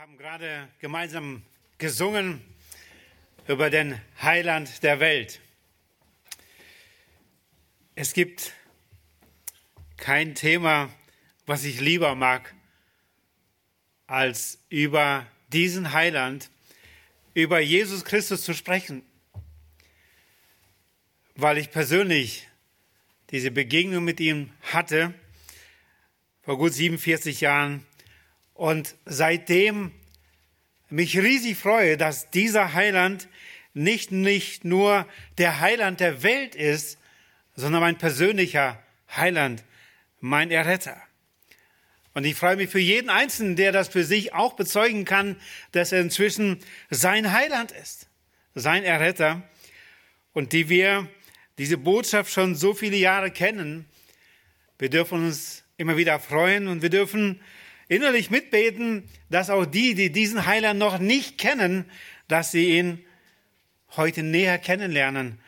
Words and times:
haben 0.00 0.16
gerade 0.16 0.66
gemeinsam 0.78 1.42
gesungen 1.76 2.40
über 3.46 3.68
den 3.68 4.00
Heiland 4.22 4.82
der 4.82 4.98
Welt. 4.98 5.42
Es 7.94 8.14
gibt 8.14 8.54
kein 9.98 10.34
Thema, 10.34 10.88
was 11.44 11.64
ich 11.64 11.80
lieber 11.82 12.14
mag, 12.14 12.54
als 14.06 14.64
über 14.70 15.26
diesen 15.48 15.92
Heiland, 15.92 16.48
über 17.34 17.60
Jesus 17.60 18.02
Christus 18.06 18.42
zu 18.42 18.54
sprechen, 18.54 19.02
weil 21.34 21.58
ich 21.58 21.70
persönlich 21.70 22.48
diese 23.32 23.50
Begegnung 23.50 24.02
mit 24.02 24.18
ihm 24.18 24.50
hatte 24.62 25.12
vor 26.40 26.56
gut 26.56 26.72
47 26.72 27.42
Jahren 27.42 27.84
und 28.60 28.94
seitdem 29.06 29.90
mich 30.90 31.16
riesig 31.16 31.56
freue, 31.56 31.96
dass 31.96 32.28
dieser 32.28 32.74
Heiland 32.74 33.26
nicht, 33.72 34.12
nicht 34.12 34.66
nur 34.66 35.08
der 35.38 35.60
Heiland 35.60 35.98
der 35.98 36.22
Welt 36.22 36.56
ist, 36.56 36.98
sondern 37.56 37.80
mein 37.80 37.96
persönlicher 37.96 38.78
Heiland, 39.16 39.64
mein 40.20 40.50
Erretter. 40.50 41.00
Und 42.12 42.26
ich 42.26 42.34
freue 42.34 42.56
mich 42.56 42.68
für 42.68 42.80
jeden 42.80 43.08
Einzelnen, 43.08 43.56
der 43.56 43.72
das 43.72 43.88
für 43.88 44.04
sich 44.04 44.34
auch 44.34 44.52
bezeugen 44.56 45.06
kann, 45.06 45.36
dass 45.72 45.92
er 45.92 46.02
inzwischen 46.02 46.58
sein 46.90 47.32
Heiland 47.32 47.72
ist, 47.72 48.08
sein 48.54 48.84
Erretter. 48.84 49.40
Und 50.34 50.52
die 50.52 50.68
wir 50.68 51.08
diese 51.56 51.78
Botschaft 51.78 52.30
schon 52.30 52.54
so 52.54 52.74
viele 52.74 52.98
Jahre 52.98 53.30
kennen, 53.30 53.86
wir 54.78 54.90
dürfen 54.90 55.24
uns 55.24 55.64
immer 55.78 55.96
wieder 55.96 56.20
freuen 56.20 56.68
und 56.68 56.82
wir 56.82 56.90
dürfen 56.90 57.40
innerlich 57.90 58.30
mitbeten, 58.30 59.02
dass 59.30 59.50
auch 59.50 59.66
die, 59.66 59.94
die 59.94 60.12
diesen 60.12 60.46
Heiland 60.46 60.78
noch 60.78 60.98
nicht 60.98 61.38
kennen, 61.38 61.90
dass 62.28 62.52
sie 62.52 62.78
ihn 62.78 63.04
heute 63.96 64.22
näher 64.22 64.58
kennenlernen, 64.58 65.40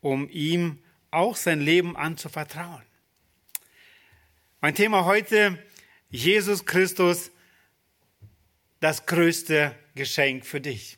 um 0.00 0.28
ihm 0.30 0.78
auch 1.10 1.34
sein 1.34 1.60
Leben 1.60 1.96
anzuvertrauen. 1.96 2.82
Mein 4.60 4.76
Thema 4.76 5.04
heute, 5.04 5.58
Jesus 6.10 6.64
Christus, 6.64 7.32
das 8.78 9.06
größte 9.06 9.74
Geschenk 9.96 10.46
für 10.46 10.60
dich. 10.60 10.96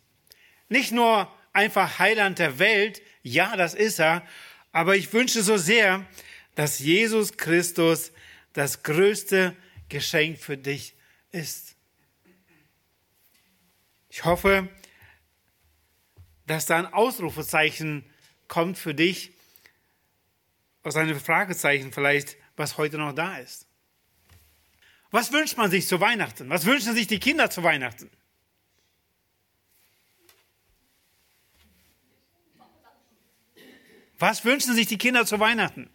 Nicht 0.68 0.92
nur 0.92 1.32
einfach 1.54 2.00
Heiland 2.00 2.38
der 2.38 2.58
Welt, 2.58 3.00
ja, 3.22 3.56
das 3.56 3.72
ist 3.72 3.98
er, 3.98 4.26
aber 4.72 4.94
ich 4.94 5.10
wünsche 5.14 5.42
so 5.42 5.56
sehr, 5.56 6.04
dass 6.54 6.80
Jesus 6.80 7.38
Christus 7.38 8.12
das 8.52 8.82
größte 8.82 9.56
Geschenk 9.92 10.38
für 10.38 10.56
dich 10.56 10.96
ist. 11.30 11.76
Ich 14.08 14.24
hoffe, 14.24 14.68
dass 16.46 16.66
da 16.66 16.78
ein 16.78 16.86
Ausrufezeichen 16.86 18.04
kommt 18.48 18.78
für 18.78 18.94
dich, 18.94 19.32
aus 20.82 20.96
einem 20.96 21.20
Fragezeichen 21.20 21.92
vielleicht, 21.92 22.36
was 22.56 22.78
heute 22.78 22.98
noch 22.98 23.12
da 23.12 23.36
ist. 23.36 23.68
Was 25.10 25.30
wünscht 25.30 25.58
man 25.58 25.70
sich 25.70 25.86
zu 25.86 26.00
Weihnachten? 26.00 26.48
Was 26.48 26.64
wünschen 26.64 26.94
sich 26.94 27.06
die 27.06 27.20
Kinder 27.20 27.50
zu 27.50 27.62
Weihnachten? 27.62 28.10
Was 34.18 34.44
wünschen 34.44 34.74
sich 34.74 34.86
die 34.86 34.98
Kinder 34.98 35.26
zu 35.26 35.38
Weihnachten? 35.38 35.90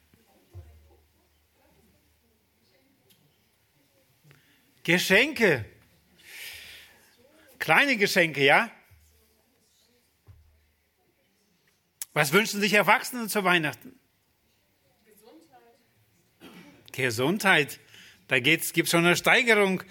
Geschenke. 4.87 5.65
Kleine 7.59 7.97
Geschenke, 7.97 8.41
ja? 8.41 8.71
Was 12.13 12.31
wünschen 12.31 12.61
sich 12.61 12.71
Erwachsene 12.71 13.27
zu 13.27 13.43
Weihnachten? 13.43 13.99
Gesundheit. 15.03 16.93
Gesundheit. 16.93 17.79
Da 18.29 18.39
gibt 18.39 18.63
es 18.63 18.89
schon 18.89 19.05
eine 19.05 19.17
Steigerung 19.17 19.83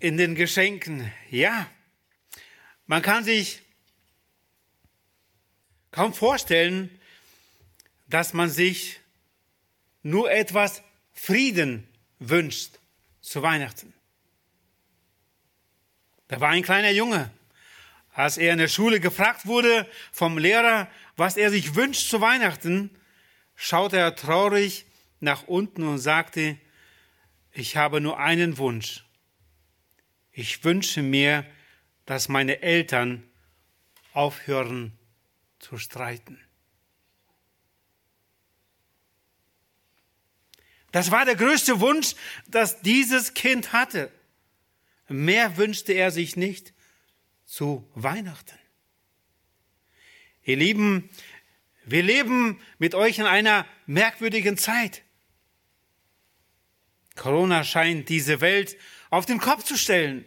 in 0.00 0.16
den 0.16 0.34
Geschenken. 0.34 1.12
Ja, 1.30 1.70
man 2.86 3.02
kann 3.02 3.22
sich 3.22 3.62
kaum 5.92 6.12
vorstellen, 6.12 6.90
dass 8.08 8.32
man 8.32 8.50
sich 8.50 8.98
nur 10.02 10.32
etwas 10.32 10.82
Frieden 11.12 11.86
wünscht 12.18 12.80
zu 13.24 13.42
Weihnachten. 13.42 13.92
Da 16.28 16.40
war 16.40 16.50
ein 16.50 16.62
kleiner 16.62 16.90
Junge. 16.90 17.30
Als 18.12 18.36
er 18.36 18.52
in 18.52 18.58
der 18.58 18.68
Schule 18.68 19.00
gefragt 19.00 19.46
wurde 19.46 19.88
vom 20.12 20.38
Lehrer, 20.38 20.88
was 21.16 21.36
er 21.36 21.50
sich 21.50 21.74
wünscht 21.74 22.08
zu 22.08 22.20
Weihnachten, 22.20 22.90
schaute 23.56 23.96
er 23.96 24.14
traurig 24.14 24.86
nach 25.20 25.44
unten 25.44 25.82
und 25.84 25.98
sagte, 25.98 26.58
ich 27.50 27.76
habe 27.76 28.00
nur 28.00 28.18
einen 28.18 28.58
Wunsch. 28.58 29.04
Ich 30.30 30.62
wünsche 30.62 31.02
mir, 31.02 31.46
dass 32.04 32.28
meine 32.28 32.62
Eltern 32.62 33.24
aufhören 34.12 34.96
zu 35.58 35.78
streiten. 35.78 36.43
Das 40.94 41.10
war 41.10 41.24
der 41.24 41.34
größte 41.34 41.80
Wunsch, 41.80 42.14
dass 42.46 42.80
dieses 42.82 43.34
Kind 43.34 43.72
hatte. 43.72 44.12
Mehr 45.08 45.56
wünschte 45.56 45.92
er 45.92 46.12
sich 46.12 46.36
nicht 46.36 46.72
zu 47.44 47.90
Weihnachten. 47.96 48.56
Ihr 50.44 50.56
Lieben, 50.56 51.10
wir 51.84 52.04
leben 52.04 52.60
mit 52.78 52.94
euch 52.94 53.18
in 53.18 53.26
einer 53.26 53.66
merkwürdigen 53.86 54.56
Zeit. 54.56 55.02
Corona 57.16 57.64
scheint 57.64 58.08
diese 58.08 58.40
Welt 58.40 58.76
auf 59.10 59.26
den 59.26 59.38
Kopf 59.38 59.64
zu 59.64 59.76
stellen. 59.76 60.24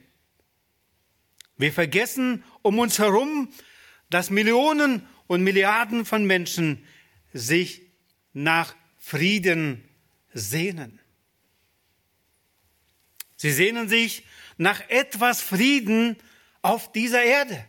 Wir 1.55 1.71
vergessen 1.71 2.43
um 2.61 2.77
uns 2.77 2.99
herum, 2.99 3.53
dass 4.09 4.29
Millionen 4.31 5.07
und 5.27 5.43
Milliarden 5.43 6.03
von 6.03 6.25
Menschen 6.25 6.85
sich 7.31 7.83
nach 8.33 8.75
Frieden 8.97 9.87
sehnen. 10.33 10.99
Sie 13.35 13.51
sehnen 13.51 13.87
sich 13.87 14.25
nach 14.57 14.81
etwas 14.89 15.41
Frieden 15.41 16.17
auf 16.61 16.91
dieser 16.91 17.23
Erde. 17.23 17.65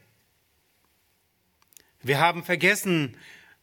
Wir 2.02 2.18
haben 2.18 2.42
vergessen, 2.42 3.16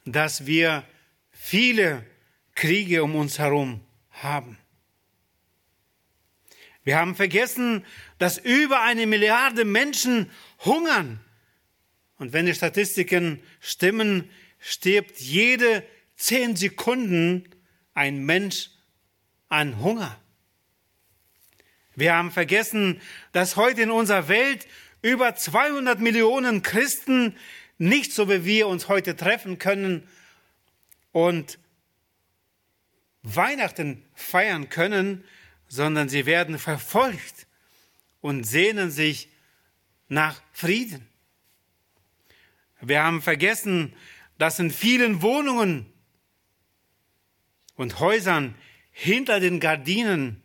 dass 0.05 0.45
wir 0.45 0.85
viele 1.31 2.05
Kriege 2.53 3.03
um 3.03 3.15
uns 3.15 3.39
herum 3.39 3.81
haben. 4.11 4.57
Wir 6.83 6.97
haben 6.97 7.15
vergessen, 7.15 7.83
dass 8.19 8.37
über 8.37 8.81
eine 8.83 9.07
Milliarde 9.07 9.65
Menschen 9.65 10.29
hungern. 10.63 11.19
Und 12.17 12.31
wenn 12.31 12.45
die 12.45 12.53
Statistiken 12.53 13.41
stimmen, 13.59 14.29
stirbt 14.59 15.19
jede 15.19 15.83
zehn 16.15 16.55
Sekunden 16.55 17.49
ein 17.95 18.23
Mensch 18.25 18.69
an 19.49 19.81
Hunger. 19.81 20.17
Wir 21.95 22.15
haben 22.15 22.31
vergessen, 22.31 23.01
dass 23.31 23.55
heute 23.55 23.81
in 23.81 23.91
unserer 23.91 24.27
Welt 24.27 24.67
über 25.01 25.35
200 25.35 25.99
Millionen 25.99 26.61
Christen 26.61 27.37
nicht 27.77 28.11
so 28.13 28.29
wie 28.29 28.45
wir 28.45 28.67
uns 28.67 28.87
heute 28.87 29.15
treffen 29.15 29.59
können 29.59 30.07
und 31.11 31.59
Weihnachten 33.21 34.03
feiern 34.13 34.69
können, 34.69 35.23
sondern 35.67 36.09
sie 36.09 36.25
werden 36.25 36.59
verfolgt 36.59 37.47
und 38.21 38.43
sehnen 38.43 38.91
sich 38.91 39.29
nach 40.07 40.41
Frieden. 40.51 41.07
Wir 42.81 43.03
haben 43.03 43.21
vergessen, 43.21 43.95
dass 44.37 44.59
in 44.59 44.69
vielen 44.69 45.21
Wohnungen 45.21 45.91
und 47.75 47.99
Häusern 47.99 48.55
hinter 48.97 49.41
den 49.41 49.59
Gardinen 49.59 50.41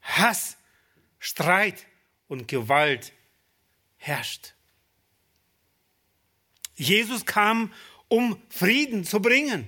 Hass, 0.00 0.56
Streit 1.18 1.84
und 2.28 2.46
Gewalt 2.46 3.12
herrscht. 3.96 4.54
Jesus 6.76 7.26
kam, 7.26 7.72
um 8.06 8.40
Frieden 8.50 9.02
zu 9.02 9.20
bringen. 9.20 9.66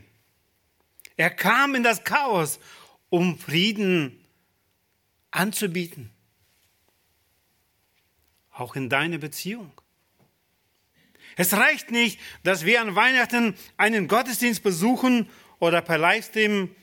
Er 1.16 1.30
kam 1.30 1.74
in 1.74 1.82
das 1.82 2.04
Chaos, 2.04 2.60
um 3.08 3.36
Frieden 3.36 4.24
anzubieten. 5.32 6.12
Auch 8.52 8.76
in 8.76 8.88
deine 8.88 9.18
Beziehung. 9.18 9.72
Es 11.34 11.52
reicht 11.52 11.90
nicht, 11.90 12.20
dass 12.44 12.64
wir 12.64 12.80
an 12.80 12.94
Weihnachten 12.94 13.56
einen 13.76 14.06
Gottesdienst 14.06 14.62
besuchen 14.62 15.28
oder 15.58 15.82
per 15.82 15.98
Livestream 15.98 16.76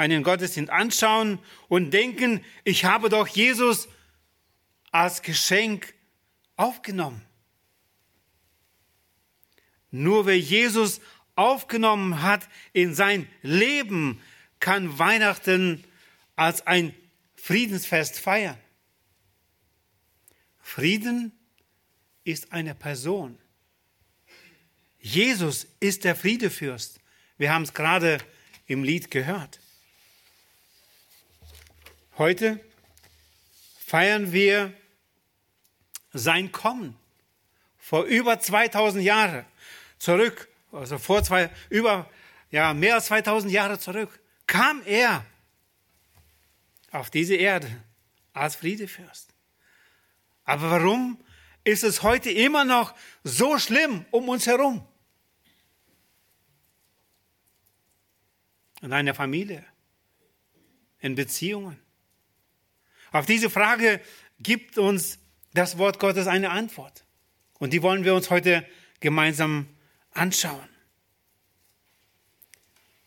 einen 0.00 0.22
Gottesdienst 0.22 0.72
anschauen 0.72 1.38
und 1.68 1.90
denken, 1.90 2.42
ich 2.64 2.86
habe 2.86 3.10
doch 3.10 3.28
Jesus 3.28 3.86
als 4.90 5.20
Geschenk 5.20 5.92
aufgenommen. 6.56 7.20
Nur 9.90 10.24
wer 10.24 10.38
Jesus 10.38 11.02
aufgenommen 11.36 12.22
hat 12.22 12.48
in 12.72 12.94
sein 12.94 13.28
Leben, 13.42 14.22
kann 14.58 14.98
Weihnachten 14.98 15.84
als 16.34 16.66
ein 16.66 16.94
Friedensfest 17.34 18.18
feiern. 18.18 18.58
Frieden 20.60 21.32
ist 22.24 22.52
eine 22.52 22.74
Person. 22.74 23.38
Jesus 24.98 25.66
ist 25.80 26.04
der 26.04 26.16
Friedefürst. 26.16 27.00
Wir 27.36 27.52
haben 27.52 27.62
es 27.64 27.74
gerade 27.74 28.18
im 28.66 28.84
Lied 28.84 29.10
gehört. 29.10 29.60
Heute 32.20 32.60
feiern 33.78 34.30
wir 34.30 34.74
sein 36.12 36.52
Kommen 36.52 36.94
vor 37.78 38.04
über 38.04 38.38
2000 38.38 39.02
Jahren 39.02 39.46
zurück, 39.98 40.46
also 40.70 40.98
vor 40.98 41.24
zwei, 41.24 41.48
über, 41.70 42.10
ja, 42.50 42.74
mehr 42.74 42.96
als 42.96 43.06
2000 43.06 43.50
Jahre 43.50 43.78
zurück, 43.78 44.20
kam 44.46 44.82
er 44.84 45.24
auf 46.90 47.08
diese 47.08 47.36
Erde 47.36 47.74
als 48.34 48.56
Friedefürst. 48.56 49.32
Aber 50.44 50.72
warum 50.72 51.18
ist 51.64 51.84
es 51.84 52.02
heute 52.02 52.30
immer 52.30 52.66
noch 52.66 52.94
so 53.24 53.58
schlimm 53.58 54.04
um 54.10 54.28
uns 54.28 54.46
herum? 54.46 54.86
In 58.82 58.92
einer 58.92 59.14
Familie, 59.14 59.64
in 60.98 61.14
Beziehungen. 61.14 61.80
Auf 63.12 63.26
diese 63.26 63.50
Frage 63.50 64.00
gibt 64.38 64.78
uns 64.78 65.18
das 65.54 65.78
Wort 65.78 65.98
Gottes 65.98 66.26
eine 66.26 66.50
Antwort. 66.50 67.04
Und 67.58 67.72
die 67.72 67.82
wollen 67.82 68.04
wir 68.04 68.14
uns 68.14 68.30
heute 68.30 68.66
gemeinsam 69.00 69.68
anschauen. 70.12 70.68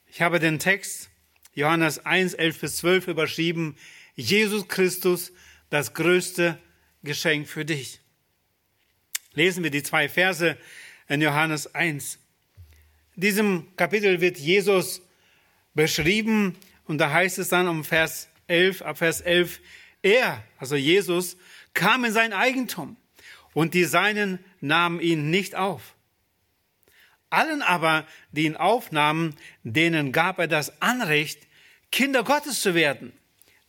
Ich 0.08 0.22
habe 0.22 0.40
den 0.40 0.60
Text 0.60 1.10
Johannes 1.56 2.06
1, 2.06 2.34
11 2.34 2.60
bis 2.60 2.78
12 2.78 3.08
überschrieben, 3.08 3.76
Jesus 4.16 4.68
Christus, 4.68 5.32
das 5.70 5.94
größte 5.94 6.60
Geschenk 7.04 7.48
für 7.48 7.66
dich. 7.66 8.00
Lesen 9.34 9.64
wir 9.64 9.72
die 9.72 9.84
zwei 9.84 10.10
Verse 10.10 10.58
in 11.08 11.22
Johannes 11.22 11.74
1. 11.74 12.20
In 13.16 13.22
diesem 13.22 13.76
Kapitel 13.76 14.22
wird 14.22 14.38
Jesus 14.38 15.02
beschrieben 15.74 16.56
und 16.86 17.00
da 17.00 17.12
heißt 17.12 17.40
es 17.40 17.50
dann 17.50 17.68
um 17.68 17.84
Vers 17.84 18.30
11, 18.48 18.82
ab 18.84 18.98
Vers 19.00 19.22
11, 19.22 19.60
er, 20.04 20.44
also 20.60 20.76
Jesus, 20.76 21.38
kam 21.74 22.06
in 22.06 22.14
sein 22.14 22.34
Eigentum 22.34 22.98
und 23.54 23.74
die 23.74 23.86
Seinen 23.86 24.40
nahmen 24.62 25.00
ihn 25.00 25.30
nicht 25.30 25.56
auf. 25.56 25.96
Allen 27.30 27.64
aber, 27.64 28.06
die 28.32 28.46
ihn 28.46 28.56
aufnahmen, 28.56 29.36
denen 29.64 30.12
gab 30.12 30.38
er 30.38 30.48
das 30.48 30.82
Anrecht, 30.82 31.48
Kinder 31.92 32.24
Gottes 32.24 32.62
zu 32.62 32.76
werden, 32.76 33.12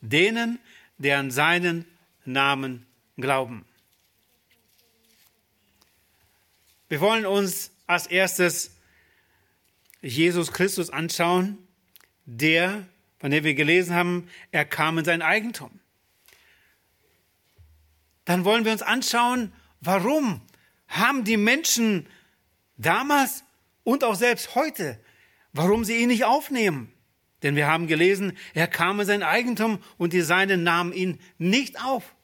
denen, 0.03 0.59
der 0.99 1.19
an 1.19 1.31
seinen 1.31 1.87
Namen 2.25 2.87
glauben. 3.17 3.65
Wir 6.89 7.01
wollen 7.01 7.27
uns 7.27 7.71
als 7.87 8.07
erstes 8.07 8.77
Jesus 10.03 10.53
Christus 10.53 10.91
anschauen, 10.91 11.59
der, 12.27 12.87
von 13.19 13.31
dem 13.31 13.45
wir 13.45 13.55
gelesen 13.55 13.95
haben, 13.95 14.29
er 14.53 14.65
kam 14.65 14.99
in 14.99 15.05
sein 15.05 15.23
Eigentum. 15.23 15.81
Dann 18.25 18.45
wollen 18.45 18.65
wir 18.65 18.73
uns 18.73 18.83
anschauen, 18.83 19.53
warum 19.81 20.41
haben 20.89 21.25
die 21.25 21.37
Menschen 21.37 22.07
damals 22.77 23.45
und 23.83 24.05
auch 24.05 24.15
selbst 24.15 24.55
heute, 24.55 25.01
warum 25.53 25.85
sie 25.85 25.97
ihn 25.97 26.09
nicht 26.09 26.25
aufnehmen. 26.25 26.93
Denn 27.43 27.57
wir 27.57 27.67
haben 27.67 27.87
gelesen, 27.87 28.37
er 28.55 28.67
kam 28.67 29.01
in 29.01 29.07
sein 29.07 29.23
Eigentum 29.23 29.79
und 29.99 30.13
die 30.13 30.23
Seinen 30.23 30.63
nahmen 30.63 30.93
ihn 30.93 31.21
nicht 31.37 31.83
auf. 31.85 32.15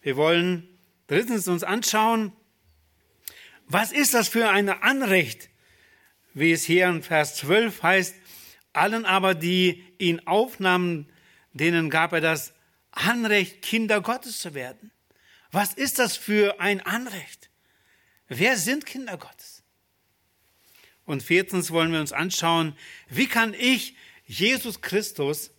Wir 0.00 0.16
wollen 0.16 0.68
drittens 1.06 1.48
uns 1.48 1.64
anschauen, 1.64 2.32
was 3.66 3.92
ist 3.92 4.14
das 4.14 4.28
für 4.28 4.48
ein 4.48 4.68
Anrecht, 4.68 5.50
wie 6.32 6.52
es 6.52 6.64
hier 6.64 6.88
in 6.88 7.02
Vers 7.02 7.36
12 7.36 7.82
heißt, 7.82 8.14
allen 8.72 9.04
aber, 9.04 9.34
die 9.34 9.84
ihn 9.98 10.26
aufnahmen, 10.26 11.10
denen 11.52 11.90
gab 11.90 12.12
er 12.12 12.20
das 12.20 12.54
Anrecht, 12.94 13.62
Kinder 13.62 14.00
Gottes 14.00 14.38
zu 14.38 14.54
werden. 14.54 14.90
Was 15.50 15.74
ist 15.74 15.98
das 15.98 16.16
für 16.16 16.60
ein 16.60 16.80
Anrecht? 16.80 17.50
Wer 18.28 18.56
sind 18.56 18.86
Kinder 18.86 19.18
Gottes? 19.18 19.62
Und 21.04 21.22
viertens 21.22 21.70
wollen 21.70 21.92
wir 21.92 22.00
uns 22.00 22.12
anschauen, 22.12 22.76
wie 23.08 23.26
kann 23.26 23.54
ich 23.54 23.96
Jesus 24.26 24.80
Christus 24.80 25.50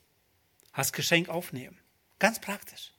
als 0.72 0.92
Geschenk 0.92 1.30
aufnehmen? 1.30 1.78
Ganz 2.20 2.40
praktisch. 2.40 2.92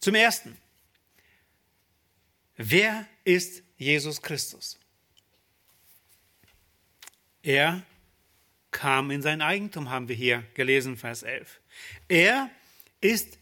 Zum 0.00 0.14
Ersten, 0.14 0.58
wer 2.56 3.06
ist 3.24 3.62
Jesus 3.78 4.20
Christus? 4.20 4.78
Er 7.42 7.82
kam 8.70 9.10
in 9.10 9.22
sein 9.22 9.40
Eigentum, 9.40 9.90
haben 9.90 10.08
wir 10.08 10.16
hier 10.16 10.44
gelesen, 10.54 10.96
Vers 10.96 11.22
11. 11.22 11.60
Er 12.08 12.50
ist 13.00 13.38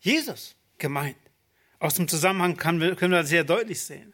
Jesus 0.00 0.54
gemeint. 0.78 1.16
Aus 1.78 1.94
dem 1.94 2.08
Zusammenhang 2.08 2.56
können 2.56 2.80
wir, 2.80 2.96
können 2.96 3.12
wir 3.12 3.20
das 3.20 3.28
sehr 3.28 3.44
deutlich 3.44 3.80
sehen. 3.80 4.12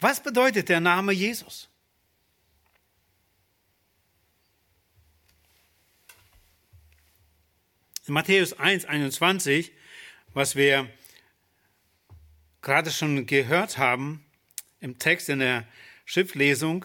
Was 0.00 0.22
bedeutet 0.22 0.68
der 0.68 0.80
Name 0.80 1.12
Jesus? 1.12 1.68
In 8.06 8.14
Matthäus 8.14 8.52
1, 8.52 8.84
21 8.84 9.72
was 10.36 10.54
wir 10.54 10.86
gerade 12.60 12.90
schon 12.90 13.24
gehört 13.24 13.78
haben 13.78 14.22
im 14.80 14.98
Text 14.98 15.30
in 15.30 15.38
der 15.38 15.66
Schriftlesung, 16.04 16.84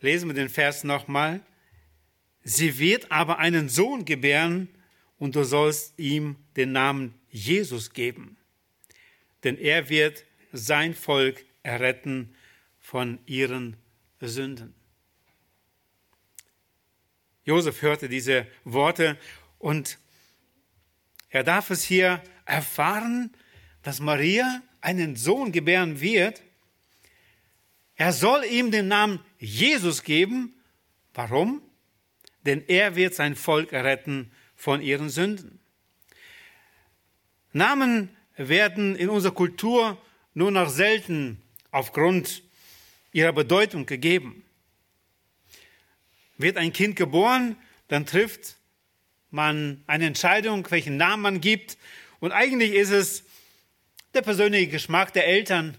lesen 0.00 0.28
wir 0.28 0.34
den 0.34 0.50
Vers 0.50 0.84
nochmal. 0.84 1.40
Sie 2.48 2.78
wird 2.78 3.10
aber 3.10 3.40
einen 3.40 3.68
Sohn 3.68 4.04
gebären 4.04 4.68
und 5.18 5.34
du 5.34 5.42
sollst 5.42 5.98
ihm 5.98 6.36
den 6.54 6.70
Namen 6.70 7.12
Jesus 7.28 7.92
geben, 7.92 8.36
denn 9.42 9.58
er 9.58 9.88
wird 9.88 10.24
sein 10.52 10.94
Volk 10.94 11.44
erretten 11.64 12.36
von 12.78 13.18
ihren 13.26 13.76
Sünden. 14.20 14.76
Josef 17.44 17.82
hörte 17.82 18.08
diese 18.08 18.46
Worte 18.62 19.18
und 19.58 19.98
er 21.28 21.42
darf 21.42 21.70
es 21.70 21.82
hier 21.82 22.22
erfahren, 22.44 23.32
dass 23.82 23.98
Maria 23.98 24.62
einen 24.80 25.16
Sohn 25.16 25.50
gebären 25.50 26.00
wird. 26.00 26.44
Er 27.96 28.12
soll 28.12 28.44
ihm 28.44 28.70
den 28.70 28.86
Namen 28.86 29.18
Jesus 29.40 30.04
geben. 30.04 30.54
Warum? 31.12 31.65
Denn 32.46 32.64
er 32.68 32.96
wird 32.96 33.14
sein 33.14 33.34
Volk 33.34 33.72
erretten 33.72 34.30
von 34.54 34.80
ihren 34.80 35.10
Sünden. 35.10 35.58
Namen 37.52 38.16
werden 38.36 38.96
in 38.96 39.08
unserer 39.08 39.34
Kultur 39.34 40.00
nur 40.34 40.50
noch 40.50 40.68
selten 40.68 41.42
aufgrund 41.70 42.42
ihrer 43.12 43.32
Bedeutung 43.32 43.86
gegeben. 43.86 44.44
Wird 46.38 46.56
ein 46.56 46.72
Kind 46.72 46.96
geboren, 46.96 47.56
dann 47.88 48.06
trifft 48.06 48.56
man 49.30 49.82
eine 49.86 50.06
Entscheidung, 50.06 50.70
welchen 50.70 50.96
Namen 50.96 51.22
man 51.22 51.40
gibt. 51.40 51.78
Und 52.20 52.32
eigentlich 52.32 52.72
ist 52.72 52.90
es 52.90 53.24
der 54.14 54.22
persönliche 54.22 54.68
Geschmack 54.68 55.12
der 55.12 55.26
Eltern, 55.26 55.76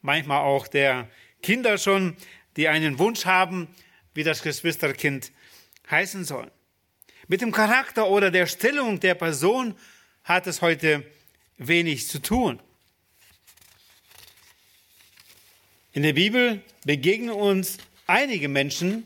manchmal 0.00 0.40
auch 0.40 0.66
der 0.66 1.10
Kinder 1.42 1.78
schon, 1.78 2.16
die 2.56 2.68
einen 2.68 2.98
Wunsch 2.98 3.24
haben, 3.24 3.68
wie 4.14 4.24
das 4.24 4.42
Geschwisterkind 4.42 5.30
heißen 5.90 6.24
soll. 6.24 6.50
Mit 7.26 7.40
dem 7.40 7.52
Charakter 7.52 8.08
oder 8.08 8.30
der 8.30 8.46
Stellung 8.46 9.00
der 9.00 9.14
Person 9.14 9.74
hat 10.24 10.46
es 10.46 10.62
heute 10.62 11.04
wenig 11.56 12.08
zu 12.08 12.20
tun. 12.20 12.60
In 15.92 16.02
der 16.02 16.12
Bibel 16.12 16.62
begegnen 16.84 17.30
uns 17.30 17.78
einige 18.06 18.48
Menschen, 18.48 19.04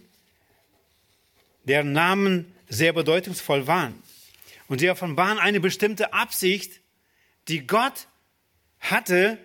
deren 1.64 1.92
Namen 1.92 2.52
sehr 2.68 2.92
bedeutungsvoll 2.92 3.66
waren. 3.66 4.02
Und 4.68 4.80
sie 4.80 4.90
offenbaren 4.90 5.38
eine 5.38 5.60
bestimmte 5.60 6.12
Absicht, 6.12 6.80
die 7.48 7.66
Gott 7.66 8.08
hatte 8.80 9.38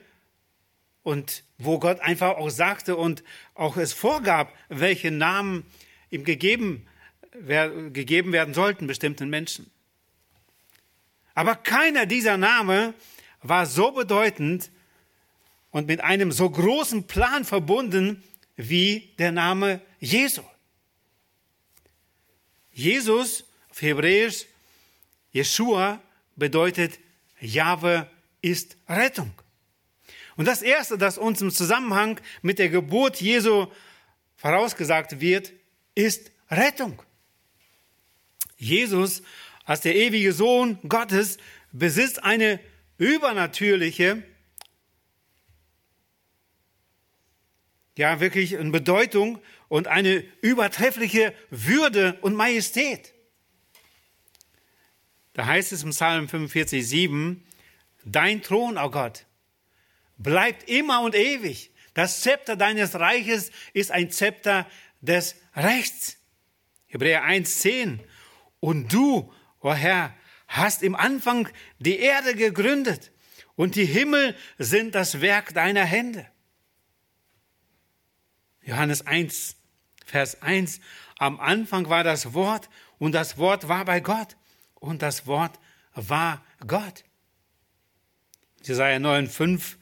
und 1.03 1.43
wo 1.57 1.79
Gott 1.79 1.99
einfach 1.99 2.37
auch 2.37 2.49
sagte 2.49 2.95
und 2.95 3.23
auch 3.53 3.77
es 3.77 3.93
vorgab, 3.93 4.53
welche 4.69 5.11
Namen 5.11 5.65
ihm 6.09 6.23
gegeben, 6.23 6.87
gegeben 7.45 8.31
werden 8.31 8.53
sollten 8.53 8.87
bestimmten 8.87 9.29
Menschen. 9.29 9.69
Aber 11.33 11.55
keiner 11.55 12.05
dieser 12.05 12.37
Namen 12.37 12.93
war 13.41 13.65
so 13.65 13.91
bedeutend 13.91 14.71
und 15.71 15.87
mit 15.87 16.01
einem 16.01 16.31
so 16.31 16.49
großen 16.49 17.05
Plan 17.05 17.45
verbunden 17.45 18.23
wie 18.55 19.13
der 19.19 19.31
Name 19.31 19.81
Jesu. 19.99 20.41
Jesus 22.71 23.43
auf 23.69 23.81
Hebräisch, 23.81 24.45
Jeshua 25.31 26.01
bedeutet 26.35 26.99
Jahwe 27.39 28.09
ist 28.41 28.77
Rettung. 28.89 29.31
Und 30.35 30.45
das 30.45 30.61
Erste, 30.61 30.97
das 30.97 31.17
uns 31.17 31.41
im 31.41 31.51
Zusammenhang 31.51 32.19
mit 32.41 32.59
der 32.59 32.69
Geburt 32.69 33.21
Jesu 33.21 33.67
vorausgesagt 34.37 35.19
wird, 35.19 35.51
ist 35.95 36.31
Rettung. 36.49 37.01
Jesus 38.57 39.21
als 39.65 39.81
der 39.81 39.95
ewige 39.95 40.33
Sohn 40.33 40.79
Gottes 40.87 41.37
besitzt 41.71 42.23
eine 42.23 42.59
übernatürliche, 42.97 44.23
ja 47.97 48.19
wirklich 48.19 48.57
eine 48.57 48.71
Bedeutung 48.71 49.39
und 49.67 49.87
eine 49.87 50.23
übertreffliche 50.41 51.33
Würde 51.49 52.17
und 52.21 52.35
Majestät. 52.35 53.13
Da 55.33 55.45
heißt 55.45 55.71
es 55.71 55.83
im 55.83 55.91
Psalm 55.91 56.29
45, 56.29 56.87
7, 56.87 57.43
Dein 58.05 58.41
Thron, 58.41 58.77
o 58.77 58.85
oh 58.85 58.89
Gott, 58.89 59.25
bleibt 60.17 60.69
immer 60.69 61.01
und 61.01 61.13
ewig. 61.13 61.71
Das 61.93 62.21
Zepter 62.21 62.55
deines 62.55 62.95
Reiches 62.95 63.51
ist 63.73 63.91
ein 63.91 64.11
Zepter 64.11 64.65
des 65.01 65.35
Rechts. 65.55 66.17
Hebräer 66.85 67.23
1, 67.23 67.59
10. 67.59 67.99
Und 68.59 68.91
du, 68.91 69.17
o 69.17 69.33
oh 69.61 69.73
Herr, 69.73 70.13
hast 70.47 70.83
im 70.83 70.95
Anfang 70.95 71.49
die 71.79 71.99
Erde 71.99 72.35
gegründet 72.35 73.11
und 73.55 73.75
die 73.75 73.85
Himmel 73.85 74.35
sind 74.57 74.95
das 74.95 75.21
Werk 75.21 75.53
deiner 75.53 75.83
Hände. 75.83 76.25
Johannes 78.61 79.05
1, 79.05 79.55
Vers 80.05 80.41
1. 80.41 80.79
Am 81.17 81.39
Anfang 81.39 81.89
war 81.89 82.03
das 82.03 82.33
Wort 82.33 82.69
und 82.97 83.13
das 83.13 83.37
Wort 83.37 83.67
war 83.67 83.85
bei 83.85 83.99
Gott 83.99 84.37
und 84.75 85.01
das 85.01 85.25
Wort 85.25 85.59
war 85.93 86.43
Gott. 86.65 87.03
Jesaja 88.63 88.99
9, 88.99 89.27
5. 89.27 89.77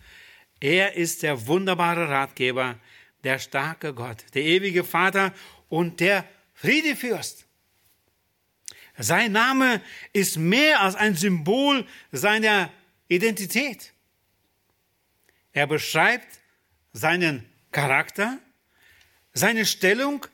Er 0.59 0.95
ist 0.95 1.23
der 1.23 1.47
wunderbare 1.47 2.09
Ratgeber, 2.09 2.79
der 3.23 3.39
starke 3.39 3.93
Gott, 3.93 4.23
der 4.33 4.43
ewige 4.43 4.83
Vater 4.83 5.33
und 5.67 5.99
der 5.99 6.25
Friedefürst. 6.53 7.44
Sein 8.97 9.33
Name 9.33 9.81
ist 10.13 10.37
mehr 10.37 10.81
als 10.81 10.95
ein 10.95 11.15
Symbol 11.15 11.85
seiner 12.11 12.71
Identität. 13.07 13.93
Er 15.51 15.67
beschreibt 15.67 16.39
seinen 16.93 17.45
Charakter, 17.71 18.39
seine 19.33 19.65
Stellung, 19.65 20.25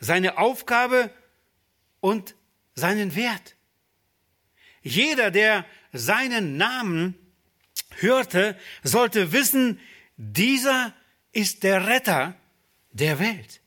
seine 0.00 0.38
Aufgabe 0.38 1.10
und 2.00 2.34
seinen 2.74 3.14
Wert. 3.14 3.54
Jeder, 4.82 5.30
der 5.30 5.64
seinen 5.92 6.56
Namen 6.56 7.14
hörte, 7.98 8.58
sollte 8.82 9.32
wissen, 9.32 9.78
dieser 10.16 10.92
ist 11.32 11.62
der 11.62 11.86
Retter 11.86 12.34
der 12.90 13.18
Welt. 13.20 13.60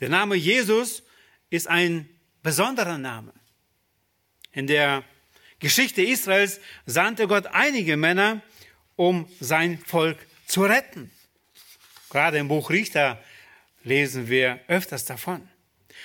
Der 0.00 0.10
Name 0.10 0.34
Jesus 0.34 1.02
ist 1.48 1.68
ein 1.68 2.08
besonderer 2.46 2.96
Name. 2.96 3.32
In 4.52 4.68
der 4.68 5.02
Geschichte 5.58 6.00
Israels 6.00 6.60
sandte 6.86 7.26
Gott 7.26 7.48
einige 7.48 7.96
Männer, 7.96 8.40
um 8.94 9.28
sein 9.40 9.78
Volk 9.78 10.16
zu 10.46 10.62
retten. 10.62 11.10
Gerade 12.08 12.38
im 12.38 12.46
Buch 12.46 12.70
Richter 12.70 13.20
lesen 13.82 14.28
wir 14.28 14.60
öfters 14.68 15.04
davon. 15.04 15.48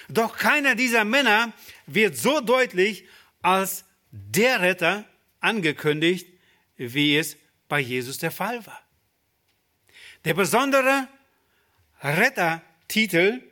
Doch 0.10 0.36
keiner 0.36 0.74
dieser 0.74 1.06
Männer 1.06 1.54
wird 1.86 2.18
so 2.18 2.42
deutlich 2.42 3.06
als 3.44 3.86
der 4.10 4.62
Retter 4.62 5.06
angekündigt, 5.42 6.28
wie 6.76 7.18
es 7.18 7.38
bei 7.70 7.80
Jesus 7.80 8.18
der 8.18 8.32
Fall 8.32 8.66
war. 8.66 8.82
Der 10.26 10.34
besondere 10.34 11.08
Rettertitel 12.02 13.44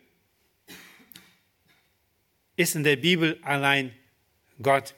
ist 2.59 2.75
in 2.75 2.83
der 2.83 2.97
Bibel 2.97 3.39
allein 3.41 3.95
Gott 4.61 4.93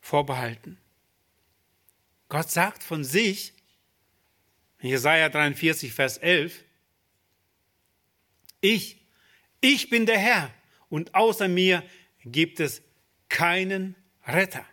vorbehalten. 0.00 0.78
Gott 2.30 2.50
sagt 2.50 2.82
von 2.82 3.04
sich, 3.04 3.52
in 4.78 4.88
Jesaja 4.88 5.28
43, 5.28 5.92
Vers 5.92 6.16
11, 6.16 6.64
ich, 8.62 9.02
ich 9.60 9.90
bin 9.90 10.06
der 10.06 10.16
Herr 10.16 10.50
und 10.88 11.14
außer 11.14 11.46
mir 11.46 11.84
gibt 12.24 12.58
es 12.58 12.80
keinen 13.28 13.94
Retter. 14.26 14.64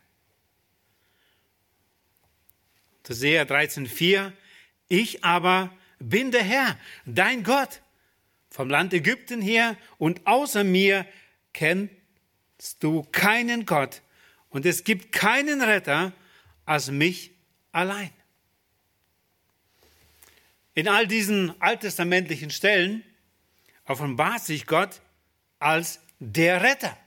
Hosea 3.09 3.43
13,4 3.43 4.31
Ich 4.87 5.21
aber 5.25 5.75
bin 5.99 6.31
der 6.31 6.43
Herr, 6.43 6.79
dein 7.05 7.43
Gott, 7.43 7.81
vom 8.49 8.69
Land 8.69 8.93
Ägypten 8.93 9.41
her 9.41 9.75
und 9.97 10.25
außer 10.25 10.63
mir 10.63 11.05
kennst 11.51 12.04
du 12.79 13.03
keinen 13.11 13.65
Gott 13.65 14.01
und 14.49 14.65
es 14.65 14.83
gibt 14.83 15.11
keinen 15.11 15.61
Retter 15.61 16.13
als 16.65 16.89
mich 16.89 17.31
allein. 17.71 18.11
In 20.73 20.87
all 20.87 21.07
diesen 21.07 21.59
alttestamentlichen 21.61 22.49
Stellen 22.49 23.03
offenbart 23.85 24.41
sich 24.43 24.65
Gott 24.65 25.01
als 25.59 25.99
der 26.19 26.61
Retter. 26.61 26.97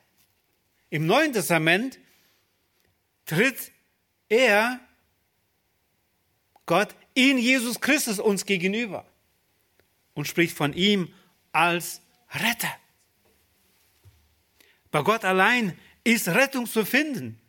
Im 0.90 1.06
Neuen 1.06 1.32
Testament 1.32 1.98
tritt 3.26 3.72
er, 4.28 4.80
Gott, 6.66 6.94
in 7.14 7.38
Jesus 7.38 7.80
Christus 7.80 8.18
uns 8.18 8.46
gegenüber 8.46 9.06
und 10.14 10.26
spricht 10.26 10.56
von 10.56 10.72
ihm 10.72 11.12
als 11.52 12.00
Retter. 12.30 12.74
Bei 14.90 15.02
Gott 15.02 15.25
allein 15.25 15.76
ist 16.04 16.28
Rettung 16.28 16.66
zu 16.66 16.85
finden. 16.85 17.40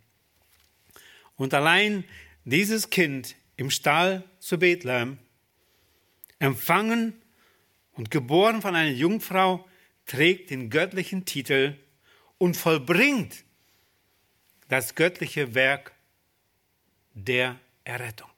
Und 1.36 1.54
allein 1.54 2.04
dieses 2.44 2.90
Kind 2.90 3.36
im 3.56 3.72
Stall 3.72 4.24
zu 4.40 4.58
Bethlehem, 4.58 5.18
empfangen 6.40 7.14
und 7.94 8.12
geboren 8.12 8.62
von 8.62 8.76
einer 8.76 8.92
Jungfrau, 8.92 9.68
trägt 10.06 10.50
den 10.50 10.70
göttlichen 10.70 11.26
Titel 11.26 11.78
und 12.38 12.58
vollbringt 12.58 13.44
das 14.68 14.96
göttliche 14.96 15.54
Werk 15.56 15.94
der 17.14 17.60
Errettung. 17.84 18.30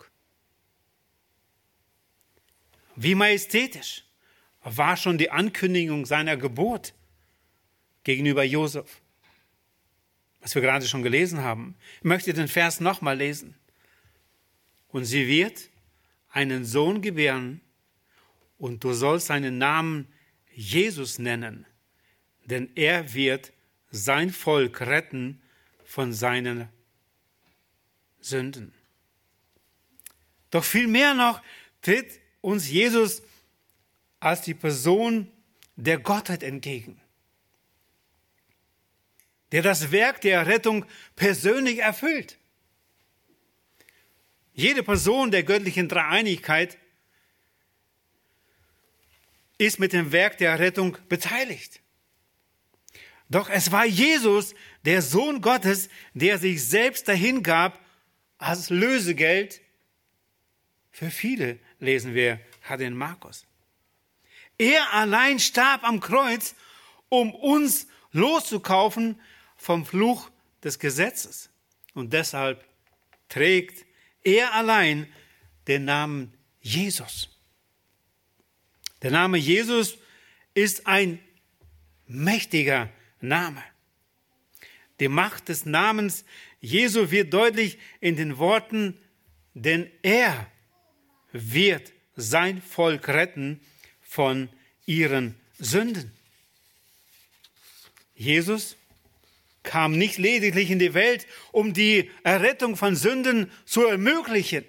Wie 2.95 3.15
majestätisch 3.15 4.03
war 4.63 4.97
schon 4.97 5.17
die 5.17 5.31
Ankündigung 5.31 6.05
seiner 6.05 6.37
Geburt 6.37 6.93
gegenüber 8.03 8.43
Josef, 8.43 9.01
was 10.39 10.55
wir 10.55 10.61
gerade 10.61 10.87
schon 10.87 11.03
gelesen 11.03 11.41
haben. 11.41 11.75
Ich 11.99 12.03
möchte 12.05 12.33
den 12.33 12.47
Vers 12.47 12.79
nochmal 12.79 13.17
lesen. 13.17 13.55
Und 14.89 15.05
sie 15.05 15.27
wird 15.27 15.69
einen 16.29 16.65
Sohn 16.65 17.01
gebären, 17.01 17.61
und 18.61 18.83
du 18.83 18.93
sollst 18.93 19.25
seinen 19.25 19.57
Namen 19.57 20.07
Jesus 20.53 21.17
nennen, 21.17 21.65
denn 22.45 22.69
er 22.75 23.15
wird 23.15 23.53
sein 23.89 24.29
Volk 24.29 24.81
retten 24.81 25.41
von 25.83 26.13
seinen 26.13 26.69
Sünden. 28.19 28.71
Doch 30.51 30.63
viel 30.63 30.85
mehr 30.85 31.15
noch 31.15 31.41
tritt 31.81 32.19
uns 32.41 32.69
Jesus 32.69 33.23
als 34.19 34.41
die 34.43 34.53
Person 34.53 35.31
der 35.75 35.97
Gottheit 35.97 36.43
entgegen, 36.43 37.00
der 39.51 39.61
das 39.61 39.91
Werk 39.91 40.21
der 40.21 40.47
Rettung 40.47 40.85
persönlich 41.15 41.79
erfüllt. 41.79 42.37
Jede 44.53 44.83
Person 44.83 45.31
der 45.31 45.43
göttlichen 45.43 45.87
Dreieinigkeit 45.87 46.77
ist 49.57 49.79
mit 49.79 49.93
dem 49.93 50.11
Werk 50.11 50.37
der 50.37 50.59
Rettung 50.59 50.97
beteiligt. 51.07 51.81
Doch 53.29 53.49
es 53.49 53.71
war 53.71 53.85
Jesus, 53.85 54.53
der 54.83 55.01
Sohn 55.01 55.41
Gottes, 55.41 55.89
der 56.13 56.37
sich 56.37 56.67
selbst 56.67 57.07
dahingab 57.07 57.79
als 58.37 58.69
Lösegeld 58.69 59.61
für 60.91 61.09
viele, 61.09 61.59
lesen 61.79 62.13
wir, 62.13 62.41
hat 62.63 62.81
in 62.81 62.95
Markus. 62.95 63.45
Er 64.57 64.93
allein 64.93 65.39
starb 65.39 65.83
am 65.83 65.99
Kreuz, 66.01 66.55
um 67.07 67.33
uns 67.33 67.87
loszukaufen 68.11 69.19
vom 69.61 69.85
Fluch 69.85 70.31
des 70.63 70.79
Gesetzes 70.79 71.51
Und 71.93 72.13
deshalb 72.13 72.65
trägt 73.29 73.85
er 74.23 74.53
allein 74.53 75.07
den 75.67 75.85
Namen 75.85 76.33
Jesus. 76.61 77.29
Der 79.03 79.11
Name 79.11 79.37
Jesus 79.37 79.99
ist 80.55 80.87
ein 80.87 81.19
mächtiger 82.07 82.89
Name. 83.19 83.63
Die 84.99 85.07
Macht 85.07 85.49
des 85.49 85.65
Namens 85.65 86.25
Jesu 86.59 87.11
wird 87.11 87.31
deutlich 87.31 87.77
in 87.99 88.15
den 88.15 88.39
Worten, 88.39 88.97
denn 89.53 89.91
er 90.01 90.49
wird 91.31 91.93
sein 92.15 92.63
Volk 92.63 93.07
retten 93.09 93.61
von 94.01 94.49
ihren 94.87 95.35
Sünden. 95.59 96.11
Jesus 98.15 98.75
kam 99.63 99.97
nicht 99.97 100.17
lediglich 100.17 100.71
in 100.71 100.79
die 100.79 100.93
Welt, 100.93 101.27
um 101.51 101.73
die 101.73 102.09
Errettung 102.23 102.75
von 102.75 102.95
Sünden 102.95 103.51
zu 103.65 103.85
ermöglichen. 103.85 104.65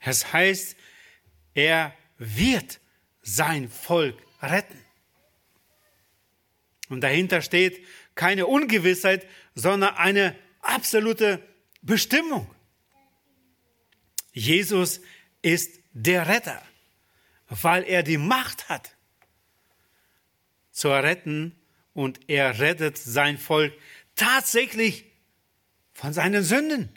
Es 0.00 0.32
heißt, 0.32 0.76
er 1.54 1.94
wird 2.18 2.80
sein 3.22 3.68
Volk 3.68 4.16
retten. 4.42 4.78
Und 6.88 7.00
dahinter 7.00 7.40
steht 7.40 7.84
keine 8.14 8.46
Ungewissheit, 8.46 9.26
sondern 9.54 9.94
eine 9.94 10.36
absolute 10.60 11.42
Bestimmung. 11.82 12.50
Jesus 14.32 15.00
ist 15.42 15.80
der 15.92 16.28
Retter, 16.28 16.60
weil 17.48 17.84
er 17.84 18.02
die 18.02 18.18
Macht 18.18 18.68
hat 18.68 18.94
zu 20.72 20.88
retten 20.88 21.56
und 21.94 22.20
er 22.28 22.58
rettet 22.58 22.98
sein 22.98 23.38
Volk 23.38 23.72
tatsächlich 24.16 25.06
von 25.92 26.12
seinen 26.12 26.42
Sünden. 26.42 26.90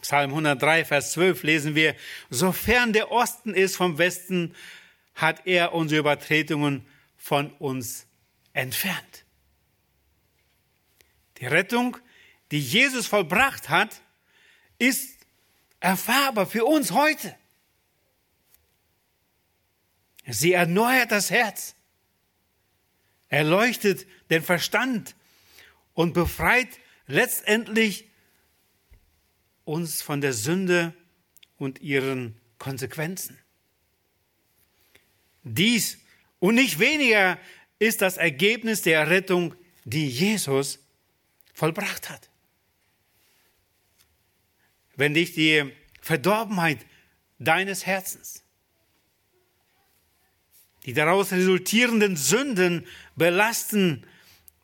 Psalm 0.00 0.30
103, 0.30 0.84
Vers 0.86 1.12
12 1.12 1.42
lesen 1.42 1.74
wir, 1.74 1.94
sofern 2.30 2.92
der 2.92 3.10
Osten 3.10 3.52
ist 3.52 3.76
vom 3.76 3.98
Westen, 3.98 4.54
hat 5.14 5.46
er 5.46 5.74
unsere 5.74 6.00
Übertretungen 6.00 6.86
von 7.16 7.52
uns 7.54 8.06
entfernt. 8.54 9.24
Die 11.38 11.46
Rettung, 11.46 11.98
die 12.50 12.60
Jesus 12.60 13.06
vollbracht 13.06 13.68
hat, 13.68 14.00
ist 14.78 15.18
erfahrbar 15.80 16.46
für 16.46 16.64
uns 16.64 16.92
heute. 16.92 17.34
Sie 20.26 20.52
erneuert 20.52 21.10
das 21.10 21.30
Herz, 21.30 21.74
erleuchtet 23.30 24.06
den 24.28 24.42
Verstand 24.42 25.16
und 25.94 26.12
befreit 26.12 26.68
letztendlich 27.06 28.08
uns 29.64 30.02
von 30.02 30.20
der 30.20 30.32
Sünde 30.32 30.94
und 31.56 31.80
ihren 31.80 32.38
Konsequenzen. 32.58 33.38
Dies 35.42 35.98
und 36.38 36.56
nicht 36.56 36.78
weniger 36.78 37.38
ist 37.78 38.02
das 38.02 38.16
Ergebnis 38.16 38.82
der 38.82 39.08
Rettung, 39.08 39.54
die 39.84 40.08
Jesus 40.08 40.80
vollbracht 41.54 42.10
hat. 42.10 42.28
Wenn 44.96 45.14
dich 45.14 45.32
die 45.32 45.72
Verdorbenheit 46.00 46.84
deines 47.38 47.86
Herzens, 47.86 48.42
die 50.84 50.94
daraus 50.94 51.32
resultierenden 51.32 52.16
Sünden 52.16 52.86
belasten, 53.20 54.06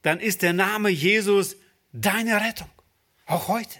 dann 0.00 0.18
ist 0.18 0.40
der 0.40 0.54
Name 0.54 0.88
Jesus 0.88 1.56
deine 1.92 2.40
Rettung, 2.40 2.70
auch 3.26 3.48
heute. 3.48 3.78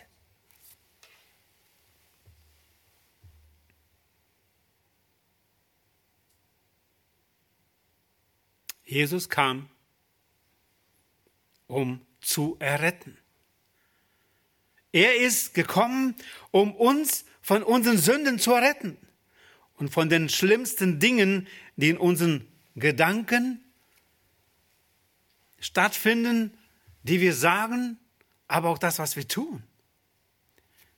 Jesus 8.84 9.30
kam, 9.30 9.70
um 11.68 12.04
zu 12.20 12.56
erretten. 12.58 13.16
Er 14.92 15.16
ist 15.16 15.54
gekommen, 15.54 16.14
um 16.50 16.74
uns 16.74 17.24
von 17.40 17.62
unseren 17.62 17.96
Sünden 17.96 18.38
zu 18.38 18.52
retten 18.52 18.98
und 19.76 19.88
von 19.88 20.10
den 20.10 20.28
schlimmsten 20.28 21.00
Dingen, 21.00 21.48
die 21.76 21.88
in 21.88 21.96
unseren 21.96 22.46
Gedanken 22.74 23.62
stattfinden, 25.58 26.56
die 27.02 27.20
wir 27.20 27.34
sagen, 27.34 27.98
aber 28.48 28.70
auch 28.70 28.78
das, 28.78 28.98
was 28.98 29.16
wir 29.16 29.26
tun. 29.26 29.62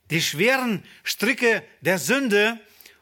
Die 0.09 0.21
schweren 0.21 0.83
Stricke 1.03 1.63
der 1.81 1.99
Sünde 1.99 2.59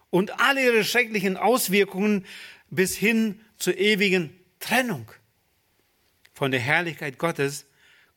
und 0.09 0.39
alle 0.39 0.63
ihre 0.63 0.83
schrecklichen 0.83 1.37
Auswirkungen 1.37 2.25
bis 2.69 2.95
hin 2.95 3.39
zur 3.57 3.77
ewigen 3.77 4.37
Trennung 4.59 5.09
von 6.33 6.51
der 6.51 6.59
Herrlichkeit 6.59 7.17
Gottes 7.17 7.65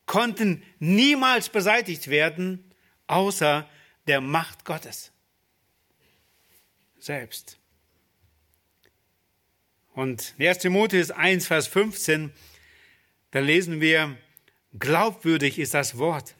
konnten 0.05 0.63
niemals 0.79 1.49
beseitigt 1.49 2.09
werden, 2.09 2.71
außer 3.07 3.67
der 4.07 4.21
Macht 4.21 4.65
Gottes 4.65 5.11
selbst. 6.99 7.57
Und 9.93 10.35
1. 10.39 10.59
Timotheus 10.59 11.11
1, 11.11 11.47
Vers 11.47 11.67
15, 11.67 12.31
da 13.31 13.39
lesen 13.39 13.81
wir, 13.81 14.17
glaubwürdig 14.77 15.59
ist 15.59 15.73
das 15.73 15.97
Wort 15.97 16.35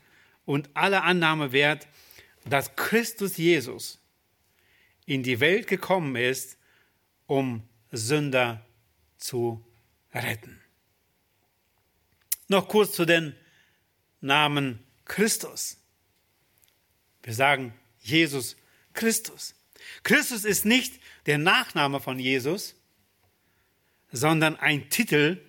und 0.45 0.69
alle 0.73 1.03
Annahme 1.03 1.51
wert, 1.51 1.87
dass 2.45 2.75
Christus 2.75 3.37
Jesus 3.37 3.99
in 5.05 5.23
die 5.23 5.39
Welt 5.39 5.67
gekommen 5.67 6.15
ist, 6.15 6.57
um 7.27 7.67
Sünder 7.91 8.65
zu 9.17 9.65
retten. 10.13 10.61
Noch 12.47 12.67
kurz 12.67 12.93
zu 12.93 13.05
den 13.05 13.35
Namen 14.19 14.83
Christus. 15.05 15.77
Wir 17.23 17.33
sagen 17.33 17.73
Jesus 17.99 18.55
Christus. 18.93 19.55
Christus 20.03 20.43
ist 20.43 20.65
nicht 20.65 20.99
der 21.25 21.37
Nachname 21.37 21.99
von 21.99 22.19
Jesus, 22.19 22.75
sondern 24.11 24.55
ein 24.57 24.89
Titel, 24.89 25.39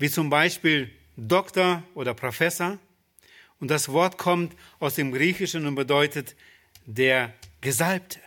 wie 0.00 0.10
zum 0.10 0.30
Beispiel 0.30 0.90
Doktor 1.16 1.84
oder 1.94 2.14
Professor. 2.14 2.78
Und 3.60 3.70
das 3.70 3.90
Wort 3.90 4.16
kommt 4.16 4.56
aus 4.78 4.94
dem 4.94 5.12
Griechischen 5.12 5.66
und 5.66 5.74
bedeutet 5.74 6.34
der 6.86 7.34
Gesalbte. 7.60 8.18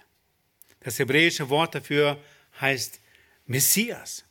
Das 0.81 0.99
hebräische 0.99 1.49
Wort 1.49 1.73
dafür 1.73 2.19
heißt 2.62 2.99
Messias. 3.47 4.23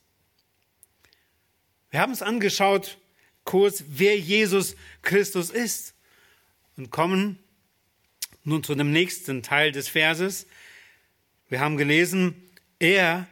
Wir 1.91 1.99
haben 1.99 2.13
uns 2.13 2.21
angeschaut, 2.21 2.97
kurz, 3.43 3.83
wer 3.87 4.17
Jesus 4.17 4.77
Christus 5.01 5.49
ist 5.49 5.93
und 6.77 6.91
kommen 6.91 7.39
nun 8.45 8.63
zu 8.63 8.73
dem 8.73 8.93
nächsten 8.93 9.43
Teil 9.43 9.73
des 9.73 9.89
Verses. 9.89 10.47
Wir 11.49 11.59
haben 11.59 11.75
gelesen, 11.75 12.35
er 12.79 13.27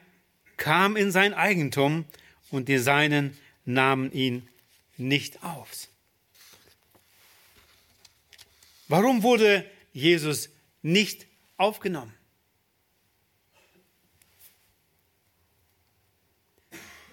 kam 0.58 0.98
in 0.98 1.12
sein 1.12 1.34
Eigentum 1.34 2.04
und 2.50 2.68
die 2.68 2.78
Seinen 2.78 3.38
nahmen 3.66 4.12
ihn 4.12 4.48
nicht 4.98 5.44
auf. 5.44 5.88
Warum 8.88 9.24
wurde 9.24 9.70
Jesus 9.94 10.50
nicht 10.82 11.26
aufgenommen? 11.58 12.14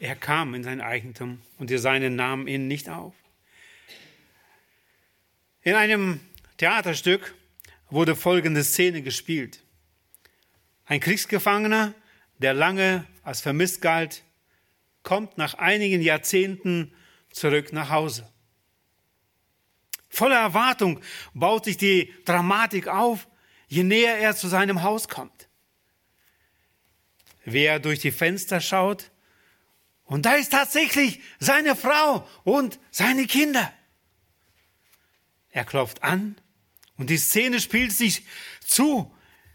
Er 0.01 0.15
kam 0.15 0.55
in 0.55 0.63
sein 0.63 0.81
Eigentum 0.81 1.41
und 1.59 1.71
die 1.71 1.79
Seinen 1.79 2.15
nahmen 2.15 2.47
ihn 2.47 2.69
nicht 2.69 2.89
auf. 2.89 3.15
In 5.63 5.75
einem 5.75 6.21
Theaterstück 6.57 7.35
wurde 7.91 8.15
folgende 8.15 8.63
Szene 8.63 9.03
gespielt. 9.03 9.61
Ein 10.87 11.01
Kriegsgefangener, 11.01 11.95
der 12.39 12.55
lange 12.55 13.07
als 13.23 13.41
vermisst 13.41 13.83
galt, 13.83 14.23
kommt 15.09 15.39
nach 15.39 15.55
einigen 15.55 16.03
Jahrzehnten 16.03 16.93
zurück 17.33 17.73
nach 17.73 17.89
Hause. 17.89 18.31
Voller 20.11 20.37
Erwartung 20.37 21.01
baut 21.33 21.65
sich 21.65 21.79
die 21.79 22.13
Dramatik 22.27 22.89
auf, 22.89 23.27
je 23.69 23.85
näher 23.85 24.19
er 24.19 24.37
zu 24.37 24.49
seinem 24.49 24.83
Haus 24.83 25.09
kommt. 25.09 25.49
Wer 27.47 27.79
durch 27.79 28.01
die 28.01 28.11
Fenster 28.11 28.61
schaut, 28.61 29.11
und 30.05 30.27
da 30.27 30.35
ist 30.35 30.53
tatsächlich 30.53 31.21
seine 31.39 31.75
Frau 31.75 32.29
und 32.45 32.79
seine 32.91 33.27
Kinder. 33.27 33.73
Er 35.49 35.65
klopft 35.65 36.03
an 36.03 36.39
und 36.99 37.09
die 37.09 37.17
Szene 37.17 37.61
spielt 37.61 37.93
sich 37.93 38.27
zu, 38.61 39.11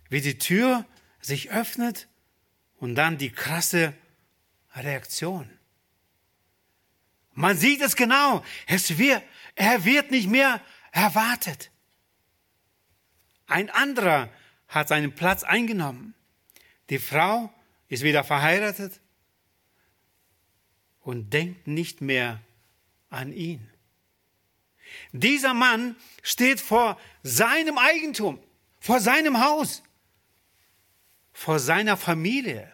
wie 0.10 0.22
die 0.22 0.40
Tür 0.40 0.88
sich 1.22 1.52
öffnet 1.52 2.08
und 2.78 2.96
dann 2.96 3.20
die 3.20 3.32
krasse 3.32 3.94
Reaktion. 4.76 5.50
Man 7.34 7.58
sieht 7.58 7.82
es 7.82 7.96
genau. 7.96 8.44
Es 8.68 8.98
wird, 8.98 9.24
er 9.56 9.86
wird 9.86 10.12
nicht 10.12 10.30
mehr 10.30 10.62
erwartet. 10.92 11.72
Ein 13.48 13.70
anderer 13.70 14.30
hat 14.68 14.88
seinen 14.88 15.14
Platz 15.14 15.44
eingenommen. 15.44 16.16
Die 16.90 17.00
Frau 17.00 17.54
ist 17.88 18.04
wieder 18.04 18.24
verheiratet 18.24 19.00
und 21.02 21.34
denkt 21.34 21.68
nicht 21.68 22.02
mehr 22.02 22.42
an 23.10 23.32
ihn. 23.32 23.70
Dieser 25.12 25.54
Mann 25.54 25.96
steht 26.22 26.60
vor 26.60 27.00
seinem 27.24 27.78
Eigentum, 27.78 28.40
vor 28.80 29.00
seinem 29.00 29.44
Haus, 29.44 29.84
vor 31.32 31.60
seiner 31.60 31.98
Familie. 31.98 32.72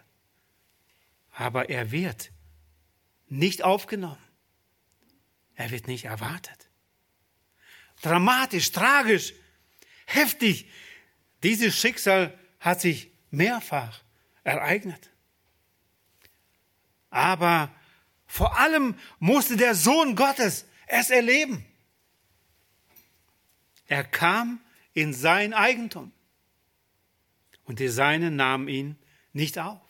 Aber 1.32 1.70
er 1.70 1.90
wird 1.90 2.32
nicht 3.28 3.62
aufgenommen. 3.62 4.22
Er 5.54 5.70
wird 5.70 5.86
nicht 5.86 6.06
erwartet. 6.06 6.68
Dramatisch, 8.02 8.72
tragisch, 8.72 9.34
heftig. 10.06 10.70
Dieses 11.42 11.78
Schicksal 11.78 12.38
hat 12.58 12.80
sich 12.80 13.10
mehrfach 13.30 14.02
ereignet. 14.42 15.10
Aber 17.10 17.74
vor 18.26 18.58
allem 18.58 18.94
musste 19.18 19.56
der 19.56 19.74
Sohn 19.74 20.16
Gottes 20.16 20.66
es 20.86 21.10
erleben. 21.10 21.66
Er 23.86 24.04
kam 24.04 24.60
in 24.92 25.12
sein 25.12 25.52
Eigentum 25.52 26.12
und 27.64 27.80
die 27.80 27.88
Seinen 27.88 28.36
nahmen 28.36 28.68
ihn 28.68 28.96
nicht 29.32 29.58
auf. 29.58 29.89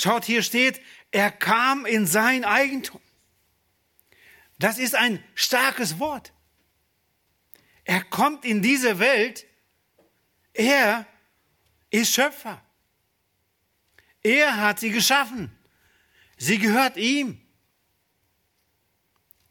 Schaut, 0.00 0.24
hier 0.24 0.42
steht, 0.42 0.80
er 1.10 1.30
kam 1.30 1.84
in 1.84 2.06
sein 2.06 2.46
Eigentum. 2.46 3.02
Das 4.58 4.78
ist 4.78 4.94
ein 4.94 5.22
starkes 5.34 5.98
Wort. 5.98 6.32
Er 7.84 8.02
kommt 8.04 8.46
in 8.46 8.62
diese 8.62 8.98
Welt, 8.98 9.44
er 10.54 11.06
ist 11.90 12.14
Schöpfer. 12.14 12.64
Er 14.22 14.56
hat 14.56 14.80
sie 14.80 14.90
geschaffen. 14.90 15.50
Sie 16.38 16.56
gehört 16.56 16.96
ihm. 16.96 17.38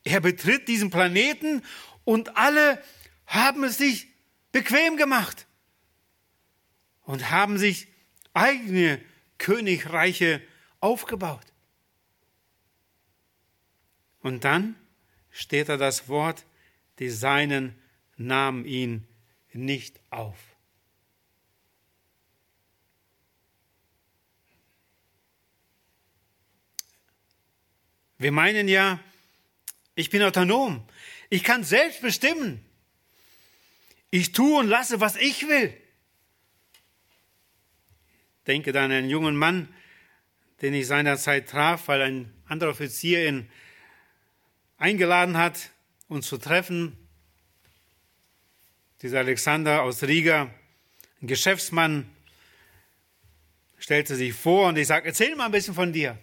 Er 0.03 0.19
betritt 0.19 0.67
diesen 0.67 0.89
Planeten 0.89 1.63
und 2.05 2.37
alle 2.37 2.83
haben 3.27 3.63
es 3.65 3.77
sich 3.77 4.07
bequem 4.51 4.97
gemacht 4.97 5.45
und 7.03 7.29
haben 7.29 7.59
sich 7.59 7.87
eigene 8.33 8.99
Königreiche 9.39 10.41
aufgebaut. 10.79 11.45
Und 14.21 14.43
dann 14.43 14.75
steht 15.31 15.69
da 15.69 15.77
das 15.77 16.07
Wort, 16.07 16.45
die 16.99 17.09
Seinen 17.09 17.75
nahmen 18.17 18.65
ihn 18.65 19.07
nicht 19.53 19.99
auf. 20.11 20.37
Wir 28.17 28.33
meinen 28.33 28.67
ja, 28.67 28.99
ich 29.95 30.09
bin 30.09 30.21
autonom. 30.21 30.85
Ich 31.29 31.43
kann 31.43 31.63
selbst 31.63 32.01
bestimmen. 32.01 32.63
Ich 34.11 34.33
tue 34.33 34.59
und 34.59 34.67
lasse, 34.67 34.99
was 34.99 35.15
ich 35.15 35.47
will. 35.47 35.73
Denke 38.49 38.71
dann 38.71 38.85
an 38.85 38.93
einen 38.93 39.09
jungen 39.11 39.37
Mann, 39.37 39.67
den 40.63 40.73
ich 40.73 40.87
seinerzeit 40.87 41.47
traf, 41.47 41.87
weil 41.87 42.01
ein 42.01 42.33
anderer 42.47 42.71
Offizier 42.71 43.27
ihn 43.27 43.47
eingeladen 44.79 45.37
hat, 45.37 45.69
uns 46.07 46.25
zu 46.25 46.39
treffen. 46.39 46.97
Dieser 49.03 49.19
Alexander 49.19 49.83
aus 49.83 50.01
Riga, 50.01 50.49
ein 51.21 51.27
Geschäftsmann, 51.27 52.09
stellte 53.77 54.15
sich 54.15 54.33
vor 54.33 54.69
und 54.69 54.79
ich 54.79 54.87
sage, 54.87 55.05
erzähl 55.05 55.35
mal 55.35 55.45
ein 55.45 55.51
bisschen 55.51 55.75
von 55.75 55.93
dir. 55.93 56.17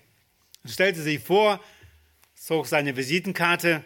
Er 0.65 0.71
stellte 0.71 1.03
sich 1.03 1.21
vor, 1.21 1.63
zog 2.35 2.67
seine 2.67 2.97
Visitenkarte 2.97 3.85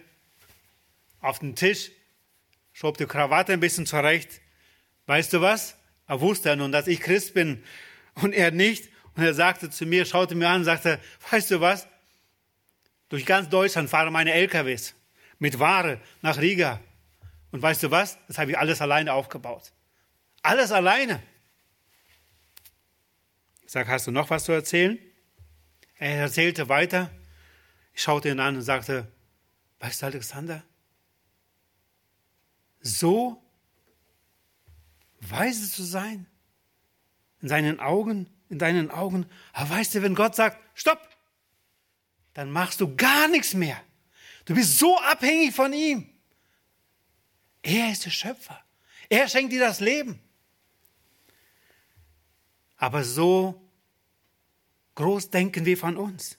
auf 1.20 1.40
den 1.40 1.56
Tisch, 1.56 1.90
schob 2.72 2.96
die 2.96 3.04
Krawatte 3.04 3.52
ein 3.52 3.60
bisschen 3.60 3.84
zurecht. 3.84 4.40
Weißt 5.04 5.30
du 5.34 5.42
was? 5.42 5.76
Er 6.06 6.22
wusste 6.22 6.48
ja 6.48 6.56
nun, 6.56 6.72
dass 6.72 6.86
ich 6.86 7.00
Christ 7.00 7.34
bin 7.34 7.62
und 8.22 8.32
er 8.32 8.50
nicht. 8.50 8.88
Und 9.14 9.22
er 9.22 9.34
sagte 9.34 9.70
zu 9.70 9.86
mir, 9.86 10.04
schaute 10.04 10.34
mir 10.34 10.48
an 10.48 10.60
und 10.60 10.64
sagte, 10.64 11.00
weißt 11.30 11.50
du 11.50 11.60
was? 11.60 11.88
Durch 13.08 13.26
ganz 13.26 13.48
Deutschland 13.48 13.90
fahren 13.90 14.12
meine 14.12 14.32
LKWs 14.32 14.94
mit 15.38 15.58
Ware 15.58 16.00
nach 16.22 16.38
Riga. 16.38 16.80
Und 17.50 17.60
weißt 17.60 17.82
du 17.82 17.90
was? 17.90 18.18
Das 18.28 18.38
habe 18.38 18.52
ich 18.52 18.58
alles 18.58 18.80
alleine 18.80 19.12
aufgebaut. 19.12 19.72
Alles 20.42 20.70
alleine. 20.70 21.20
Ich 23.62 23.72
sage, 23.72 23.88
hast 23.88 24.06
du 24.06 24.10
noch 24.10 24.30
was 24.30 24.44
zu 24.44 24.52
erzählen? 24.52 24.98
Er 25.98 26.16
erzählte 26.16 26.68
weiter. 26.68 27.10
Ich 27.92 28.02
schaute 28.02 28.28
ihn 28.28 28.40
an 28.40 28.56
und 28.56 28.62
sagte, 28.62 29.10
weißt 29.80 30.02
du, 30.02 30.06
Alexander, 30.06 30.62
so 32.80 33.42
weise 35.20 35.70
zu 35.70 35.82
sein 35.82 36.29
in 37.42 37.48
seinen 37.48 37.80
Augen, 37.80 38.28
in 38.48 38.58
deinen 38.58 38.90
Augen. 38.90 39.26
Aber 39.52 39.70
weißt 39.70 39.94
du, 39.94 40.02
wenn 40.02 40.14
Gott 40.14 40.34
sagt, 40.34 40.58
stopp, 40.74 41.08
dann 42.34 42.50
machst 42.50 42.80
du 42.80 42.94
gar 42.96 43.28
nichts 43.28 43.54
mehr. 43.54 43.80
Du 44.44 44.54
bist 44.54 44.78
so 44.78 44.98
abhängig 45.00 45.54
von 45.54 45.72
ihm. 45.72 46.08
Er 47.62 47.92
ist 47.92 48.04
der 48.04 48.10
Schöpfer. 48.10 48.62
Er 49.08 49.28
schenkt 49.28 49.52
dir 49.52 49.60
das 49.60 49.80
Leben. 49.80 50.20
Aber 52.76 53.04
so 53.04 53.60
groß 54.94 55.30
denken 55.30 55.66
wir 55.66 55.76
von 55.76 55.96
uns. 55.96 56.38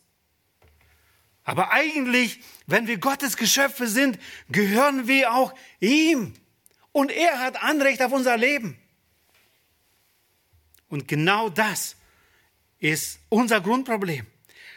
Aber 1.44 1.72
eigentlich, 1.72 2.40
wenn 2.66 2.88
wir 2.88 2.98
Gottes 2.98 3.38
Geschöpfe 3.38 3.88
sind, 3.88 4.18
gehören 4.50 5.08
wir 5.08 5.34
auch 5.34 5.54
ihm. 5.80 6.34
Und 6.92 7.12
er 7.12 7.40
hat 7.40 7.62
Anrecht 7.62 8.02
auf 8.02 8.12
unser 8.12 8.38
Leben. 8.38 8.81
Und 10.92 11.08
genau 11.08 11.50
das 11.50 11.96
ist 12.78 13.20
unser 13.30 13.60
Grundproblem. 13.60 14.28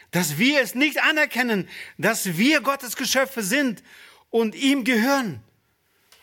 Dass 0.09 0.39
wir 0.39 0.61
es 0.61 0.73
nicht 0.73 1.03
anerkennen, 1.03 1.69
dass 1.99 2.37
wir 2.37 2.61
Gottes 2.61 2.95
Geschöpfe 2.95 3.43
sind 3.43 3.83
und 4.31 4.55
ihm 4.55 4.83
gehören 4.83 5.43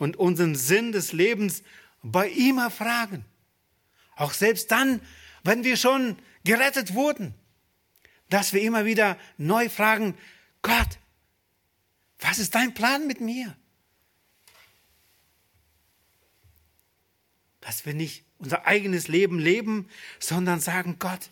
und 0.01 0.17
unseren 0.17 0.57
Sinn 0.57 0.91
des 0.91 1.13
Lebens 1.13 1.63
bei 2.03 2.27
ihm 2.29 2.59
erfragen. 2.59 3.25
Auch 4.17 4.33
selbst 4.33 4.73
dann, 4.73 5.01
wenn 5.45 5.63
wir 5.63 5.77
schon 5.77 6.17
gerettet 6.43 6.95
wurden 6.95 7.35
dass 8.33 8.55
wir 8.55 8.63
immer 8.63 8.87
wieder 8.87 9.19
neu 9.37 9.69
fragen, 9.69 10.17
Gott, 10.63 10.99
was 12.19 12.39
ist 12.39 12.55
dein 12.55 12.73
Plan 12.73 13.07
mit 13.07 13.21
mir? 13.21 13.55
Dass 17.73 17.87
wir 17.87 17.95
nicht 17.95 18.25
unser 18.39 18.67
eigenes 18.67 19.09
Leben 19.09 19.39
leben, 19.39 19.89
sondern 20.19 20.61
sagen, 20.61 20.97
Gott, 20.99 21.31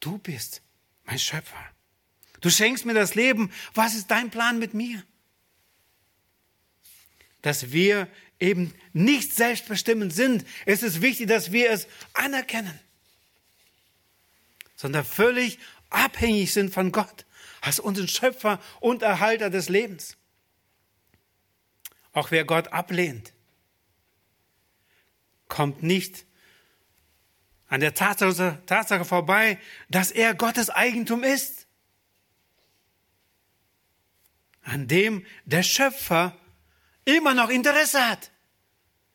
du 0.00 0.16
bist 0.18 0.62
mein 1.04 1.18
Schöpfer. 1.18 1.64
Du 2.40 2.48
schenkst 2.48 2.86
mir 2.86 2.94
das 2.94 3.14
Leben. 3.14 3.52
Was 3.74 3.94
ist 3.94 4.10
dein 4.10 4.30
Plan 4.30 4.58
mit 4.58 4.72
mir? 4.72 5.02
Dass 7.42 7.72
wir 7.72 8.08
eben 8.40 8.72
nicht 8.92 9.34
selbstbestimmend 9.34 10.14
sind. 10.14 10.46
Es 10.64 10.82
ist 10.82 11.02
wichtig, 11.02 11.28
dass 11.28 11.52
wir 11.52 11.70
es 11.70 11.86
anerkennen 12.14 12.78
sondern 14.82 15.04
völlig 15.04 15.60
abhängig 15.90 16.52
sind 16.52 16.74
von 16.74 16.90
Gott 16.90 17.24
als 17.60 17.78
unseren 17.78 18.08
Schöpfer 18.08 18.60
und 18.80 19.02
Erhalter 19.02 19.48
des 19.48 19.68
Lebens. 19.68 20.16
Auch 22.12 22.32
wer 22.32 22.44
Gott 22.44 22.72
ablehnt, 22.72 23.32
kommt 25.52 25.82
nicht 25.82 26.24
an 27.68 27.80
der 27.80 27.92
Tatsache, 27.92 28.62
Tatsache 28.64 29.04
vorbei, 29.04 29.58
dass 29.90 30.10
er 30.10 30.34
Gottes 30.34 30.70
Eigentum 30.70 31.22
ist, 31.22 31.66
an 34.62 34.88
dem 34.88 35.26
der 35.44 35.62
Schöpfer 35.62 36.34
immer 37.04 37.34
noch 37.34 37.50
Interesse 37.50 38.08
hat. 38.08 38.30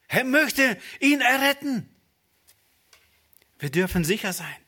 Er 0.07 0.25
möchte 0.25 0.79
ihn 0.99 1.21
erretten. 1.21 1.89
Wir 3.57 3.71
dürfen 3.71 4.03
sicher 4.03 4.31
sein, 4.31 4.61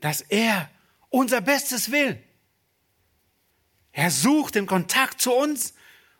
dass 0.00 0.20
er 0.20 0.70
unser 1.08 1.40
Bestes 1.40 1.90
will. 1.90 2.22
Er 3.92 4.10
sucht 4.10 4.54
den 4.54 4.66
Kontakt 4.66 5.22
zu 5.22 5.32
uns 5.32 5.72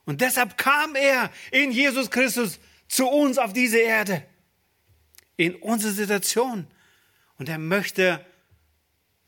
und 0.07 0.23
deshalb 0.23 0.57
kam 0.57 0.95
er 0.95 1.31
in 1.51 1.71
Jesus 1.71 2.11
Christus 2.11 2.61
zu 2.89 3.07
uns 3.07 3.37
auf 3.37 3.53
diese 3.53 3.79
Erde, 3.79 4.27
in 5.39 5.55
unsere 5.55 5.95
Situation. 5.95 6.67
Und 7.39 7.49
er 7.49 7.59
möchte 7.59 8.25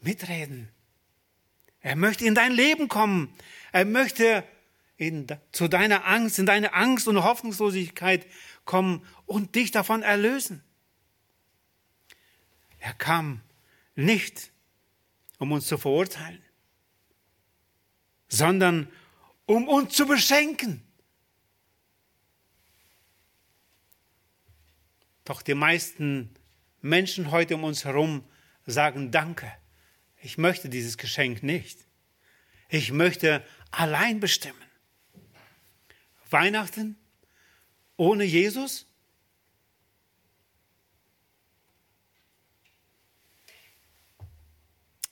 mitreden. 0.01 0.69
Er 1.81 1.97
möchte 1.97 2.27
in 2.27 2.35
dein 2.35 2.53
Leben 2.53 2.89
kommen. 2.89 3.33
Er 3.73 3.87
möchte 3.87 4.45
in, 4.99 5.27
zu 5.53 5.69
deiner 5.69 6.07
Angst, 6.07 6.39
in 6.39 6.45
deine 6.45 6.75
Angst 6.75 7.09
und 7.09 7.23
Hoffnungslosigkeit 7.23 8.27
kommen 8.67 9.07
und 9.25 9.55
dich 9.55 9.71
davon 9.71 10.03
erlösen. 10.03 10.63
Er 12.81 12.93
kam 12.95 13.41
nicht, 13.95 14.51
um 15.39 15.53
uns 15.53 15.67
zu 15.67 15.79
verurteilen, 15.79 16.43
sondern 18.29 18.91
um 19.47 19.69
uns 19.69 19.95
zu 19.95 20.07
beschenken. 20.07 20.83
Doch 25.31 25.43
die 25.43 25.55
meisten 25.55 26.35
Menschen 26.81 27.31
heute 27.31 27.55
um 27.55 27.63
uns 27.63 27.85
herum 27.85 28.25
sagen 28.67 29.13
Danke. 29.13 29.49
Ich 30.21 30.39
möchte 30.39 30.69
dieses 30.69 30.99
Geschenk 30.99 31.45
nicht. 31.45 31.87
Ich 32.69 32.91
möchte 32.91 33.47
allein 33.71 34.19
bestimmen. 34.19 34.61
Weihnachten 36.31 36.97
ohne 37.97 38.25
Jesus? 38.25 38.87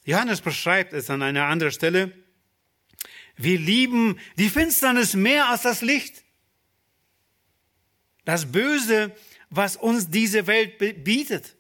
Johannes 0.02 0.40
beschreibt 0.40 0.94
es 0.94 1.10
an 1.10 1.22
einer 1.22 1.44
anderen 1.44 1.72
Stelle. 1.72 2.12
Wir 3.36 3.56
lieben 3.56 4.18
die 4.36 4.48
Finsternis 4.48 5.14
mehr 5.14 5.48
als 5.48 5.62
das 5.62 5.80
Licht. 5.80 6.24
Das 8.24 8.50
Böse, 8.50 9.14
was 9.50 9.76
uns 9.76 10.10
diese 10.10 10.46
Welt 10.46 10.78
bietet. 11.04 11.56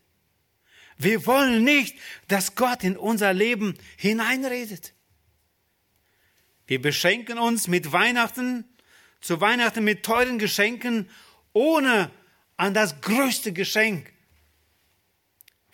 Wir 0.96 1.24
wollen 1.26 1.64
nicht, 1.64 1.96
dass 2.26 2.54
Gott 2.54 2.82
in 2.84 2.96
unser 2.96 3.32
Leben 3.32 3.78
hineinredet. 3.96 4.94
Wir 6.66 6.82
beschenken 6.82 7.38
uns 7.38 7.68
mit 7.68 7.92
Weihnachten, 7.92 8.64
zu 9.20 9.40
Weihnachten 9.40 9.84
mit 9.84 10.04
teuren 10.04 10.38
Geschenken, 10.38 11.08
ohne 11.52 12.10
an 12.56 12.74
das 12.74 13.00
größte 13.00 13.52
Geschenk 13.52 14.12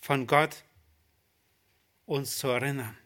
von 0.01 0.27
Gott 0.27 0.63
uns 2.07 2.39
zu 2.39 2.49
erinnern. 2.49 2.97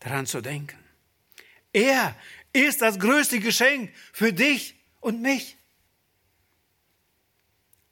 Daran 0.00 0.26
zu 0.26 0.40
denken. 0.40 0.78
Er 1.72 2.16
ist 2.52 2.82
das 2.82 2.98
größte 2.98 3.40
Geschenk 3.40 3.92
für 4.12 4.32
dich 4.32 4.79
und 5.00 5.20
mich 5.22 5.56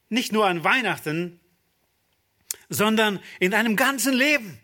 nicht 0.08 0.32
nur 0.32 0.46
an 0.46 0.64
Weihnachten, 0.64 1.40
sondern 2.68 3.20
in 3.40 3.50
deinem 3.50 3.76
ganzen 3.76 4.14
Leben 4.14 4.58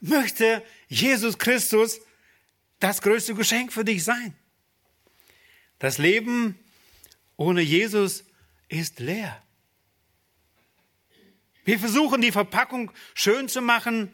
möchte 0.00 0.62
Jesus 0.88 1.38
Christus 1.38 2.00
das 2.80 3.00
größte 3.00 3.34
Geschenk 3.34 3.72
für 3.72 3.84
dich 3.84 4.04
sein. 4.04 4.34
Das 5.78 5.98
Leben 5.98 6.58
ohne 7.36 7.60
Jesus 7.60 8.24
ist 8.68 9.00
leer. 9.00 9.42
Wir 11.64 11.78
versuchen 11.78 12.22
die 12.22 12.32
Verpackung 12.32 12.92
schön 13.14 13.48
zu 13.48 13.60
machen, 13.60 14.12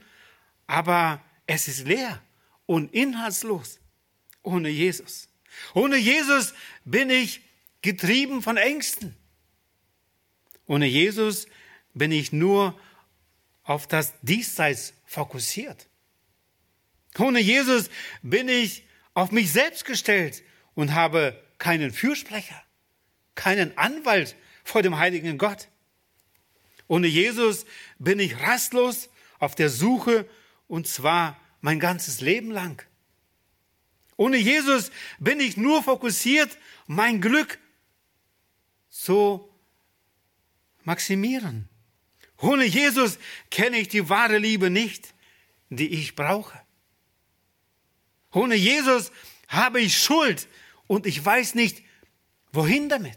aber 0.66 1.22
es 1.46 1.68
ist 1.68 1.86
leer 1.86 2.22
und 2.66 2.92
inhaltslos 2.94 3.78
ohne 4.42 4.70
Jesus. 4.70 5.28
Ohne 5.74 5.96
Jesus 5.96 6.54
bin 6.84 7.10
ich 7.10 7.42
getrieben 7.82 8.42
von 8.42 8.56
Ängsten. 8.56 9.16
Ohne 10.66 10.86
Jesus 10.86 11.46
bin 11.94 12.12
ich 12.12 12.32
nur 12.32 12.78
auf 13.64 13.86
das 13.86 14.14
Diesseits 14.22 14.94
fokussiert. 15.04 15.88
Ohne 17.18 17.40
Jesus 17.40 17.90
bin 18.22 18.48
ich 18.48 18.84
auf 19.14 19.32
mich 19.32 19.52
selbst 19.52 19.84
gestellt 19.84 20.42
und 20.74 20.94
habe 20.94 21.38
keinen 21.58 21.92
Fürsprecher, 21.92 22.60
keinen 23.34 23.76
Anwalt 23.76 24.36
vor 24.64 24.82
dem 24.82 24.98
heiligen 24.98 25.36
Gott. 25.36 25.68
Ohne 26.88 27.06
Jesus 27.06 27.66
bin 27.98 28.18
ich 28.18 28.40
rastlos 28.40 29.10
auf 29.38 29.54
der 29.54 29.68
Suche 29.68 30.28
und 30.68 30.86
zwar 30.88 31.38
mein 31.60 31.80
ganzes 31.80 32.20
Leben 32.20 32.50
lang. 32.50 32.82
Ohne 34.16 34.36
Jesus 34.36 34.90
bin 35.18 35.40
ich 35.40 35.56
nur 35.56 35.82
fokussiert, 35.82 36.56
mein 36.86 37.20
Glück 37.20 37.58
zu 38.92 39.48
maximieren. 40.84 41.68
Ohne 42.36 42.64
Jesus 42.64 43.18
kenne 43.50 43.78
ich 43.78 43.88
die 43.88 44.08
wahre 44.08 44.38
Liebe 44.38 44.68
nicht, 44.68 45.14
die 45.70 45.88
ich 45.88 46.14
brauche. 46.14 46.60
Ohne 48.32 48.54
Jesus 48.54 49.10
habe 49.48 49.80
ich 49.80 49.96
Schuld 49.96 50.46
und 50.86 51.06
ich 51.06 51.24
weiß 51.24 51.54
nicht, 51.54 51.82
wohin 52.52 52.88
damit. 52.88 53.16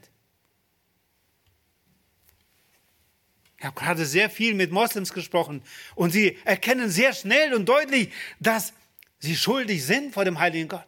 Ich 3.58 3.66
habe 3.66 3.80
gerade 3.80 4.06
sehr 4.06 4.30
viel 4.30 4.54
mit 4.54 4.72
Moslems 4.72 5.12
gesprochen 5.12 5.62
und 5.96 6.12
sie 6.12 6.38
erkennen 6.46 6.90
sehr 6.90 7.14
schnell 7.14 7.54
und 7.54 7.68
deutlich, 7.68 8.14
dass 8.40 8.74
sie 9.20 9.36
schuldig 9.36 9.84
sind 9.84 10.14
vor 10.14 10.24
dem 10.24 10.40
heiligen 10.40 10.70
Gott. 10.70 10.88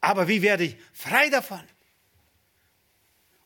Aber 0.00 0.28
wie 0.28 0.42
werde 0.42 0.64
ich 0.64 0.76
frei 0.92 1.30
davon? 1.30 1.62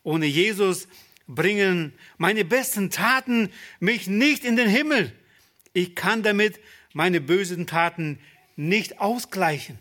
Ohne 0.06 0.26
Jesus 0.26 0.86
bringen 1.26 1.92
meine 2.16 2.44
besten 2.44 2.92
Taten 2.92 3.52
mich 3.80 4.06
nicht 4.06 4.44
in 4.44 4.54
den 4.54 4.68
Himmel. 4.68 5.12
Ich 5.72 5.96
kann 5.96 6.22
damit 6.22 6.60
meine 6.92 7.20
bösen 7.20 7.66
Taten 7.66 8.20
nicht 8.54 9.00
ausgleichen. 9.00 9.80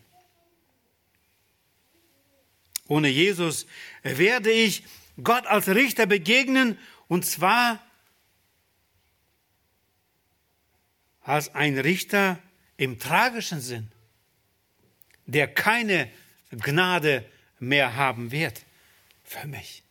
Ohne 2.88 3.08
Jesus 3.08 3.68
werde 4.02 4.50
ich 4.50 4.84
Gott 5.24 5.46
als 5.46 5.68
Richter 5.68 6.08
begegnen 6.08 6.80
und 7.08 7.24
zwar 7.24 7.80
als 11.22 11.54
ein 11.54 11.78
Richter 11.78 12.40
im 12.78 12.98
tragischen 12.98 13.62
Sinn, 13.62 13.92
der 15.28 15.48
keine 15.48 16.10
Gnade 16.50 17.24
mehr 17.60 17.96
haben 17.96 18.32
wird 18.32 18.66
für 19.24 19.46
mich 19.46 19.85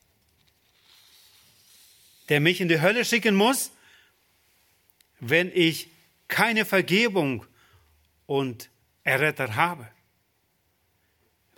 der 2.28 2.40
mich 2.40 2.60
in 2.60 2.68
die 2.68 2.80
Hölle 2.80 3.04
schicken 3.04 3.34
muss, 3.34 3.70
wenn 5.20 5.50
ich 5.54 5.88
keine 6.28 6.64
Vergebung 6.64 7.46
und 8.26 8.70
Erretter 9.02 9.56
habe. 9.56 9.88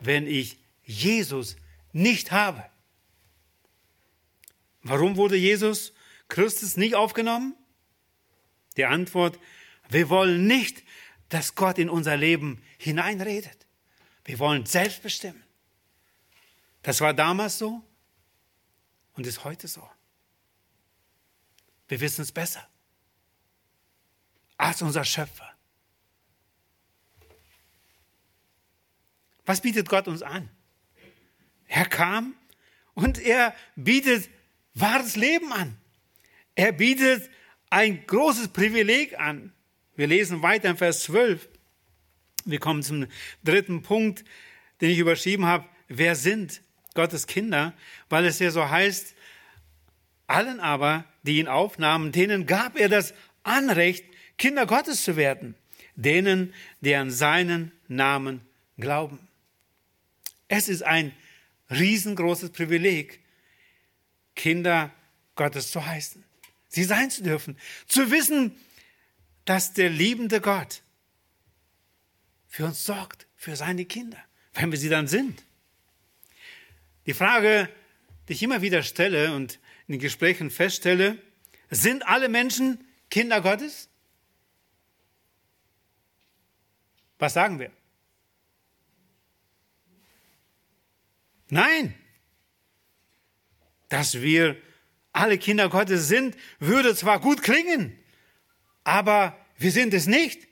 Wenn 0.00 0.26
ich 0.26 0.58
Jesus 0.84 1.56
nicht 1.92 2.32
habe. 2.32 2.64
Warum 4.82 5.16
wurde 5.16 5.36
Jesus 5.36 5.92
Christus 6.28 6.76
nicht 6.76 6.94
aufgenommen? 6.94 7.56
Die 8.76 8.84
Antwort, 8.84 9.38
wir 9.88 10.08
wollen 10.10 10.46
nicht, 10.46 10.82
dass 11.28 11.54
Gott 11.54 11.78
in 11.78 11.88
unser 11.88 12.16
Leben 12.16 12.62
hineinredet. 12.78 13.66
Wir 14.24 14.38
wollen 14.38 14.66
selbst 14.66 15.02
bestimmen. 15.02 15.42
Das 16.82 17.00
war 17.00 17.14
damals 17.14 17.58
so 17.58 17.82
und 19.14 19.26
ist 19.26 19.44
heute 19.44 19.66
so. 19.66 19.88
Wir 21.88 22.00
wissen 22.00 22.22
es 22.22 22.32
besser 22.32 22.66
als 24.56 24.82
unser 24.82 25.04
Schöpfer. 25.04 25.50
Was 29.44 29.60
bietet 29.60 29.88
Gott 29.88 30.08
uns 30.08 30.22
an? 30.22 30.48
Er 31.68 31.86
kam 31.86 32.34
und 32.94 33.18
er 33.18 33.54
bietet 33.76 34.28
wahres 34.74 35.16
Leben 35.16 35.52
an. 35.52 35.76
Er 36.54 36.72
bietet 36.72 37.30
ein 37.70 38.06
großes 38.06 38.48
Privileg 38.48 39.18
an. 39.18 39.52
Wir 39.94 40.06
lesen 40.06 40.42
weiter 40.42 40.70
in 40.70 40.76
Vers 40.76 41.04
12. 41.04 41.48
Wir 42.44 42.58
kommen 42.60 42.82
zum 42.82 43.06
dritten 43.44 43.82
Punkt, 43.82 44.24
den 44.80 44.90
ich 44.90 44.98
überschrieben 44.98 45.46
habe. 45.46 45.68
Wer 45.88 46.16
sind 46.16 46.62
Gottes 46.94 47.26
Kinder? 47.26 47.74
Weil 48.08 48.24
es 48.24 48.38
ja 48.38 48.50
so 48.50 48.68
heißt, 48.68 49.14
allen 50.26 50.60
aber, 50.60 51.04
die 51.26 51.38
ihn 51.38 51.48
aufnahmen, 51.48 52.12
denen 52.12 52.46
gab 52.46 52.78
er 52.78 52.88
das 52.88 53.14
Anrecht, 53.42 54.04
Kinder 54.38 54.66
Gottes 54.66 55.02
zu 55.02 55.16
werden, 55.16 55.54
denen, 55.94 56.54
die 56.80 56.94
an 56.94 57.10
seinen 57.10 57.72
Namen 57.88 58.40
glauben. 58.78 59.18
Es 60.48 60.68
ist 60.68 60.82
ein 60.82 61.12
riesengroßes 61.70 62.50
Privileg, 62.50 63.20
Kinder 64.34 64.92
Gottes 65.34 65.70
zu 65.70 65.84
heißen, 65.84 66.22
sie 66.68 66.84
sein 66.84 67.10
zu 67.10 67.22
dürfen, 67.22 67.58
zu 67.86 68.10
wissen, 68.10 68.54
dass 69.44 69.72
der 69.72 69.90
liebende 69.90 70.40
Gott 70.40 70.82
für 72.48 72.66
uns 72.66 72.84
sorgt, 72.84 73.26
für 73.36 73.56
seine 73.56 73.84
Kinder, 73.84 74.18
wenn 74.54 74.70
wir 74.70 74.78
sie 74.78 74.88
dann 74.88 75.08
sind. 75.08 75.42
Die 77.06 77.14
Frage, 77.14 77.68
die 78.28 78.32
ich 78.32 78.42
immer 78.42 78.62
wieder 78.62 78.82
stelle 78.82 79.34
und 79.34 79.58
in 79.86 79.92
den 79.92 80.00
Gesprächen 80.00 80.50
feststelle, 80.50 81.18
sind 81.70 82.06
alle 82.06 82.28
Menschen 82.28 82.84
Kinder 83.10 83.40
Gottes? 83.40 83.88
Was 87.18 87.34
sagen 87.34 87.58
wir? 87.58 87.72
Nein. 91.48 91.94
Dass 93.88 94.20
wir 94.20 94.60
alle 95.12 95.38
Kinder 95.38 95.68
Gottes 95.68 96.08
sind, 96.08 96.36
würde 96.58 96.94
zwar 96.94 97.20
gut 97.20 97.42
klingen, 97.42 97.96
aber 98.84 99.38
wir 99.56 99.70
sind 99.70 99.94
es 99.94 100.06
nicht. 100.06 100.46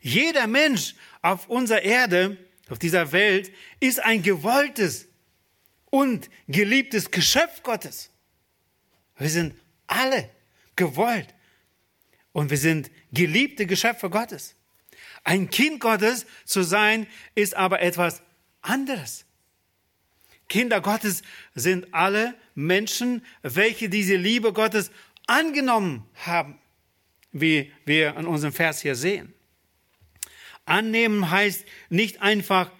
Jeder 0.00 0.46
Mensch 0.46 0.94
auf 1.22 1.48
unserer 1.48 1.82
Erde, 1.82 2.36
auf 2.68 2.78
dieser 2.78 3.12
Welt, 3.12 3.52
ist 3.80 4.00
ein 4.00 4.22
gewolltes 4.22 5.08
und 5.92 6.30
geliebtes 6.48 7.10
Geschöpf 7.10 7.62
Gottes. 7.62 8.10
Wir 9.18 9.28
sind 9.28 9.54
alle 9.86 10.30
gewollt 10.74 11.34
und 12.32 12.48
wir 12.48 12.56
sind 12.56 12.90
geliebte 13.12 13.66
Geschöpfe 13.66 14.08
Gottes. 14.08 14.54
Ein 15.22 15.50
Kind 15.50 15.80
Gottes 15.80 16.24
zu 16.46 16.62
sein, 16.62 17.06
ist 17.34 17.54
aber 17.54 17.82
etwas 17.82 18.22
anderes. 18.62 19.26
Kinder 20.48 20.80
Gottes 20.80 21.22
sind 21.54 21.92
alle 21.92 22.34
Menschen, 22.54 23.22
welche 23.42 23.90
diese 23.90 24.16
Liebe 24.16 24.54
Gottes 24.54 24.90
angenommen 25.26 26.08
haben, 26.14 26.58
wie 27.32 27.70
wir 27.84 28.16
an 28.16 28.26
unserem 28.26 28.54
Vers 28.54 28.80
hier 28.80 28.94
sehen. 28.94 29.34
Annehmen 30.64 31.30
heißt 31.30 31.66
nicht 31.90 32.22
einfach 32.22 32.72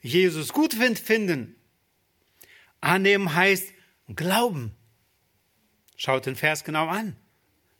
Jesus 0.00 0.52
gut 0.52 0.74
finden. 0.74 1.56
Annehmen 2.80 3.34
heißt 3.34 3.72
glauben. 4.08 4.74
Schaut 5.96 6.26
den 6.26 6.36
Vers 6.36 6.64
genau 6.64 6.88
an. 6.88 7.16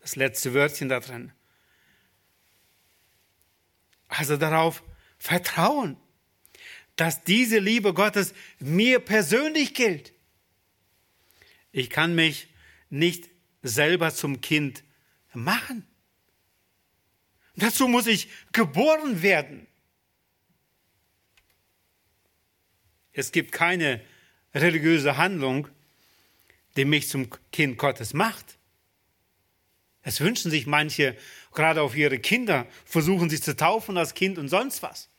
Das 0.00 0.16
letzte 0.16 0.54
Wörtchen 0.54 0.88
da 0.88 1.00
drin. 1.00 1.32
Also 4.08 4.36
darauf 4.36 4.82
vertrauen, 5.18 5.96
dass 6.96 7.24
diese 7.24 7.58
Liebe 7.58 7.94
Gottes 7.94 8.34
mir 8.58 9.00
persönlich 9.00 9.74
gilt. 9.74 10.12
Ich 11.72 11.88
kann 11.88 12.14
mich 12.14 12.48
nicht 12.88 13.30
selber 13.62 14.12
zum 14.12 14.40
Kind 14.40 14.82
machen. 15.32 15.86
Dazu 17.56 17.88
muss 17.88 18.06
ich 18.06 18.28
geboren 18.52 19.22
werden. 19.22 19.66
Es 23.12 23.32
gibt 23.32 23.52
keine 23.52 24.02
religiöse 24.54 25.16
Handlung, 25.16 25.68
die 26.76 26.84
mich 26.84 27.08
zum 27.08 27.28
Kind 27.52 27.78
Gottes 27.78 28.14
macht. 28.14 28.58
Es 30.02 30.20
wünschen 30.20 30.50
sich 30.50 30.66
manche, 30.66 31.16
gerade 31.52 31.82
auf 31.82 31.96
ihre 31.96 32.18
Kinder, 32.18 32.66
versuchen 32.84 33.28
sie 33.28 33.40
zu 33.40 33.54
taufen 33.56 33.98
als 33.98 34.14
Kind 34.14 34.38
und 34.38 34.48
sonst 34.48 34.82
was. 34.82 35.10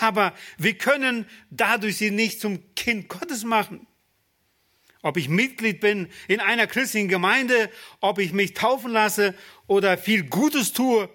Aber 0.00 0.32
wir 0.58 0.78
können 0.78 1.26
dadurch 1.50 1.96
sie 1.96 2.10
nicht 2.10 2.40
zum 2.40 2.74
Kind 2.74 3.08
Gottes 3.08 3.44
machen. 3.44 3.86
Ob 5.02 5.16
ich 5.16 5.28
Mitglied 5.28 5.80
bin 5.80 6.08
in 6.28 6.38
einer 6.38 6.68
christlichen 6.68 7.08
Gemeinde, 7.08 7.70
ob 8.00 8.20
ich 8.20 8.32
mich 8.32 8.54
taufen 8.54 8.92
lasse 8.92 9.34
oder 9.66 9.98
viel 9.98 10.24
Gutes 10.24 10.72
tue, 10.72 11.10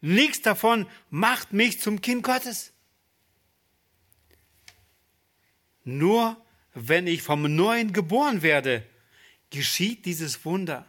nichts 0.00 0.42
davon 0.42 0.88
macht 1.10 1.52
mich 1.52 1.80
zum 1.80 2.00
Kind 2.00 2.24
Gottes. 2.24 2.72
Nur 5.84 6.44
wenn 6.74 7.06
ich 7.06 7.22
vom 7.22 7.54
Neuen 7.54 7.92
geboren 7.92 8.42
werde, 8.42 8.84
geschieht 9.50 10.06
dieses 10.06 10.44
Wunder. 10.44 10.86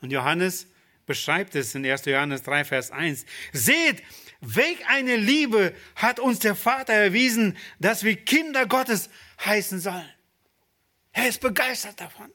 Und 0.00 0.12
Johannes 0.12 0.68
beschreibt 1.06 1.54
es 1.54 1.74
in 1.74 1.84
1. 1.84 2.04
Johannes 2.04 2.42
3, 2.42 2.64
Vers 2.64 2.90
1. 2.90 3.24
Seht, 3.52 4.02
welch 4.40 4.86
eine 4.88 5.16
Liebe 5.16 5.74
hat 5.94 6.20
uns 6.20 6.40
der 6.40 6.54
Vater 6.54 6.92
erwiesen, 6.92 7.56
dass 7.78 8.04
wir 8.04 8.16
Kinder 8.16 8.66
Gottes 8.66 9.08
heißen 9.44 9.80
sollen. 9.80 10.08
Er 11.12 11.28
ist 11.28 11.40
begeistert 11.40 12.00
davon. 12.00 12.30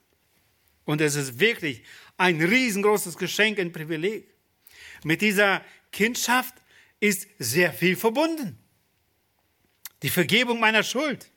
Und 0.86 1.02
es 1.02 1.16
ist 1.16 1.40
wirklich 1.40 1.84
ein 2.18 2.42
riesengroßes 2.42 3.18
Geschenk, 3.18 3.60
ein 3.60 3.72
Privileg. 3.72 4.28
Mit 5.04 5.22
dieser 5.22 5.64
Kindschaft 5.92 6.56
ist 7.00 7.28
sehr 7.38 7.74
viel 7.74 7.96
verbunden. 7.96 8.58
Die 10.02 10.10
Vergebung 10.10 10.60
meiner 10.60 10.84
Schuld. 10.84 11.32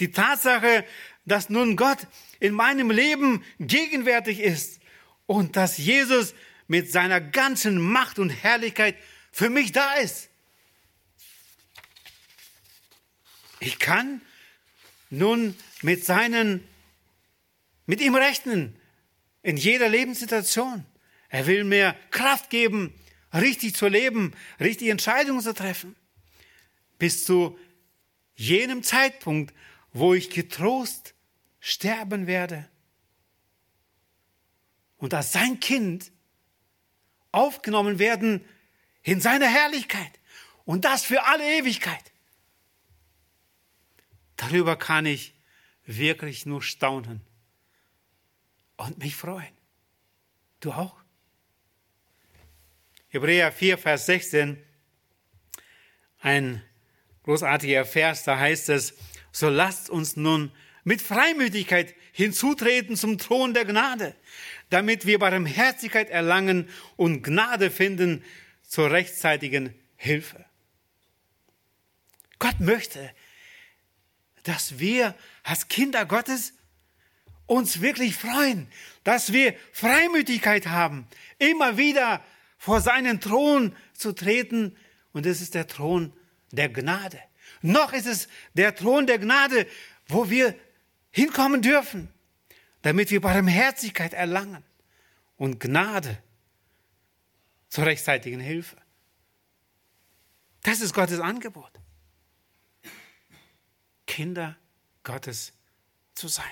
Die 0.00 0.10
Tatsache, 0.10 0.84
dass 1.24 1.50
nun 1.50 1.76
Gott 1.76 1.98
in 2.40 2.54
meinem 2.54 2.90
Leben 2.90 3.44
gegenwärtig 3.58 4.40
ist 4.40 4.80
und 5.26 5.56
dass 5.56 5.78
Jesus 5.78 6.34
mit 6.68 6.90
seiner 6.90 7.20
ganzen 7.20 7.80
Macht 7.80 8.18
und 8.18 8.30
Herrlichkeit 8.30 8.96
für 9.32 9.50
mich 9.50 9.72
da 9.72 9.94
ist. 9.94 10.30
Ich 13.60 13.78
kann 13.78 14.20
nun 15.10 15.56
mit 15.82 16.04
seinen, 16.04 16.66
mit 17.86 18.00
ihm 18.00 18.14
rechnen 18.14 18.78
in 19.42 19.56
jeder 19.56 19.88
Lebenssituation. 19.88 20.84
Er 21.28 21.46
will 21.46 21.64
mir 21.64 21.96
Kraft 22.10 22.50
geben, 22.50 22.94
richtig 23.32 23.74
zu 23.74 23.88
leben, 23.88 24.32
richtige 24.60 24.90
Entscheidungen 24.90 25.40
zu 25.40 25.54
treffen. 25.54 25.96
Bis 26.98 27.24
zu 27.24 27.58
jenem 28.36 28.82
Zeitpunkt, 28.82 29.54
wo 29.92 30.14
ich 30.14 30.30
getrost 30.30 31.14
sterben 31.58 32.26
werde 32.26 32.68
und 34.98 35.12
als 35.14 35.32
sein 35.32 35.58
Kind 35.58 36.12
aufgenommen 37.32 37.98
werden 37.98 38.44
in 39.02 39.20
seine 39.20 39.48
Herrlichkeit 39.48 40.20
und 40.64 40.84
das 40.84 41.04
für 41.04 41.24
alle 41.24 41.44
Ewigkeit. 41.58 42.12
Darüber 44.36 44.76
kann 44.76 45.06
ich 45.06 45.34
wirklich 45.84 46.46
nur 46.46 46.62
staunen 46.62 47.20
und 48.76 48.98
mich 48.98 49.16
freuen. 49.16 49.56
Du 50.60 50.72
auch? 50.72 50.96
Hebräer 53.08 53.52
4, 53.52 53.78
Vers 53.78 54.06
16, 54.06 54.62
ein 56.18 56.62
großartiger 57.26 57.84
Vers, 57.84 58.24
da 58.24 58.38
heißt 58.38 58.70
es, 58.70 58.94
so 59.32 59.50
lasst 59.50 59.90
uns 59.90 60.16
nun 60.16 60.50
mit 60.84 61.02
Freimütigkeit 61.02 61.94
hinzutreten 62.12 62.96
zum 62.96 63.18
Thron 63.18 63.52
der 63.52 63.64
Gnade, 63.64 64.14
damit 64.70 65.04
wir 65.04 65.18
Barmherzigkeit 65.18 66.08
erlangen 66.08 66.68
und 66.96 67.22
Gnade 67.22 67.70
finden 67.70 68.24
zur 68.62 68.90
rechtzeitigen 68.90 69.74
Hilfe. 69.96 70.44
Gott 72.38 72.60
möchte, 72.60 73.10
dass 74.44 74.78
wir 74.78 75.14
als 75.42 75.68
Kinder 75.68 76.06
Gottes 76.06 76.52
uns 77.46 77.80
wirklich 77.80 78.14
freuen, 78.14 78.68
dass 79.02 79.32
wir 79.32 79.54
Freimütigkeit 79.72 80.68
haben, 80.68 81.06
immer 81.38 81.76
wieder 81.76 82.24
vor 82.58 82.80
seinen 82.80 83.20
Thron 83.20 83.74
zu 83.94 84.12
treten. 84.12 84.76
Und 85.12 85.26
es 85.26 85.40
ist 85.40 85.54
der 85.54 85.66
Thron 85.66 86.12
der 86.56 86.68
Gnade. 86.68 87.20
Noch 87.62 87.92
ist 87.92 88.06
es 88.06 88.28
der 88.54 88.74
Thron 88.74 89.06
der 89.06 89.18
Gnade, 89.18 89.66
wo 90.08 90.30
wir 90.30 90.54
hinkommen 91.10 91.62
dürfen, 91.62 92.12
damit 92.82 93.10
wir 93.10 93.20
Barmherzigkeit 93.20 94.12
erlangen 94.12 94.64
und 95.36 95.60
Gnade 95.60 96.18
zur 97.68 97.86
rechtzeitigen 97.86 98.40
Hilfe. 98.40 98.76
Das 100.62 100.80
ist 100.80 100.94
Gottes 100.94 101.20
Angebot. 101.20 101.70
Kinder 104.06 104.56
Gottes 105.04 105.52
zu 106.14 106.28
sein. 106.28 106.44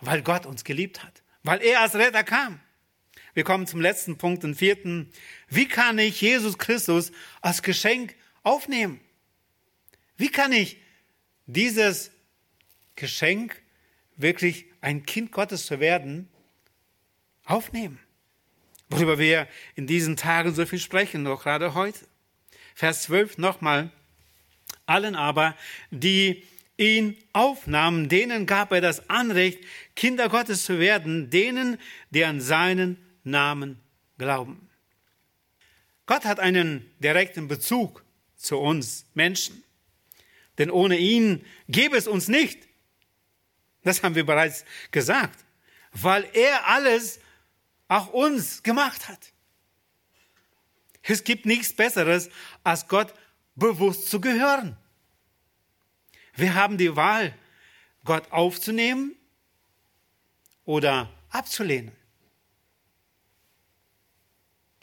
Weil 0.00 0.22
Gott 0.22 0.46
uns 0.46 0.64
geliebt 0.64 1.02
hat. 1.02 1.22
Weil 1.42 1.62
er 1.62 1.80
als 1.80 1.94
Retter 1.94 2.24
kam. 2.24 2.60
Wir 3.34 3.44
kommen 3.44 3.66
zum 3.66 3.80
letzten 3.80 4.18
Punkt, 4.18 4.42
den 4.42 4.54
vierten. 4.54 5.10
Wie 5.48 5.66
kann 5.66 5.98
ich 5.98 6.20
Jesus 6.20 6.58
Christus 6.58 7.12
als 7.40 7.62
Geschenk 7.62 8.14
aufnehmen? 8.42 9.00
Wie 10.16 10.28
kann 10.28 10.52
ich 10.52 10.76
dieses 11.46 12.10
Geschenk, 12.94 13.60
wirklich 14.16 14.66
ein 14.82 15.06
Kind 15.06 15.32
Gottes 15.32 15.66
zu 15.66 15.80
werden, 15.80 16.28
aufnehmen? 17.44 17.98
Worüber 18.90 19.18
wir 19.18 19.48
in 19.74 19.86
diesen 19.86 20.16
Tagen 20.16 20.54
so 20.54 20.66
viel 20.66 20.78
sprechen, 20.78 21.26
auch 21.26 21.42
gerade 21.42 21.72
heute. 21.72 22.00
Vers 22.74 23.04
12 23.04 23.38
nochmal. 23.38 23.90
Allen 24.84 25.16
aber, 25.16 25.56
die 25.90 26.44
ihn 26.76 27.16
aufnahmen, 27.32 28.10
denen 28.10 28.44
gab 28.44 28.72
er 28.72 28.82
das 28.82 29.08
Anrecht, 29.08 29.60
Kinder 29.96 30.28
Gottes 30.28 30.64
zu 30.64 30.78
werden, 30.78 31.30
denen, 31.30 31.78
die 32.10 32.24
an 32.24 32.40
seinen 32.40 32.98
Namen 33.24 33.80
glauben. 34.18 34.68
Gott 36.06 36.24
hat 36.24 36.40
einen 36.40 36.90
direkten 37.00 37.48
Bezug 37.48 38.04
zu 38.36 38.58
uns 38.58 39.06
Menschen. 39.14 39.62
Denn 40.58 40.70
ohne 40.70 40.98
ihn 40.98 41.44
gäbe 41.68 41.96
es 41.96 42.06
uns 42.06 42.28
nicht. 42.28 42.68
Das 43.82 44.02
haben 44.02 44.14
wir 44.14 44.26
bereits 44.26 44.64
gesagt. 44.90 45.44
Weil 45.92 46.28
er 46.32 46.68
alles, 46.68 47.20
auch 47.88 48.08
uns, 48.08 48.62
gemacht 48.62 49.08
hat. 49.08 49.32
Es 51.02 51.24
gibt 51.24 51.46
nichts 51.46 51.72
Besseres, 51.72 52.30
als 52.62 52.86
Gott 52.88 53.12
bewusst 53.54 54.08
zu 54.08 54.20
gehören. 54.20 54.76
Wir 56.34 56.54
haben 56.54 56.78
die 56.78 56.94
Wahl, 56.96 57.34
Gott 58.04 58.30
aufzunehmen 58.32 59.14
oder 60.64 61.12
abzulehnen. 61.30 61.92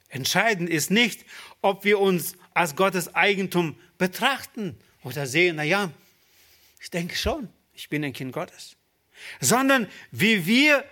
Entscheidend 0.09 0.69
ist 0.69 0.91
nicht, 0.91 1.25
ob 1.61 1.85
wir 1.85 1.99
uns 1.99 2.35
als 2.53 2.75
Gottes 2.75 3.15
Eigentum 3.15 3.79
betrachten 3.97 4.77
oder 5.03 5.27
sehen, 5.27 5.55
na 5.55 5.63
ja, 5.63 5.91
ich 6.81 6.89
denke 6.89 7.15
schon, 7.15 7.49
ich 7.73 7.89
bin 7.89 8.03
ein 8.03 8.13
Kind 8.13 8.33
Gottes, 8.33 8.75
sondern 9.39 9.87
wie 10.11 10.45
wir 10.45 10.83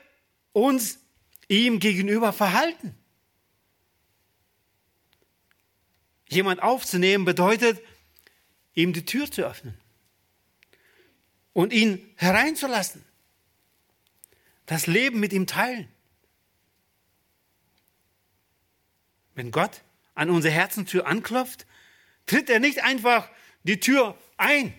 uns 0.53 0.99
ihm 1.47 1.79
gegenüber 1.79 2.31
verhalten. 2.31 2.95
Jemand 6.29 6.61
aufzunehmen 6.61 7.25
bedeutet, 7.25 7.81
ihm 8.73 8.93
die 8.93 9.05
Tür 9.05 9.31
zu 9.31 9.43
öffnen 9.43 9.77
und 11.53 11.73
ihn 11.73 12.07
hereinzulassen. 12.17 13.03
Das 14.65 14.85
Leben 14.85 15.19
mit 15.19 15.33
ihm 15.33 15.47
teilen. 15.47 15.87
Wenn 19.37 19.51
Gott 19.51 19.83
an 20.15 20.31
unsere 20.31 20.51
Herzentür 20.51 21.05
anklopft, 21.05 21.67
tritt 22.25 22.49
er 22.49 22.59
nicht 22.59 22.83
einfach 22.83 23.29
die 23.61 23.79
Tür 23.79 24.17
ein, 24.35 24.73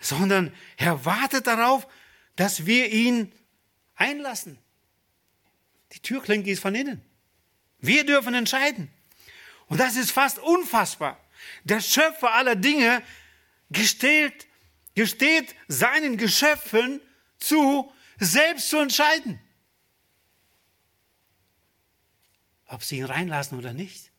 sondern 0.00 0.54
er 0.78 1.04
wartet 1.04 1.46
darauf, 1.46 1.86
dass 2.34 2.64
wir 2.64 2.90
ihn 2.90 3.30
einlassen. 3.94 4.56
Die 5.92 6.00
Türklinke 6.00 6.50
ist 6.50 6.62
von 6.62 6.74
innen. 6.74 7.02
Wir 7.78 8.06
dürfen 8.06 8.32
entscheiden. 8.32 8.90
Und 9.66 9.78
das 9.78 9.96
ist 9.96 10.10
fast 10.10 10.38
unfassbar. 10.38 11.20
Der 11.64 11.80
Schöpfer 11.80 12.32
aller 12.32 12.56
Dinge 12.56 13.02
gesteht, 13.68 14.46
gesteht 14.94 15.54
seinen 15.68 16.16
Geschöpfen 16.16 17.02
zu, 17.38 17.92
selbst 18.18 18.70
zu 18.70 18.78
entscheiden, 18.78 19.38
ob 22.72 22.82
sie 22.82 22.98
ihn 22.98 23.04
reinlassen 23.04 23.58
oder 23.58 23.74
nicht. 23.74 24.10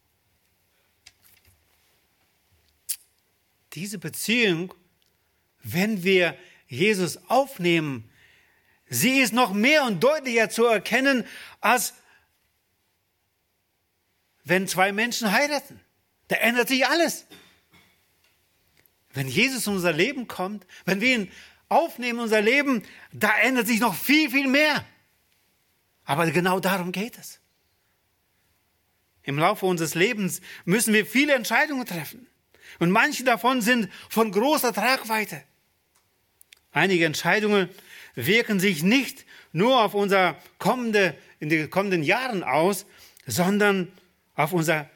Diese 3.74 3.98
Beziehung, 3.98 4.74
wenn 5.64 6.04
wir 6.04 6.38
Jesus 6.68 7.18
aufnehmen, 7.30 8.10
sie 8.88 9.20
ist 9.20 9.34
noch 9.34 9.54
mehr 9.54 9.86
und 9.86 10.04
deutlicher 10.04 10.50
zu 10.52 10.66
erkennen, 10.66 11.26
als 11.62 11.96
wenn 14.44 14.68
zwei 14.68 14.92
Menschen 14.92 15.32
heiraten. 15.32 15.80
Da 16.28 16.36
ändert 16.36 16.68
sich 16.68 16.86
alles. 16.86 17.26
Wenn 19.14 19.28
Jesus 19.28 19.66
in 19.66 19.74
unser 19.74 19.94
Leben 19.94 20.28
kommt, 20.28 20.68
wenn 20.86 21.02
wir 21.02 21.16
ihn 21.16 21.32
aufnehmen 21.70 22.20
in 22.20 22.24
unser 22.24 22.42
Leben, 22.42 22.84
da 23.12 23.36
ändert 23.40 23.66
sich 23.66 23.80
noch 23.80 23.96
viel, 23.96 24.30
viel 24.30 24.48
mehr. 24.48 24.86
Aber 26.06 26.30
genau 26.30 26.60
darum 26.60 26.92
geht 26.92 27.18
es. 27.18 27.40
Im 29.24 29.40
Laufe 29.40 29.66
unseres 29.66 29.96
Lebens 29.96 30.42
müssen 30.66 30.94
wir 30.94 31.06
viele 31.06 31.34
Entscheidungen 31.34 31.86
treffen. 31.86 32.28
Und 32.80 32.92
manche 32.92 33.24
davon 33.24 33.62
sind 33.62 33.90
von 34.10 34.32
großer 34.32 34.74
Tragweite. 34.74 35.44
Einige 36.72 37.06
Entscheidungen 37.06 37.70
wirken 38.16 38.60
sich 38.60 38.84
nicht 38.84 39.26
nur 39.52 39.82
auf 39.82 39.94
unser 39.94 40.38
kommende, 40.58 41.16
in 41.40 41.50
den 41.50 41.70
kommenden 41.70 42.04
Jahren 42.04 42.44
aus, 42.44 42.86
sondern 43.26 43.92
auf 44.36 44.54
unser 44.54 44.90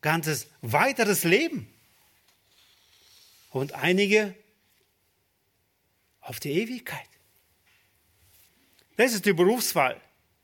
ganzes 0.00 0.48
weiteres 0.62 1.24
Leben. 1.24 1.68
Und 3.50 3.72
einige 3.72 4.34
auf 6.20 6.40
die 6.40 6.52
Ewigkeit. 6.52 7.08
Das 8.96 9.12
ist 9.12 9.26
die 9.26 9.32
Berufswahl 9.32 10.00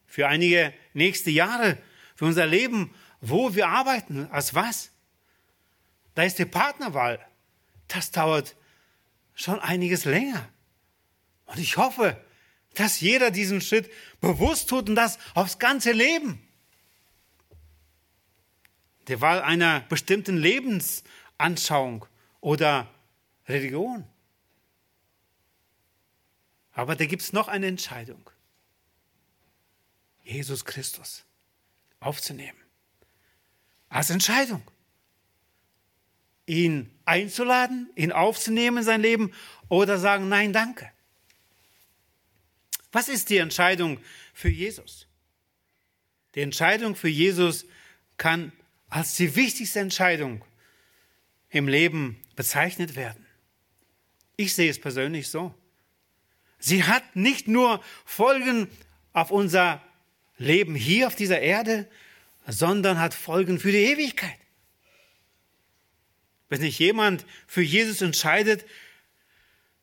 für 0.06 0.28
einige 0.28 0.72
nächste 0.92 1.30
Jahre, 1.30 1.78
für 2.14 2.26
unser 2.26 2.46
Leben, 2.46 2.94
wo 3.22 3.54
wir 3.54 3.68
arbeiten, 3.68 4.28
als 4.30 4.54
was. 4.54 4.90
Da 6.14 6.24
ist 6.24 6.38
die 6.38 6.44
Partnerwahl. 6.44 7.24
Das 7.88 8.10
dauert 8.10 8.54
schon 9.34 9.60
einiges 9.60 10.04
länger. 10.04 10.46
Und 11.46 11.58
ich 11.58 11.76
hoffe, 11.76 12.22
dass 12.74 13.00
jeder 13.00 13.30
diesen 13.30 13.60
Schritt 13.60 13.90
bewusst 14.20 14.68
tut 14.68 14.88
und 14.88 14.96
das 14.96 15.18
aufs 15.34 15.58
ganze 15.58 15.92
Leben 15.92 16.46
der 19.08 19.20
Wahl 19.20 19.42
einer 19.42 19.80
bestimmten 19.80 20.36
Lebensanschauung 20.36 22.06
oder 22.40 22.88
Religion. 23.48 24.04
Aber 26.72 26.96
da 26.96 27.04
gibt 27.04 27.22
es 27.22 27.32
noch 27.32 27.48
eine 27.48 27.66
Entscheidung. 27.66 28.30
Jesus 30.22 30.64
Christus 30.64 31.24
aufzunehmen. 32.00 32.61
Als 33.92 34.08
Entscheidung. 34.08 34.62
Ihn 36.46 36.90
einzuladen, 37.04 37.90
ihn 37.94 38.10
aufzunehmen 38.10 38.78
in 38.78 38.84
sein 38.84 39.02
Leben 39.02 39.32
oder 39.68 39.98
sagen, 39.98 40.30
nein, 40.30 40.54
danke. 40.54 40.90
Was 42.90 43.08
ist 43.08 43.28
die 43.28 43.36
Entscheidung 43.36 44.00
für 44.32 44.48
Jesus? 44.48 45.06
Die 46.34 46.40
Entscheidung 46.40 46.96
für 46.96 47.08
Jesus 47.08 47.66
kann 48.16 48.52
als 48.88 49.14
die 49.16 49.36
wichtigste 49.36 49.80
Entscheidung 49.80 50.42
im 51.50 51.68
Leben 51.68 52.18
bezeichnet 52.34 52.96
werden. 52.96 53.26
Ich 54.36 54.54
sehe 54.54 54.70
es 54.70 54.80
persönlich 54.80 55.28
so. 55.28 55.54
Sie 56.58 56.84
hat 56.84 57.14
nicht 57.14 57.46
nur 57.46 57.84
Folgen 58.06 58.68
auf 59.12 59.30
unser 59.30 59.82
Leben 60.38 60.74
hier 60.74 61.08
auf 61.08 61.14
dieser 61.14 61.40
Erde, 61.40 61.86
sondern 62.46 62.98
hat 62.98 63.14
Folgen 63.14 63.58
für 63.58 63.72
die 63.72 63.84
Ewigkeit. 63.84 64.38
Wenn 66.48 66.60
sich 66.60 66.78
jemand 66.78 67.24
für 67.46 67.62
Jesus 67.62 68.02
entscheidet, 68.02 68.66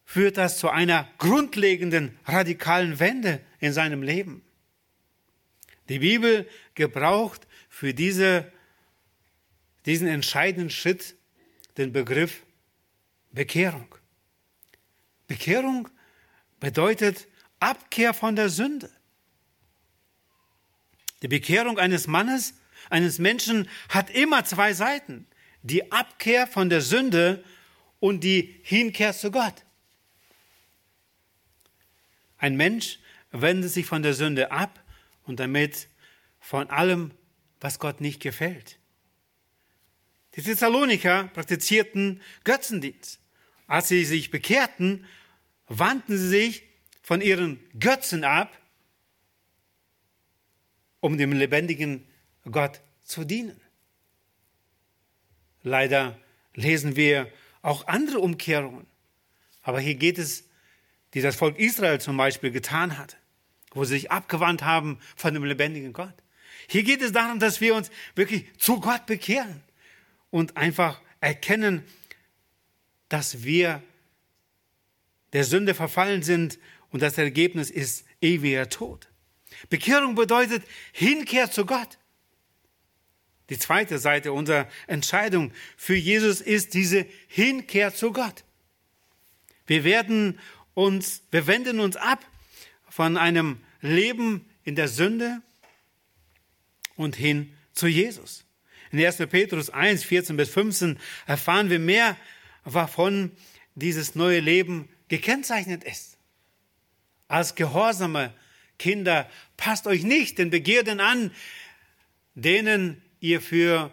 führt 0.05 0.38
das 0.38 0.60
zu 0.60 0.70
einer 0.70 1.10
grundlegenden, 1.18 2.18
radikalen 2.26 2.99
Wende 2.99 3.41
in 3.60 3.74
seinem 3.74 4.03
Leben. 4.03 4.43
Die 5.88 5.99
Bibel 5.99 6.47
gebraucht 6.76 7.47
für 7.70 7.93
diese 7.93 8.51
diesen 9.86 10.07
entscheidenden 10.07 10.70
Schritt 10.70 11.16
den 11.78 11.91
Begriff 11.91 12.43
Bekehrung. 13.32 13.95
Bekehrung 15.28 15.88
bedeutet 16.60 17.28
Abkehr 17.60 18.14
von 18.14 18.36
der 18.36 18.49
Sünde. 18.49 18.91
Die 21.22 21.28
Bekehrung 21.28 21.78
eines 21.80 22.07
Mannes, 22.07 22.55
eines 22.89 23.20
Menschen 23.20 23.70
hat 23.89 24.09
immer 24.09 24.45
zwei 24.45 24.74
Seiten. 24.74 25.28
Die 25.61 25.91
Abkehr 25.91 26.47
von 26.47 26.70
der 26.70 26.82
Sünde 26.82 27.43
und 27.99 28.24
die 28.24 28.59
Hinkehr 28.63 29.13
zu 29.13 29.32
Gott. 29.32 29.65
Ein 32.38 32.55
Mensch 32.55 32.99
wendet 33.32 33.72
sich 33.72 33.86
von 33.86 34.01
der 34.01 34.13
Sünde 34.13 34.51
ab 34.51 34.84
und 35.24 35.39
damit 35.39 35.89
von 36.39 36.70
allem, 36.70 37.11
was 37.59 37.80
Gott 37.80 37.99
nicht 37.99 38.22
gefällt. 38.22 38.80
Die 40.36 40.41
Thessaloniker 40.41 41.26
praktizierten 41.34 42.22
Götzendienst. 42.45 43.20
Als 43.67 43.89
sie 43.89 44.05
sich 44.05 44.32
bekehrten, 44.32 45.05
wandten 45.67 46.17
sie 46.17 46.30
sich 46.30 46.63
von 47.01 47.22
ihren 47.22 47.59
Götzen 47.78 48.24
ab, 48.24 48.57
um 51.00 51.18
dem 51.18 51.32
lebendigen 51.34 52.06
Gott 52.50 52.82
zu 53.04 53.24
dienen. 53.24 53.60
Leider 55.64 56.18
lesen 56.54 56.95
wir 56.95 57.32
auch 57.62 57.88
andere 57.88 58.20
Umkehrungen. 58.20 58.88
Aber 59.62 59.80
hier 59.80 59.95
geht 59.95 60.18
es, 60.18 60.45
die 61.14 61.22
das 61.22 61.36
Volk 61.36 61.60
Israel 61.60 62.00
zum 62.00 62.18
Beispiel 62.18 62.52
getan 62.52 62.97
hat, 62.97 63.18
wo 63.72 63.84
sie 63.84 63.95
sich 63.95 64.12
abgewandt 64.12 64.64
haben 64.64 65.00
von 65.16 65.34
dem 65.34 65.43
lebendigen 65.43 65.93
Gott. 65.93 66.14
Hier 66.68 66.84
geht 66.84 67.02
es 67.02 67.12
darum, 67.12 67.39
dass 67.39 67.62
wir 67.62 67.76
uns 67.76 67.89
wirklich 68.16 68.45
zu 68.58 68.80
Gott 68.80 69.06
bekehren 69.06 69.62
und 70.30 70.56
einfach 70.58 71.02
erkennen, 71.20 71.84
dass 73.10 73.43
wir 73.43 73.82
der 75.34 75.43
Sünde 75.43 75.74
verfallen 75.74 76.24
sind 76.24 76.60
und 76.91 77.02
das 77.02 77.18
Ergebnis 77.18 77.70
ist 77.70 78.06
ewiger 78.22 78.70
Tod. 78.70 79.08
Bekehrung 79.70 80.16
bedeutet 80.16 80.64
Hinkehr 80.91 81.51
zu 81.51 81.66
Gott. 81.66 81.97
Die 83.49 83.57
zweite 83.57 83.97
Seite 83.97 84.32
unserer 84.32 84.68
Entscheidung 84.88 85.51
für 85.76 85.95
Jesus 85.95 86.39
ist 86.39 86.74
diese 86.74 87.05
Hinkehr 87.28 87.93
zu 87.93 88.14
Gott. 88.14 88.43
Wir 89.66 89.84
werden 89.84 90.39
uns, 90.74 91.24
wir 91.32 91.47
wenden 91.47 91.80
uns 91.80 91.95
ab 91.95 92.26
von 92.89 93.18
einem 93.18 93.60
Leben 93.82 94.45
in 94.64 94.76
der 94.76 94.88
Sünde 94.88 95.41
und 96.95 97.16
hin 97.16 97.53
zu 97.74 97.88
Jesus. 97.88 98.45
In 98.91 99.03
1. 99.03 99.18
Petrus 99.30 99.70
1, 99.70 100.03
14 100.03 100.38
bis 100.38 100.49
15 100.49 100.99
erfahren 101.26 101.70
wir 101.70 101.80
mehr 101.80 102.18
davon, 102.66 103.32
dieses 103.76 104.16
neue 104.16 104.39
Leben 104.39 104.89
gekennzeichnet 105.07 105.84
ist. 105.84 106.18
Als 107.28 107.55
gehorsame 107.55 108.34
Kinder 108.80 109.30
passt 109.57 109.86
euch 109.86 110.03
nicht 110.03 110.39
den 110.39 110.49
Begierden 110.49 110.99
an, 110.99 111.32
denen 112.34 113.01
ihr 113.19 113.41
für 113.41 113.91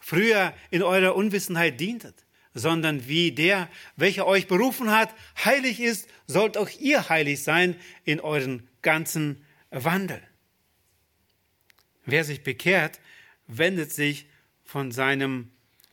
früher 0.00 0.52
in 0.70 0.82
eurer 0.82 1.16
Unwissenheit 1.16 1.80
dientet, 1.80 2.26
sondern 2.54 3.08
wie 3.08 3.32
der, 3.32 3.70
welcher 3.96 4.26
euch 4.26 4.46
berufen 4.46 4.90
hat, 4.90 5.14
heilig 5.44 5.80
ist, 5.80 6.08
sollt 6.26 6.56
auch 6.56 6.68
ihr 6.80 7.08
heilig 7.08 7.42
sein 7.42 7.76
in 8.04 8.20
euren 8.20 8.68
ganzen 8.82 9.44
Wandel. 9.70 10.22
Wer 12.04 12.24
sich 12.24 12.42
bekehrt, 12.42 13.00
wendet 13.46 13.92
sich 13.92 14.26
von 14.64 14.92
seinem 14.92 15.50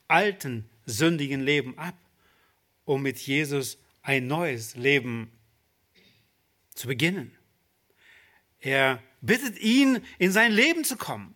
alten, 0.08 0.70
sündigen 0.86 1.42
Leben 1.42 1.78
ab, 1.78 1.98
um 2.86 3.02
mit 3.02 3.18
Jesus 3.20 3.78
ein 4.02 4.28
neues 4.28 4.76
Leben 4.76 5.32
zu 6.74 6.88
beginnen. 6.88 7.35
Er 8.66 9.00
bittet 9.22 9.60
ihn, 9.60 10.04
in 10.18 10.32
sein 10.32 10.52
Leben 10.52 10.84
zu 10.84 10.98
kommen 10.98 11.36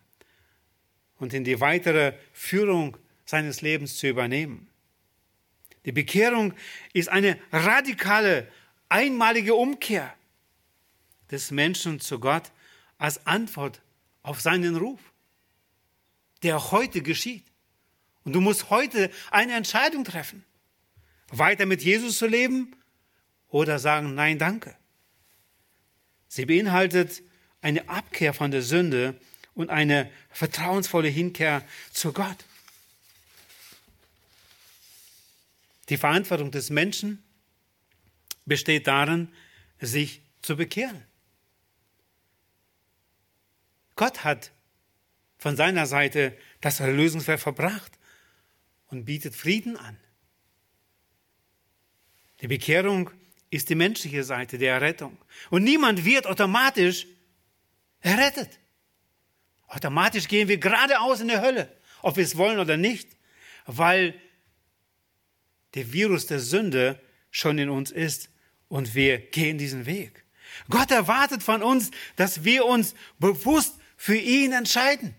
und 1.19 1.31
in 1.31 1.43
die 1.43 1.61
weitere 1.61 2.13
Führung 2.33 2.97
seines 3.23 3.61
Lebens 3.61 3.97
zu 3.97 4.07
übernehmen. 4.07 4.67
Die 5.85 5.91
Bekehrung 5.91 6.55
ist 6.91 7.07
eine 7.07 7.39
radikale, 7.51 8.51
einmalige 8.89 9.53
Umkehr 9.53 10.11
des 11.29 11.51
Menschen 11.51 11.99
zu 11.99 12.19
Gott 12.19 12.51
als 12.97 13.27
Antwort 13.27 13.79
auf 14.23 14.41
seinen 14.41 14.75
Ruf, 14.75 14.99
der 16.41 16.71
heute 16.71 17.03
geschieht. 17.03 17.45
Und 18.23 18.33
du 18.33 18.41
musst 18.41 18.71
heute 18.71 19.11
eine 19.29 19.53
Entscheidung 19.53 20.03
treffen. 20.03 20.43
Weiter 21.27 21.67
mit 21.67 21.83
Jesus 21.83 22.17
zu 22.17 22.25
leben 22.25 22.75
oder 23.49 23.77
sagen, 23.77 24.15
nein, 24.15 24.39
danke. 24.39 24.78
Sie 26.29 26.45
beinhaltet 26.45 27.23
eine 27.61 27.89
Abkehr 27.89 28.33
von 28.33 28.51
der 28.51 28.61
Sünde 28.61 29.19
und 29.55 29.69
eine 29.69 30.09
vertrauensvolle 30.29 31.09
Hinkehr 31.09 31.65
zu 31.91 32.13
Gott. 32.13 32.45
Die 35.89 35.97
Verantwortung 35.97 36.51
des 36.51 36.69
Menschen 36.69 37.21
besteht 38.45 38.87
darin, 38.87 39.27
sich 39.81 40.21
zu 40.41 40.55
bekehren. 40.55 41.03
Gott 43.95 44.23
hat 44.23 44.51
von 45.37 45.55
seiner 45.57 45.87
Seite 45.87 46.37
das 46.61 46.79
Erlösungswerk 46.79 47.39
verbracht 47.39 47.97
und 48.87 49.05
bietet 49.05 49.35
Frieden 49.35 49.77
an. 49.77 49.97
Die 52.41 52.47
Bekehrung 52.47 53.09
ist 53.49 53.69
die 53.69 53.75
menschliche 53.75 54.23
Seite 54.23 54.57
der 54.57 54.73
Errettung. 54.73 55.17
Und 55.49 55.63
niemand 55.63 56.05
wird 56.05 56.27
automatisch 56.27 57.07
errettet. 58.01 58.59
Automatisch 59.67 60.27
gehen 60.27 60.47
wir 60.47 60.57
geradeaus 60.57 61.19
in 61.21 61.27
die 61.27 61.39
Hölle, 61.39 61.75
ob 62.01 62.17
wir 62.17 62.23
es 62.23 62.37
wollen 62.37 62.59
oder 62.59 62.77
nicht, 62.77 63.09
weil 63.65 64.19
der 65.75 65.91
Virus 65.91 66.25
der 66.25 66.39
Sünde 66.39 66.99
schon 67.31 67.57
in 67.57 67.69
uns 67.69 67.91
ist 67.91 68.29
und 68.67 68.95
wir 68.95 69.19
gehen 69.19 69.57
diesen 69.57 69.85
Weg. 69.85 70.25
Gott 70.69 70.91
erwartet 70.91 71.43
von 71.43 71.61
uns, 71.61 71.91
dass 72.15 72.43
wir 72.43 72.65
uns 72.65 72.95
bewusst 73.19 73.75
für 73.95 74.15
ihn 74.15 74.51
entscheiden. 74.53 75.15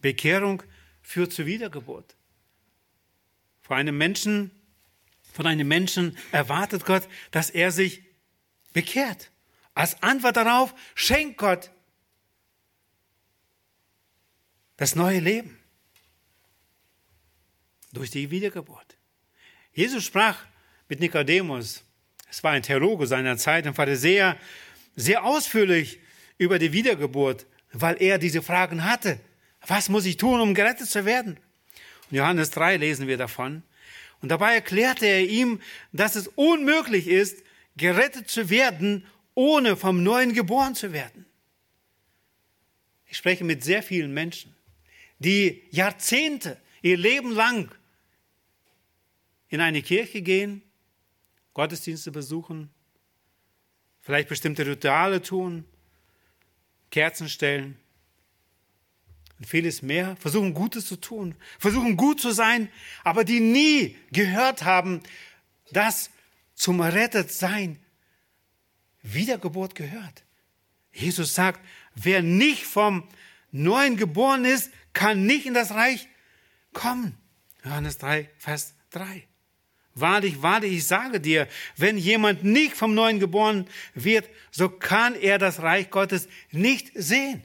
Bekehrung 0.00 0.62
führt 1.02 1.32
zur 1.32 1.46
Wiedergeburt. 1.46 2.17
Von 3.68 3.76
einem 3.76 3.98
Menschen, 3.98 4.50
von 5.34 5.46
einem 5.46 5.68
Menschen 5.68 6.16
erwartet 6.32 6.86
Gott, 6.86 7.06
dass 7.30 7.50
er 7.50 7.70
sich 7.70 8.02
bekehrt. 8.72 9.30
Als 9.74 10.02
Antwort 10.02 10.38
darauf 10.38 10.74
schenkt 10.94 11.36
Gott 11.36 11.70
das 14.78 14.94
neue 14.94 15.20
Leben 15.20 15.58
durch 17.92 18.10
die 18.10 18.30
Wiedergeburt. 18.30 18.96
Jesus 19.74 20.02
sprach 20.02 20.44
mit 20.88 21.00
Nikodemus, 21.00 21.84
es 22.30 22.42
war 22.42 22.52
ein 22.52 22.62
Theologe 22.62 23.06
seiner 23.06 23.36
Zeit, 23.36 23.66
ein 23.66 23.74
Pharisäer, 23.74 24.38
sehr 24.96 25.24
ausführlich 25.24 26.00
über 26.38 26.58
die 26.58 26.72
Wiedergeburt, 26.72 27.46
weil 27.72 28.00
er 28.02 28.16
diese 28.16 28.40
Fragen 28.40 28.84
hatte. 28.84 29.20
Was 29.66 29.90
muss 29.90 30.06
ich 30.06 30.16
tun, 30.16 30.40
um 30.40 30.54
gerettet 30.54 30.88
zu 30.88 31.04
werden? 31.04 31.38
Johannes 32.10 32.50
3 32.50 32.76
lesen 32.76 33.06
wir 33.06 33.16
davon. 33.16 33.62
Und 34.20 34.30
dabei 34.30 34.54
erklärte 34.54 35.06
er 35.06 35.24
ihm, 35.24 35.60
dass 35.92 36.16
es 36.16 36.28
unmöglich 36.28 37.06
ist, 37.06 37.42
gerettet 37.76 38.28
zu 38.28 38.50
werden, 38.50 39.06
ohne 39.34 39.76
vom 39.76 40.02
Neuen 40.02 40.34
geboren 40.34 40.74
zu 40.74 40.92
werden. 40.92 41.26
Ich 43.06 43.16
spreche 43.16 43.44
mit 43.44 43.62
sehr 43.62 43.82
vielen 43.82 44.12
Menschen, 44.12 44.54
die 45.18 45.62
Jahrzehnte, 45.70 46.60
ihr 46.82 46.96
Leben 46.96 47.30
lang 47.32 47.70
in 49.48 49.60
eine 49.60 49.82
Kirche 49.82 50.22
gehen, 50.22 50.62
Gottesdienste 51.54 52.10
besuchen, 52.10 52.70
vielleicht 54.00 54.28
bestimmte 54.28 54.66
Rituale 54.66 55.22
tun, 55.22 55.64
Kerzen 56.90 57.28
stellen 57.28 57.78
und 59.38 59.46
vieles 59.46 59.82
mehr, 59.82 60.16
versuchen 60.16 60.54
Gutes 60.54 60.86
zu 60.86 60.96
tun, 60.96 61.34
versuchen 61.58 61.96
gut 61.96 62.20
zu 62.20 62.32
sein, 62.32 62.68
aber 63.04 63.24
die 63.24 63.40
nie 63.40 63.96
gehört 64.10 64.64
haben, 64.64 65.00
dass 65.72 66.10
zum 66.54 66.80
Errettetsein 66.80 67.78
Wiedergeburt 69.02 69.74
gehört. 69.74 70.24
Jesus 70.92 71.34
sagt, 71.34 71.60
wer 71.94 72.22
nicht 72.22 72.64
vom 72.64 73.04
Neuen 73.52 73.96
geboren 73.96 74.44
ist, 74.44 74.72
kann 74.92 75.24
nicht 75.24 75.46
in 75.46 75.54
das 75.54 75.70
Reich 75.70 76.08
kommen. 76.72 77.16
Johannes 77.64 77.98
3, 77.98 78.28
Vers 78.38 78.74
3. 78.90 79.24
Wahrlich, 79.94 80.42
wahrlich, 80.42 80.72
ich 80.72 80.86
sage 80.86 81.20
dir, 81.20 81.48
wenn 81.76 81.98
jemand 81.98 82.44
nicht 82.44 82.74
vom 82.74 82.94
Neuen 82.94 83.18
geboren 83.18 83.68
wird, 83.94 84.28
so 84.50 84.68
kann 84.68 85.14
er 85.14 85.38
das 85.38 85.60
Reich 85.60 85.90
Gottes 85.90 86.28
nicht 86.50 86.90
sehen. 86.94 87.42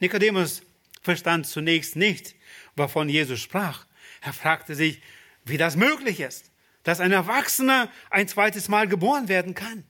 Nikodemus 0.00 0.62
verstand 1.02 1.46
zunächst 1.46 1.96
nicht, 1.96 2.34
wovon 2.76 3.08
Jesus 3.08 3.40
sprach. 3.40 3.86
Er 4.20 4.32
fragte 4.32 4.74
sich, 4.74 5.00
wie 5.44 5.56
das 5.56 5.76
möglich 5.76 6.20
ist, 6.20 6.50
dass 6.82 7.00
ein 7.00 7.12
Erwachsener 7.12 7.90
ein 8.10 8.28
zweites 8.28 8.68
Mal 8.68 8.88
geboren 8.88 9.28
werden 9.28 9.54
kann. 9.54 9.84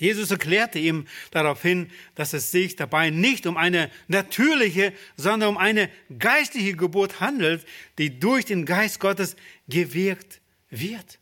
Jesus 0.00 0.30
erklärte 0.30 0.78
ihm 0.78 1.06
daraufhin, 1.30 1.90
dass 2.14 2.32
es 2.32 2.50
sich 2.50 2.74
dabei 2.74 3.10
nicht 3.10 3.46
um 3.46 3.58
eine 3.58 3.90
natürliche, 4.08 4.94
sondern 5.16 5.50
um 5.50 5.58
eine 5.58 5.90
geistliche 6.18 6.74
Geburt 6.74 7.20
handelt, 7.20 7.66
die 7.98 8.18
durch 8.18 8.46
den 8.46 8.64
Geist 8.64 8.98
Gottes 8.98 9.36
gewirkt 9.68 10.40
wird. 10.70 11.18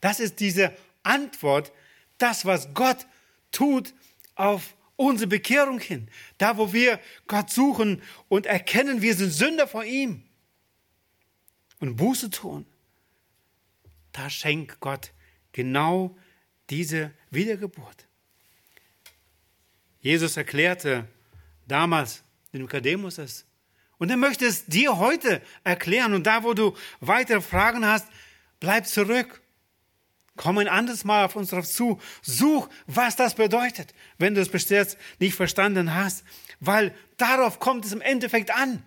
Das 0.00 0.20
ist 0.20 0.40
diese 0.40 0.74
Antwort, 1.02 1.70
das, 2.16 2.46
was 2.46 2.72
Gott 2.72 3.06
tut 3.50 3.92
auf 4.36 4.74
unsere 4.96 5.28
Bekehrung 5.28 5.78
hin. 5.78 6.08
Da, 6.38 6.56
wo 6.56 6.72
wir 6.72 7.00
Gott 7.26 7.50
suchen 7.50 8.02
und 8.28 8.46
erkennen, 8.46 9.02
wir 9.02 9.14
sind 9.14 9.30
Sünder 9.30 9.66
vor 9.66 9.84
ihm 9.84 10.22
und 11.80 11.96
Buße 11.96 12.30
tun, 12.30 12.66
da 14.12 14.30
schenkt 14.30 14.80
Gott 14.80 15.12
genau 15.52 16.16
diese 16.70 17.12
Wiedergeburt. 17.30 18.06
Jesus 20.00 20.36
erklärte 20.36 21.08
damals 21.66 22.22
dem 22.52 22.62
Nikodemus 22.62 23.18
es. 23.18 23.46
Und 23.98 24.10
er 24.10 24.16
möchte 24.16 24.46
es 24.46 24.66
dir 24.66 24.98
heute 24.98 25.40
erklären. 25.64 26.12
Und 26.14 26.26
da, 26.26 26.42
wo 26.42 26.54
du 26.54 26.76
weitere 27.00 27.40
Fragen 27.40 27.86
hast, 27.86 28.06
bleib 28.58 28.86
zurück. 28.86 29.41
Komm 30.42 30.58
ein 30.58 30.66
anderes 30.66 31.04
Mal 31.04 31.26
auf 31.26 31.36
uns 31.36 31.50
drauf 31.50 31.68
zu. 31.68 32.00
Such, 32.20 32.68
was 32.88 33.14
das 33.14 33.36
bedeutet, 33.36 33.94
wenn 34.18 34.34
du 34.34 34.40
es 34.40 34.48
bis 34.48 34.68
jetzt 34.70 34.98
nicht 35.20 35.36
verstanden 35.36 35.94
hast. 35.94 36.24
Weil 36.58 36.92
darauf 37.16 37.60
kommt 37.60 37.84
es 37.84 37.92
im 37.92 38.00
Endeffekt 38.00 38.50
an. 38.50 38.82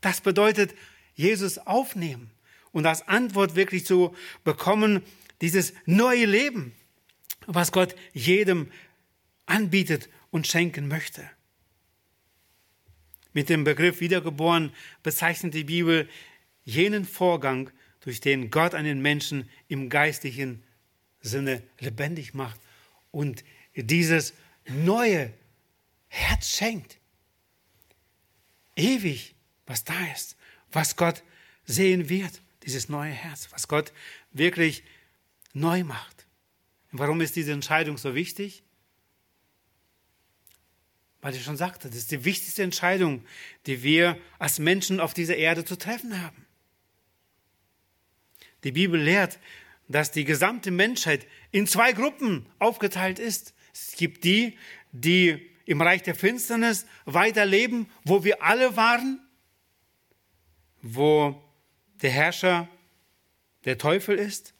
Das 0.00 0.20
bedeutet, 0.20 0.74
Jesus 1.14 1.56
aufnehmen 1.56 2.32
und 2.72 2.84
als 2.84 3.06
Antwort 3.06 3.54
wirklich 3.54 3.86
zu 3.86 4.12
bekommen, 4.42 5.04
dieses 5.40 5.72
neue 5.86 6.26
Leben, 6.26 6.74
was 7.46 7.70
Gott 7.70 7.94
jedem 8.12 8.72
anbietet 9.46 10.08
und 10.32 10.48
schenken 10.48 10.88
möchte. 10.88 11.30
Mit 13.32 13.48
dem 13.48 13.62
Begriff 13.62 14.00
wiedergeboren 14.00 14.72
bezeichnet 15.04 15.54
die 15.54 15.62
Bibel 15.62 16.08
jenen 16.64 17.04
Vorgang, 17.04 17.70
durch 18.02 18.20
den 18.20 18.50
Gott 18.50 18.74
einen 18.74 19.00
Menschen 19.00 19.48
im 19.68 19.88
geistlichen 19.88 20.62
Sinne 21.20 21.62
lebendig 21.78 22.34
macht 22.34 22.60
und 23.10 23.44
dieses 23.74 24.34
neue 24.66 25.32
Herz 26.08 26.48
schenkt, 26.56 26.98
ewig, 28.76 29.34
was 29.66 29.84
da 29.84 30.06
ist, 30.12 30.36
was 30.70 30.96
Gott 30.96 31.22
sehen 31.64 32.08
wird, 32.08 32.42
dieses 32.64 32.88
neue 32.88 33.12
Herz, 33.12 33.48
was 33.50 33.68
Gott 33.68 33.92
wirklich 34.32 34.82
neu 35.52 35.84
macht. 35.84 36.26
Warum 36.90 37.20
ist 37.20 37.36
diese 37.36 37.52
Entscheidung 37.52 37.96
so 37.96 38.14
wichtig? 38.14 38.62
Weil 41.20 41.34
ich 41.34 41.44
schon 41.44 41.56
sagte, 41.56 41.88
das 41.88 41.98
ist 41.98 42.10
die 42.10 42.24
wichtigste 42.24 42.62
Entscheidung, 42.62 43.24
die 43.66 43.82
wir 43.82 44.18
als 44.38 44.58
Menschen 44.58 45.00
auf 45.00 45.14
dieser 45.14 45.36
Erde 45.36 45.64
zu 45.64 45.76
treffen 45.76 46.20
haben. 46.20 46.41
Die 48.64 48.72
Bibel 48.72 49.00
lehrt, 49.00 49.38
dass 49.88 50.10
die 50.10 50.24
gesamte 50.24 50.70
Menschheit 50.70 51.26
in 51.50 51.66
zwei 51.66 51.92
Gruppen 51.92 52.46
aufgeteilt 52.58 53.18
ist. 53.18 53.54
Es 53.72 53.96
gibt 53.96 54.24
die, 54.24 54.56
die 54.92 55.50
im 55.64 55.80
Reich 55.80 56.02
der 56.02 56.14
Finsternis 56.14 56.86
weiterleben, 57.04 57.86
wo 58.04 58.24
wir 58.24 58.42
alle 58.42 58.76
waren, 58.76 59.20
wo 60.80 61.42
der 62.02 62.10
Herrscher 62.10 62.68
der 63.64 63.78
Teufel 63.78 64.18
ist. 64.18 64.54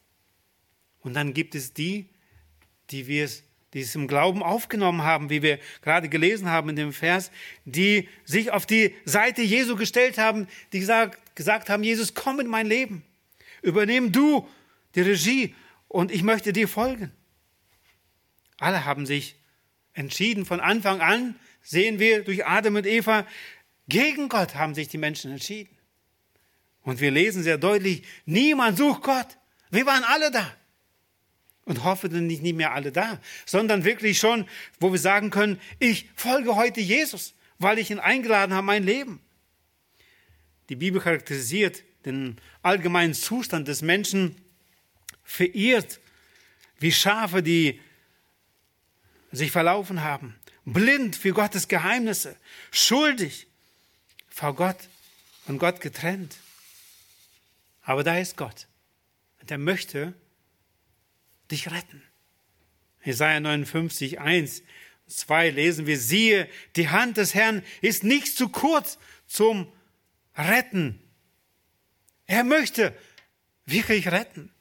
Und 1.01 1.13
dann 1.13 1.33
gibt 1.33 1.55
es 1.55 1.73
die, 1.73 2.09
die 2.89 3.07
wir 3.07 3.25
es 3.25 3.43
die 3.73 3.81
es 3.81 3.95
im 3.95 4.07
Glauben 4.07 4.43
aufgenommen 4.43 5.03
haben, 5.03 5.29
wie 5.29 5.41
wir 5.41 5.59
gerade 5.81 6.07
gelesen 6.07 6.49
haben 6.49 6.69
in 6.69 6.75
dem 6.75 6.93
Vers, 6.93 7.31
die 7.65 8.07
sich 8.23 8.51
auf 8.51 8.65
die 8.65 8.93
Seite 9.03 9.41
Jesu 9.41 9.75
gestellt 9.75 10.17
haben, 10.17 10.47
die 10.71 10.79
gesagt, 10.79 11.35
gesagt 11.35 11.69
haben, 11.69 11.83
Jesus, 11.83 12.13
komm 12.13 12.39
in 12.39 12.47
mein 12.47 12.67
Leben, 12.67 13.03
übernehm 13.63 14.11
du 14.11 14.47
die 14.93 15.01
Regie 15.01 15.55
und 15.87 16.11
ich 16.11 16.21
möchte 16.21 16.53
dir 16.53 16.67
folgen. 16.67 17.11
Alle 18.59 18.85
haben 18.85 19.07
sich 19.07 19.35
entschieden. 19.93 20.45
Von 20.45 20.59
Anfang 20.59 21.01
an 21.01 21.35
sehen 21.61 21.97
wir 21.97 22.23
durch 22.23 22.45
Adam 22.45 22.75
und 22.75 22.85
Eva, 22.85 23.25
gegen 23.87 24.29
Gott 24.29 24.55
haben 24.55 24.75
sich 24.75 24.87
die 24.87 24.97
Menschen 24.97 25.31
entschieden. 25.31 25.75
Und 26.83 26.99
wir 26.99 27.11
lesen 27.11 27.43
sehr 27.43 27.57
deutlich, 27.57 28.03
niemand 28.25 28.77
sucht 28.77 29.03
Gott. 29.03 29.37
Wir 29.71 29.85
waren 29.85 30.03
alle 30.03 30.31
da. 30.31 30.55
Und 31.65 31.85
hoffentlich 31.85 32.41
nicht 32.41 32.55
mehr 32.55 32.73
alle 32.73 32.91
da, 32.91 33.21
sondern 33.45 33.85
wirklich 33.85 34.19
schon, 34.19 34.45
wo 34.81 34.91
wir 34.91 34.99
sagen 34.99 35.29
können, 35.29 35.61
ich 35.79 36.09
folge 36.13 36.57
heute 36.57 36.81
Jesus, 36.81 37.35
weil 37.57 37.79
ich 37.79 37.89
ihn 37.89 37.99
eingeladen 37.99 38.53
habe, 38.53 38.65
mein 38.65 38.83
Leben. 38.83 39.21
Die 40.67 40.75
Bibel 40.75 40.99
charakterisiert 40.99 41.83
den 42.05 42.37
allgemeinen 42.61 43.13
Zustand 43.13 43.67
des 43.67 43.81
Menschen 43.81 44.35
verirrt, 45.23 45.99
wie 46.79 46.91
Schafe, 46.91 47.41
die 47.41 47.79
sich 49.31 49.51
verlaufen 49.51 50.03
haben, 50.03 50.35
blind 50.65 51.15
für 51.15 51.31
Gottes 51.31 51.67
Geheimnisse, 51.67 52.35
schuldig 52.71 53.47
vor 54.29 54.55
Gott 54.55 54.89
und 55.45 55.59
Gott 55.59 55.81
getrennt. 55.81 56.37
Aber 57.83 58.03
da 58.03 58.17
ist 58.17 58.37
Gott. 58.37 58.67
Und 59.41 59.51
er 59.51 59.57
möchte 59.57 60.13
dich 61.51 61.69
retten. 61.69 62.01
Jesaja 63.03 63.39
59, 63.39 64.19
1, 64.19 64.63
2 65.07 65.49
lesen 65.49 65.85
wir, 65.85 65.99
siehe, 65.99 66.49
die 66.77 66.89
Hand 66.89 67.17
des 67.17 67.33
Herrn 67.33 67.61
ist 67.81 68.03
nicht 68.03 68.37
zu 68.37 68.49
kurz 68.49 68.97
zum 69.27 69.71
Retten. 70.37 71.02
Er 72.27 72.43
möchte 72.43 72.97
wirklich 73.65 74.07
retten. 74.11 74.51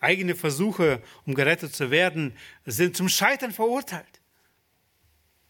Eigene 0.00 0.34
Versuche, 0.36 1.02
um 1.26 1.34
gerettet 1.34 1.74
zu 1.74 1.90
werden, 1.90 2.36
sind 2.64 2.96
zum 2.96 3.08
Scheitern 3.08 3.52
verurteilt. 3.52 4.20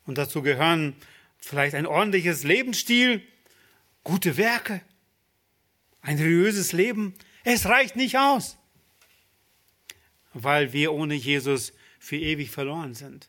Und 0.06 0.16
dazu 0.16 0.40
gehören 0.40 0.96
vielleicht 1.36 1.74
ein 1.74 1.86
ordentliches 1.86 2.44
Lebensstil, 2.44 3.22
gute 4.04 4.38
Werke, 4.38 4.80
ein 6.00 6.16
religiöses 6.16 6.72
Leben. 6.72 7.14
Es 7.44 7.66
reicht 7.66 7.94
nicht 7.94 8.16
aus, 8.16 8.56
weil 10.32 10.72
wir 10.72 10.94
ohne 10.94 11.14
Jesus 11.14 11.74
für 11.98 12.16
ewig 12.16 12.50
verloren 12.50 12.94
sind. 12.94 13.28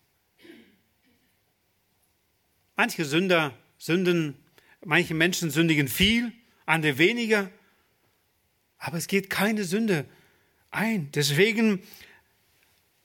Manche 2.77 3.03
Sünder 3.03 3.53
sünden, 3.77 4.37
manche 4.85 5.13
Menschen 5.13 5.51
sündigen 5.51 5.87
viel, 5.87 6.33
andere 6.65 6.97
weniger, 6.97 7.49
aber 8.77 8.97
es 8.97 9.07
geht 9.07 9.29
keine 9.29 9.63
Sünde 9.63 10.05
ein. 10.71 11.11
Deswegen 11.11 11.81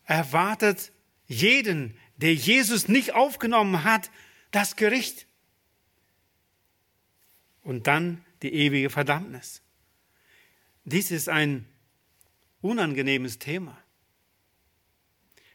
erwartet 0.04 0.92
jeden, 1.26 1.96
der 2.16 2.34
Jesus 2.34 2.88
nicht 2.88 3.14
aufgenommen 3.14 3.84
hat, 3.84 4.10
das 4.50 4.76
Gericht. 4.76 5.26
Und 7.62 7.86
dann 7.86 8.24
die 8.42 8.52
ewige 8.52 8.90
Verdammnis. 8.90 9.62
Dies 10.84 11.10
ist 11.10 11.28
ein 11.28 11.66
unangenehmes 12.60 13.38
Thema, 13.38 13.78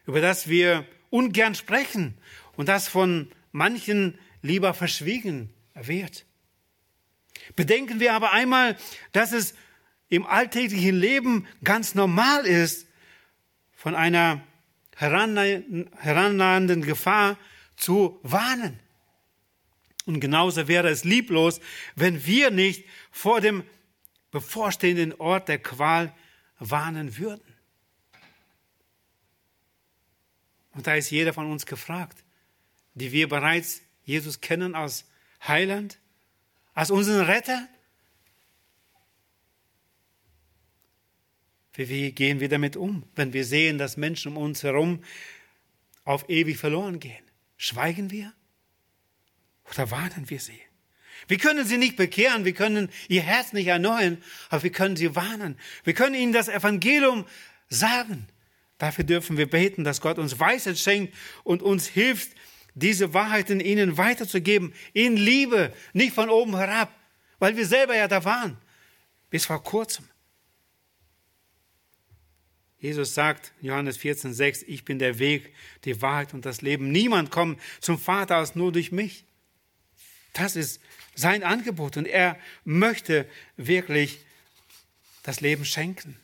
über 0.05 0.21
das 0.21 0.49
wir 0.49 0.87
ungern 1.11 1.53
sprechen 1.53 2.17
und 2.53 2.67
das 2.67 2.87
von 2.87 3.31
manchen 3.51 4.17
lieber 4.41 4.73
verschwiegen 4.73 5.53
wird. 5.75 6.25
Bedenken 7.55 7.99
wir 7.99 8.13
aber 8.13 8.31
einmal, 8.31 8.77
dass 9.11 9.31
es 9.31 9.53
im 10.09 10.25
alltäglichen 10.25 10.95
Leben 10.95 11.47
ganz 11.63 11.95
normal 11.95 12.45
ist, 12.45 12.87
von 13.75 13.95
einer 13.95 14.43
herannahenden 14.95 16.81
Gefahr 16.81 17.37
zu 17.77 18.19
warnen. 18.23 18.79
Und 20.05 20.19
genauso 20.19 20.67
wäre 20.67 20.89
es 20.89 21.03
lieblos, 21.03 21.61
wenn 21.95 22.25
wir 22.25 22.51
nicht 22.51 22.85
vor 23.11 23.39
dem 23.39 23.63
bevorstehenden 24.31 25.13
Ort 25.13 25.47
der 25.47 25.59
Qual 25.59 26.13
warnen 26.57 27.17
würden. 27.17 27.55
Und 30.73 30.87
da 30.87 30.95
ist 30.95 31.09
jeder 31.09 31.33
von 31.33 31.49
uns 31.51 31.65
gefragt, 31.65 32.23
die 32.93 33.11
wir 33.11 33.29
bereits 33.29 33.81
Jesus 34.03 34.41
kennen 34.41 34.75
als 34.75 35.05
Heiland, 35.41 35.99
als 36.73 36.91
unseren 36.91 37.21
Retter, 37.25 37.67
Wie 41.87 42.11
gehen 42.11 42.41
wir 42.41 42.49
damit 42.49 42.75
um, 42.75 43.03
wenn 43.15 43.31
wir 43.31 43.45
sehen, 43.45 43.77
dass 43.77 43.95
Menschen 43.95 44.35
um 44.35 44.43
uns 44.43 44.63
herum 44.63 45.01
auf 46.03 46.29
ewig 46.29 46.57
verloren 46.57 46.99
gehen? 46.99 47.23
Schweigen 47.55 48.11
wir 48.11 48.33
oder 49.71 49.89
warnen 49.89 50.29
wir 50.29 50.41
sie? 50.41 50.59
Wir 51.29 51.37
können 51.37 51.65
sie 51.65 51.77
nicht 51.77 51.95
bekehren, 51.95 52.43
wir 52.43 52.53
können 52.53 52.89
ihr 53.07 53.21
Herz 53.21 53.53
nicht 53.53 53.67
erneuern, 53.67 54.21
aber 54.49 54.63
wir 54.63 54.71
können 54.71 54.97
sie 54.97 55.15
warnen. 55.15 55.57
Wir 55.83 55.93
können 55.93 56.15
ihnen 56.15 56.33
das 56.33 56.49
Evangelium 56.49 57.25
sagen. 57.69 58.27
Dafür 58.77 59.03
dürfen 59.05 59.37
wir 59.37 59.49
beten, 59.49 59.83
dass 59.83 60.01
Gott 60.01 60.17
uns 60.17 60.39
Weisheit 60.39 60.79
schenkt 60.79 61.13
und 61.43 61.61
uns 61.61 61.87
hilft, 61.87 62.31
diese 62.75 63.13
Wahrheiten 63.13 63.59
ihnen 63.59 63.97
weiterzugeben, 63.97 64.73
in 64.93 65.15
Liebe, 65.15 65.73
nicht 65.93 66.13
von 66.13 66.29
oben 66.29 66.55
herab, 66.57 66.93
weil 67.39 67.57
wir 67.57 67.65
selber 67.65 67.95
ja 67.95 68.07
da 68.07 68.23
waren, 68.25 68.57
bis 69.29 69.45
vor 69.45 69.63
kurzem. 69.63 70.05
Jesus 72.79 73.13
sagt, 73.13 73.51
Johannes 73.61 73.97
14, 73.97 74.33
6, 74.33 74.63
ich 74.63 74.85
bin 74.85 74.99
der 74.99 75.19
Weg, 75.19 75.53
die 75.83 76.01
Wahrheit 76.01 76.33
und 76.33 76.45
das 76.45 76.61
Leben. 76.61 76.91
Niemand 76.91 77.29
kommt 77.29 77.59
zum 77.81 77.99
Vater 77.99 78.37
aus 78.37 78.55
nur 78.55 78.71
durch 78.71 78.91
mich. 78.91 79.25
Das 80.33 80.55
ist 80.55 80.81
sein 81.13 81.43
Angebot 81.43 81.97
und 81.97 82.07
er 82.07 82.37
möchte 82.63 83.27
wirklich 83.57 84.19
das 85.23 85.41
Leben 85.41 85.65
schenken. 85.65 86.17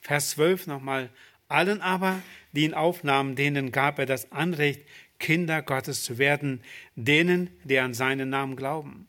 Vers 0.00 0.30
12 0.30 0.66
nochmal. 0.66 1.10
Allen 1.48 1.82
aber, 1.82 2.22
die 2.52 2.64
ihn 2.64 2.74
aufnahmen, 2.74 3.36
denen 3.36 3.70
gab 3.70 3.98
er 3.98 4.06
das 4.06 4.32
Anrecht, 4.32 4.80
Kinder 5.18 5.62
Gottes 5.62 6.02
zu 6.02 6.18
werden, 6.18 6.62
denen, 6.96 7.50
die 7.64 7.78
an 7.78 7.94
seinen 7.94 8.30
Namen 8.30 8.56
glauben. 8.56 9.08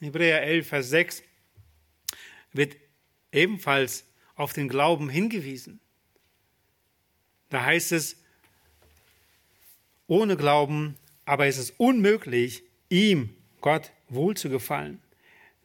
Hebräer 0.00 0.42
11, 0.42 0.68
Vers 0.68 0.90
6 0.90 1.22
wird 2.52 2.76
ebenfalls 3.32 4.04
auf 4.34 4.52
den 4.52 4.68
Glauben 4.68 5.08
hingewiesen. 5.08 5.80
Da 7.48 7.64
heißt 7.64 7.92
es, 7.92 8.16
ohne 10.06 10.36
Glauben 10.36 10.96
aber 11.24 11.46
ist 11.46 11.58
es 11.58 11.70
unmöglich, 11.70 12.62
ihm, 12.88 13.34
Gott, 13.60 13.92
wohl 14.08 14.36
zu 14.36 14.50
gefallen. 14.50 15.00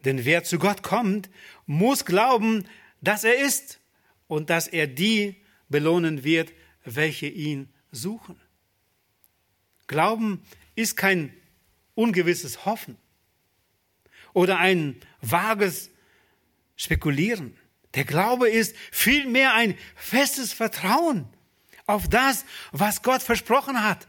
Denn 0.06 0.24
wer 0.24 0.44
zu 0.44 0.58
Gott 0.58 0.84
kommt, 0.84 1.30
muss 1.66 2.06
glauben, 2.06 2.66
dass 3.02 3.24
er 3.24 3.46
ist 3.46 3.80
und 4.28 4.50
dass 4.50 4.68
er 4.68 4.88
die 4.88 5.36
belohnen 5.68 6.24
wird, 6.24 6.54
welche 6.86 7.28
ihn 7.28 7.70
suchen. 7.92 8.40
Glauben 9.90 10.46
ist 10.76 10.96
kein 10.96 11.34
ungewisses 11.96 12.64
Hoffen 12.64 12.96
oder 14.34 14.60
ein 14.60 15.02
vages 15.20 15.90
Spekulieren. 16.78 17.58
Der 17.96 18.06
Glaube 18.06 18.50
ist 18.50 18.76
vielmehr 18.92 19.56
ein 19.56 19.76
festes 19.96 20.54
Vertrauen 20.54 21.28
auf 21.88 22.08
das, 22.08 22.46
was 22.72 23.02
Gott 23.02 23.22
versprochen 23.22 23.84
hat. 23.84 24.08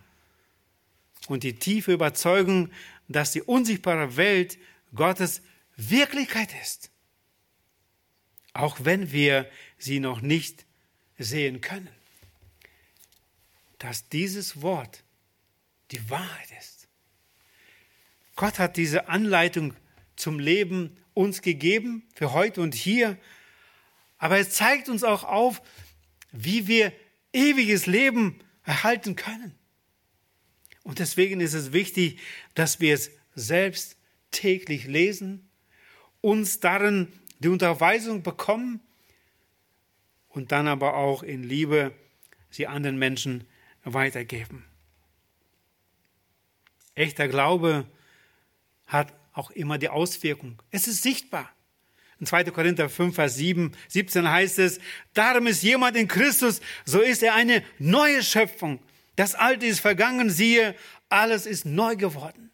und 1.29 1.45
die 1.45 1.59
tiefe 1.59 1.93
Überzeugung, 1.93 2.71
dass 3.09 3.33
die 3.33 3.43
unsichtbare 3.43 4.17
Welt 4.17 4.59
Gottes 4.95 5.43
Wirklichkeit 5.77 6.51
ist, 6.63 6.91
auch 8.53 8.79
wenn 8.83 9.13
wir 9.13 9.49
sie 9.79 10.01
noch 10.01 10.21
nicht 10.21 10.67
sehen 11.19 11.61
können. 11.61 11.89
Dass 13.79 14.09
dieses 14.09 14.61
Wort 14.61 15.05
die 15.91 16.11
Wahrheit 16.11 16.49
ist. 16.59 16.89
Gott 18.37 18.59
hat 18.59 18.77
diese 18.77 19.09
Anleitung 19.09 19.75
zum 20.17 20.39
Leben 20.39 20.97
uns 21.15 21.43
gegeben, 21.43 22.09
für 22.15 22.33
heute 22.33 22.61
und 22.61 22.75
hier, 22.75 23.19
aber 24.19 24.39
es 24.39 24.51
zeigt 24.51 24.89
uns 24.89 25.03
auch 25.03 25.25
auf, 25.25 25.63
wie 26.31 26.67
wir 26.67 26.93
ewiges 27.33 27.87
Leben 27.87 28.39
erhalten 28.65 29.17
können. 29.17 29.55
Und 30.83 30.99
deswegen 30.99 31.41
ist 31.41 31.55
es 31.55 31.73
wichtig, 31.73 32.19
dass 32.55 32.81
wir 32.81 32.95
es 32.95 33.11
selbst 33.35 33.97
täglich 34.31 34.87
lesen, 34.87 35.49
uns 36.21 36.61
darin 36.61 37.13
die 37.39 37.49
Unterweisung 37.49 38.23
bekommen 38.23 38.81
und 40.29 40.53
dann 40.53 40.69
aber 40.69 40.95
auch 40.97 41.23
in 41.23 41.43
Liebe 41.43 41.93
sie 42.51 42.67
anderen 42.67 42.99
Menschen 42.99 43.45
weitergeben. 43.85 44.70
Echter 47.01 47.29
Glaube 47.29 47.87
hat 48.87 49.13
auch 49.33 49.51
immer 49.51 49.79
die 49.79 49.89
Auswirkung. 49.89 50.61
Es 50.71 50.87
ist 50.87 51.03
sichtbar. 51.03 51.51
In 52.19 52.27
2. 52.27 52.45
Korinther 52.45 52.91
5, 52.91 53.15
Vers 53.15 53.37
7, 53.37 53.73
17 53.89 54.29
heißt 54.29 54.59
es, 54.59 54.79
darum 55.15 55.47
ist 55.47 55.63
jemand 55.63 55.97
in 55.97 56.07
Christus, 56.07 56.61
so 56.85 57.01
ist 57.01 57.23
er 57.23 57.35
eine 57.35 57.65
neue 57.79 58.23
Schöpfung. 58.23 58.81
Das 59.17 59.35
Alte 59.35 59.65
ist 59.65 59.81
vergangen, 59.81 60.29
siehe, 60.29 60.75
alles 61.09 61.47
ist 61.47 61.65
neu 61.65 61.97
geworden. 61.97 62.51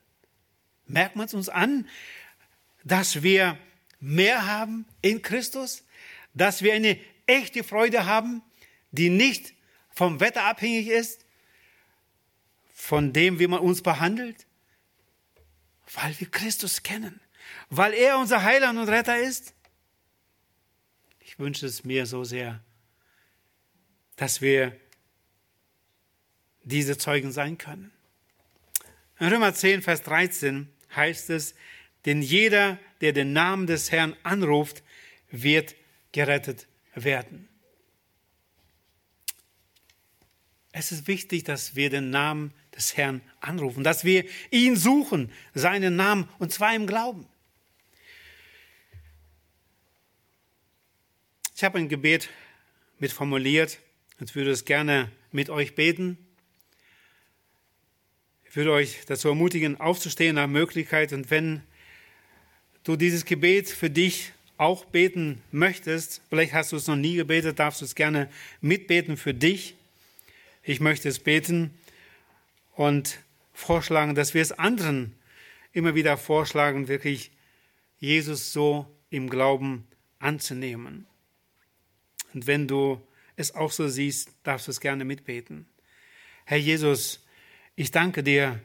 Merkt 0.86 1.16
man 1.16 1.26
es 1.26 1.34
uns 1.34 1.48
an, 1.48 1.88
dass 2.84 3.24
wir 3.24 3.58
mehr 3.98 4.46
haben 4.46 4.86
in 5.02 5.22
Christus, 5.22 5.84
dass 6.34 6.62
wir 6.62 6.74
eine 6.74 7.00
echte 7.26 7.64
Freude 7.64 8.06
haben, 8.06 8.42
die 8.92 9.10
nicht 9.10 9.54
vom 9.90 10.20
Wetter 10.20 10.44
abhängig 10.44 10.86
ist, 10.86 11.25
von 12.76 13.14
dem, 13.14 13.38
wie 13.38 13.46
man 13.46 13.60
uns 13.60 13.80
behandelt, 13.80 14.46
weil 15.94 16.14
wir 16.20 16.30
Christus 16.30 16.82
kennen, 16.82 17.20
weil 17.70 17.94
er 17.94 18.18
unser 18.18 18.42
Heiland 18.42 18.78
und 18.78 18.90
Retter 18.90 19.18
ist. 19.18 19.54
Ich 21.20 21.38
wünsche 21.38 21.64
es 21.64 21.84
mir 21.84 22.04
so 22.04 22.22
sehr, 22.22 22.62
dass 24.16 24.42
wir 24.42 24.78
diese 26.64 26.98
Zeugen 26.98 27.32
sein 27.32 27.56
können. 27.56 27.90
In 29.18 29.28
Römer 29.28 29.54
10, 29.54 29.80
Vers 29.80 30.02
13 30.02 30.70
heißt 30.94 31.30
es, 31.30 31.54
denn 32.04 32.20
jeder, 32.20 32.78
der 33.00 33.14
den 33.14 33.32
Namen 33.32 33.66
des 33.66 33.90
Herrn 33.90 34.14
anruft, 34.22 34.82
wird 35.30 35.74
gerettet 36.12 36.68
werden. 36.94 37.48
Es 40.72 40.92
ist 40.92 41.08
wichtig, 41.08 41.44
dass 41.44 41.74
wir 41.74 41.88
den 41.88 42.10
Namen 42.10 42.52
des 42.76 42.96
Herrn 42.96 43.22
anrufen, 43.40 43.82
dass 43.82 44.04
wir 44.04 44.24
ihn 44.50 44.76
suchen, 44.76 45.32
seinen 45.54 45.96
Namen, 45.96 46.28
und 46.38 46.52
zwar 46.52 46.74
im 46.74 46.86
Glauben. 46.86 47.26
Ich 51.56 51.64
habe 51.64 51.78
ein 51.78 51.88
Gebet 51.88 52.28
mit 52.98 53.12
formuliert 53.12 53.78
und 54.20 54.34
würde 54.34 54.50
es 54.50 54.64
gerne 54.64 55.10
mit 55.32 55.48
euch 55.48 55.74
beten. 55.74 56.18
Ich 58.44 58.56
würde 58.56 58.72
euch 58.72 59.04
dazu 59.06 59.28
ermutigen, 59.28 59.80
aufzustehen 59.80 60.36
nach 60.36 60.46
Möglichkeit 60.46 61.12
und 61.12 61.30
wenn 61.30 61.62
du 62.84 62.96
dieses 62.96 63.24
Gebet 63.24 63.68
für 63.68 63.90
dich 63.90 64.32
auch 64.58 64.84
beten 64.84 65.42
möchtest, 65.50 66.22
vielleicht 66.28 66.52
hast 66.52 66.72
du 66.72 66.76
es 66.76 66.86
noch 66.86 66.96
nie 66.96 67.16
gebetet, 67.16 67.58
darfst 67.58 67.80
du 67.80 67.84
es 67.84 67.94
gerne 67.94 68.30
mitbeten 68.60 69.16
für 69.16 69.34
dich. 69.34 69.74
Ich 70.62 70.80
möchte 70.80 71.08
es 71.08 71.18
beten 71.18 71.74
und 72.76 73.18
vorschlagen, 73.52 74.14
dass 74.14 74.34
wir 74.34 74.42
es 74.42 74.52
anderen 74.52 75.16
immer 75.72 75.94
wieder 75.94 76.16
vorschlagen, 76.16 76.88
wirklich 76.88 77.32
Jesus 77.98 78.52
so 78.52 78.86
im 79.10 79.28
Glauben 79.28 79.86
anzunehmen. 80.18 81.06
Und 82.34 82.46
wenn 82.46 82.68
du 82.68 83.00
es 83.34 83.54
auch 83.54 83.72
so 83.72 83.88
siehst, 83.88 84.30
darfst 84.42 84.66
du 84.66 84.70
es 84.70 84.80
gerne 84.80 85.04
mitbeten. 85.04 85.66
Herr 86.44 86.58
Jesus, 86.58 87.24
ich 87.74 87.90
danke 87.90 88.22
dir, 88.22 88.60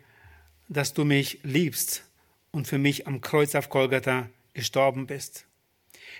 dass 0.68 0.94
du 0.94 1.04
mich 1.04 1.40
liebst 1.44 2.04
und 2.52 2.68
für 2.68 2.78
mich 2.78 3.08
am 3.08 3.22
Kreuz 3.22 3.56
auf 3.56 3.70
Golgatha 3.70 4.30
gestorben 4.54 5.08
bist. 5.08 5.46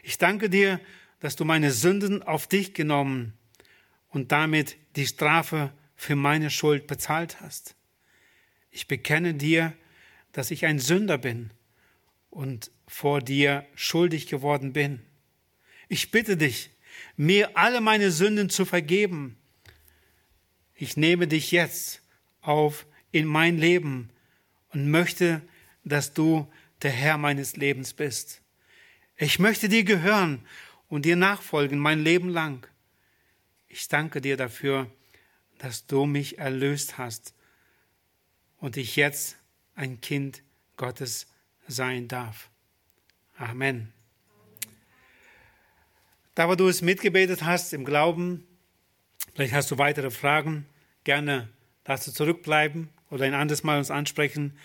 Ich 0.04 0.18
danke 0.18 0.50
dir, 0.50 0.80
dass 1.20 1.36
du 1.36 1.46
meine 1.46 1.72
Sünden 1.72 2.24
auf 2.24 2.48
dich 2.48 2.74
genommen 2.74 3.34
und 4.10 4.32
damit 4.32 4.78
die 4.96 5.06
Strafe 5.06 5.72
für 5.96 6.16
meine 6.16 6.50
Schuld 6.50 6.88
bezahlt 6.88 7.42
hast. 7.42 7.76
Ich 8.72 8.88
bekenne 8.88 9.34
dir, 9.34 9.74
dass 10.32 10.50
ich 10.50 10.66
ein 10.66 10.80
Sünder 10.80 11.18
bin 11.18 11.52
und 12.30 12.72
vor 12.88 13.22
dir 13.22 13.68
schuldig 13.76 14.28
geworden 14.28 14.72
bin. 14.72 15.02
Ich 15.90 16.10
bitte 16.10 16.38
dich, 16.38 16.72
mir 17.18 17.58
alle 17.58 17.82
meine 17.82 18.12
Sünden 18.12 18.50
zu 18.50 18.64
vergeben. 18.64 19.38
Ich 20.74 20.96
nehme 20.96 21.28
dich 21.28 21.52
jetzt 21.52 22.02
auf 22.40 22.88
in 23.12 23.26
mein 23.26 23.58
Leben 23.58 24.10
und 24.70 24.90
möchte, 24.90 25.42
dass 25.84 26.14
du 26.14 26.52
der 26.82 26.92
Herr 26.92 27.18
meines 27.18 27.58
Lebens 27.58 27.94
bist. 27.94 28.42
Ich 29.18 29.38
möchte 29.38 29.68
dir 29.68 29.84
gehören 29.84 30.46
und 30.88 31.04
dir 31.06 31.18
nachfolgen 31.18 31.78
mein 31.78 32.02
Leben 32.02 32.30
lang. 32.30 32.66
Ich 33.68 33.90
danke 33.90 34.22
dir 34.22 34.38
dafür, 34.38 34.90
dass 35.58 35.86
du 35.86 36.06
mich 36.06 36.40
erlöst 36.40 36.98
hast 36.98 37.34
und 38.62 38.78
ich 38.78 38.96
jetzt 38.96 39.36
ein 39.76 40.00
Kind 40.00 40.44
Gottes 40.78 41.28
sein 41.68 42.08
darf. 42.08 42.50
Amen. 43.38 43.92
Da 46.36 46.48
wo 46.48 46.56
du 46.56 46.70
es 46.70 46.82
mitgebetet 46.82 47.44
hast 47.44 47.74
im 47.74 47.84
Glauben, 47.84 48.48
vielleicht 49.36 49.54
hast 49.54 49.70
du 49.70 49.78
weitere 49.78 50.12
Fragen, 50.12 50.66
gerne 51.04 51.50
darfst 51.84 52.08
du 52.08 52.12
zurückbleiben 52.14 52.90
oder 53.10 53.26
ein 53.26 53.34
anderes 53.34 53.64
Mal 53.64 53.78
uns 53.78 53.92
ansprechen, 53.92 54.58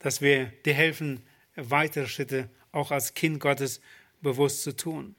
dass 0.00 0.20
wir 0.20 0.46
dir 0.64 0.74
helfen, 0.74 1.22
weitere 1.54 2.08
Schritte 2.08 2.50
auch 2.72 2.90
als 2.90 3.14
Kind 3.14 3.38
Gottes 3.38 3.80
bewusst 4.20 4.62
zu 4.62 4.74
tun. 4.74 5.14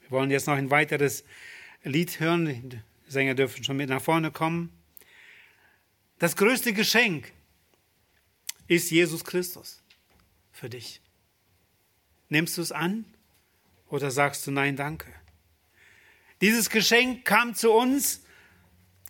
Wir 0.00 0.10
wollen 0.10 0.30
jetzt 0.30 0.46
noch 0.46 0.56
ein 0.56 0.70
weiteres 0.70 1.24
Lied 1.82 2.20
hören. 2.20 2.46
Die 2.70 2.80
Sänger 3.10 3.34
dürfen 3.34 3.64
schon 3.64 3.76
mit 3.76 3.88
nach 3.88 4.02
vorne 4.02 4.30
kommen. 4.30 4.70
Das 6.18 6.36
größte 6.36 6.72
Geschenk 6.72 7.32
ist 8.66 8.90
Jesus 8.90 9.24
Christus 9.24 9.82
für 10.52 10.68
dich. 10.68 11.00
Nimmst 12.28 12.56
du 12.56 12.62
es 12.62 12.72
an 12.72 13.04
oder 13.88 14.10
sagst 14.10 14.46
du 14.46 14.50
nein, 14.50 14.76
danke? 14.76 15.12
Dieses 16.40 16.70
Geschenk 16.70 17.24
kam 17.24 17.54
zu 17.54 17.72
uns 17.72 18.24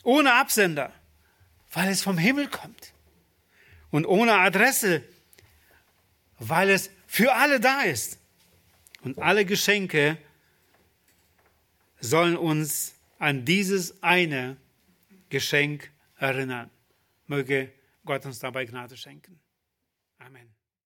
ohne 0.03 0.35
Absender, 0.35 0.93
weil 1.73 1.89
es 1.89 2.03
vom 2.03 2.19
Himmel 2.19 2.49
kommt 2.49 2.93
und 3.91 4.07
ohne 4.07 4.35
Adresse, 4.35 5.03
weil 6.39 6.71
es 6.71 6.91
für 7.07 7.33
alle 7.35 7.61
da 7.61 7.83
ist. 7.83 8.19
Und 9.03 9.19
alle 9.19 9.45
Geschenke 9.45 10.19
sollen 12.01 12.37
uns 12.37 12.95
an 13.19 13.45
dieses 13.45 14.03
eine 14.03 14.57
Geschenk 15.29 15.91
erinnern. 16.17 16.71
Möge 17.27 17.73
Gott 18.05 18.25
uns 18.27 18.39
dabei 18.39 18.65
Gnade 18.65 18.97
schenken. 18.97 19.41
Amen. 20.25 20.54